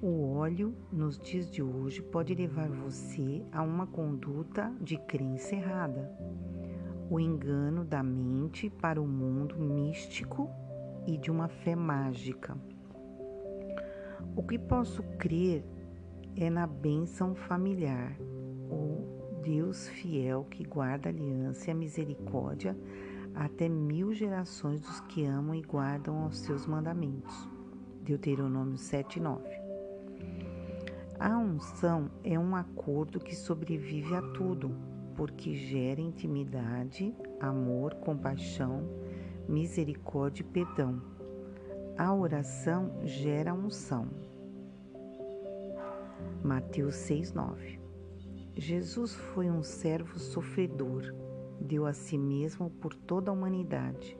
O 0.00 0.36
óleo, 0.36 0.74
nos 0.90 1.18
dias 1.18 1.50
de 1.50 1.62
hoje, 1.62 2.00
pode 2.00 2.34
levar 2.34 2.70
você 2.70 3.44
a 3.52 3.62
uma 3.62 3.86
conduta 3.86 4.72
de 4.80 4.96
crença 4.96 5.54
errada. 5.54 6.10
O 7.08 7.20
engano 7.20 7.84
da 7.84 8.02
mente 8.02 8.68
para 8.68 9.00
o 9.00 9.06
mundo 9.06 9.56
místico 9.56 10.50
e 11.06 11.16
de 11.16 11.30
uma 11.30 11.48
fé 11.48 11.76
mágica. 11.76 12.56
O 14.34 14.42
que 14.42 14.58
posso 14.58 15.02
crer 15.18 15.64
é 16.34 16.50
na 16.50 16.66
bênção 16.66 17.34
familiar, 17.34 18.16
o 18.68 19.40
Deus 19.42 19.88
fiel 19.88 20.44
que 20.50 20.64
guarda 20.64 21.08
a 21.08 21.12
aliança 21.12 21.68
e 21.68 21.70
a 21.70 21.74
misericórdia 21.74 22.76
até 23.34 23.68
mil 23.68 24.12
gerações 24.12 24.80
dos 24.80 25.00
que 25.02 25.24
amam 25.24 25.54
e 25.54 25.62
guardam 25.62 26.26
os 26.26 26.38
seus 26.38 26.66
mandamentos. 26.66 27.48
Deuteronômio 28.02 28.76
7, 28.78 29.20
9. 29.20 29.44
A 31.18 31.38
unção 31.38 32.10
é 32.24 32.38
um 32.38 32.54
acordo 32.54 33.20
que 33.20 33.34
sobrevive 33.34 34.14
a 34.14 34.22
tudo, 34.32 34.70
porque 35.16 35.54
gera 35.54 36.00
intimidade, 36.00 37.14
amor, 37.40 37.94
compaixão, 37.94 38.82
misericórdia 39.48 40.42
e 40.42 40.44
perdão. 40.44 41.00
A 41.96 42.14
oração 42.14 42.92
gera 43.04 43.54
unção. 43.54 44.08
Mateus 46.44 46.94
6:9. 46.96 47.80
Jesus 48.54 49.14
foi 49.14 49.50
um 49.50 49.62
servo 49.62 50.18
sofredor, 50.18 51.14
deu 51.60 51.86
a 51.86 51.92
si 51.92 52.16
mesmo 52.16 52.70
por 52.70 52.94
toda 52.94 53.30
a 53.30 53.34
humanidade. 53.34 54.16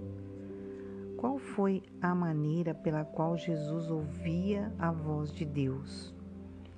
Qual 1.17 1.39
foi 1.39 1.83
a 2.01 2.15
maneira 2.15 2.75
pela 2.75 3.05
qual 3.05 3.37
Jesus 3.37 3.91
ouvia 3.91 4.73
a 4.79 4.91
voz 4.93 5.33
de 5.33 5.45
Deus? 5.45 6.15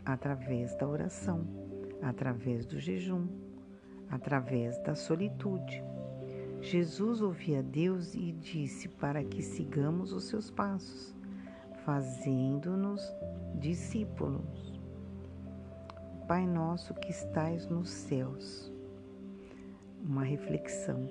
Através 0.05 0.77
da 0.77 0.89
oração, 0.89 1.45
através 2.01 2.65
do 2.65 2.79
jejum, 2.79 3.27
através 4.11 4.79
da 4.83 4.95
solitude. 4.95 5.83
Jesus 6.61 7.21
ouvia 7.21 7.63
Deus 7.63 8.15
e 8.15 8.33
disse 8.33 8.89
para 8.89 9.23
que 9.23 9.43
sigamos 9.43 10.13
os 10.13 10.25
seus 10.25 10.51
passos. 10.51 11.15
fazendo-nos 11.85 13.01
discípulos. 13.55 14.79
Pai 16.27 16.47
nosso 16.47 16.93
que 16.93 17.11
estais 17.11 17.67
nos 17.67 17.89
céus. 17.89 18.71
Uma 20.05 20.23
reflexão. 20.23 21.09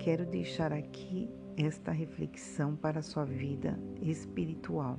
Quero 0.00 0.26
deixar 0.26 0.72
aqui 0.72 1.30
esta 1.56 1.92
reflexão 1.92 2.74
para 2.74 2.98
a 2.98 3.02
sua 3.02 3.24
vida 3.24 3.78
espiritual. 4.02 4.98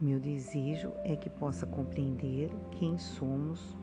Meu 0.00 0.20
desejo 0.20 0.92
é 1.02 1.16
que 1.16 1.28
possa 1.28 1.66
compreender 1.66 2.50
quem 2.78 2.96
somos, 2.96 3.76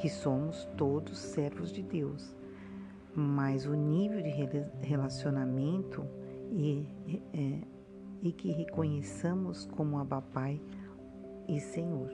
que 0.00 0.08
somos 0.08 0.64
todos 0.78 1.18
servos 1.18 1.70
de 1.70 1.82
Deus, 1.82 2.34
mas 3.14 3.66
o 3.66 3.74
nível 3.74 4.22
de 4.22 4.30
relacionamento 4.86 6.06
e, 6.50 6.88
é, 7.34 7.60
e 8.22 8.32
que 8.32 8.50
reconheçamos 8.50 9.66
como 9.66 9.98
Abba 9.98 10.22
Pai 10.22 10.58
e 11.46 11.60
Senhor. 11.60 12.08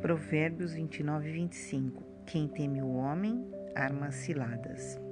Provérbios 0.00 0.72
29, 0.72 1.30
25 1.30 2.02
Quem 2.26 2.48
teme 2.48 2.80
o 2.80 2.94
homem, 2.94 3.46
arma 3.74 4.10
ciladas. 4.12 5.03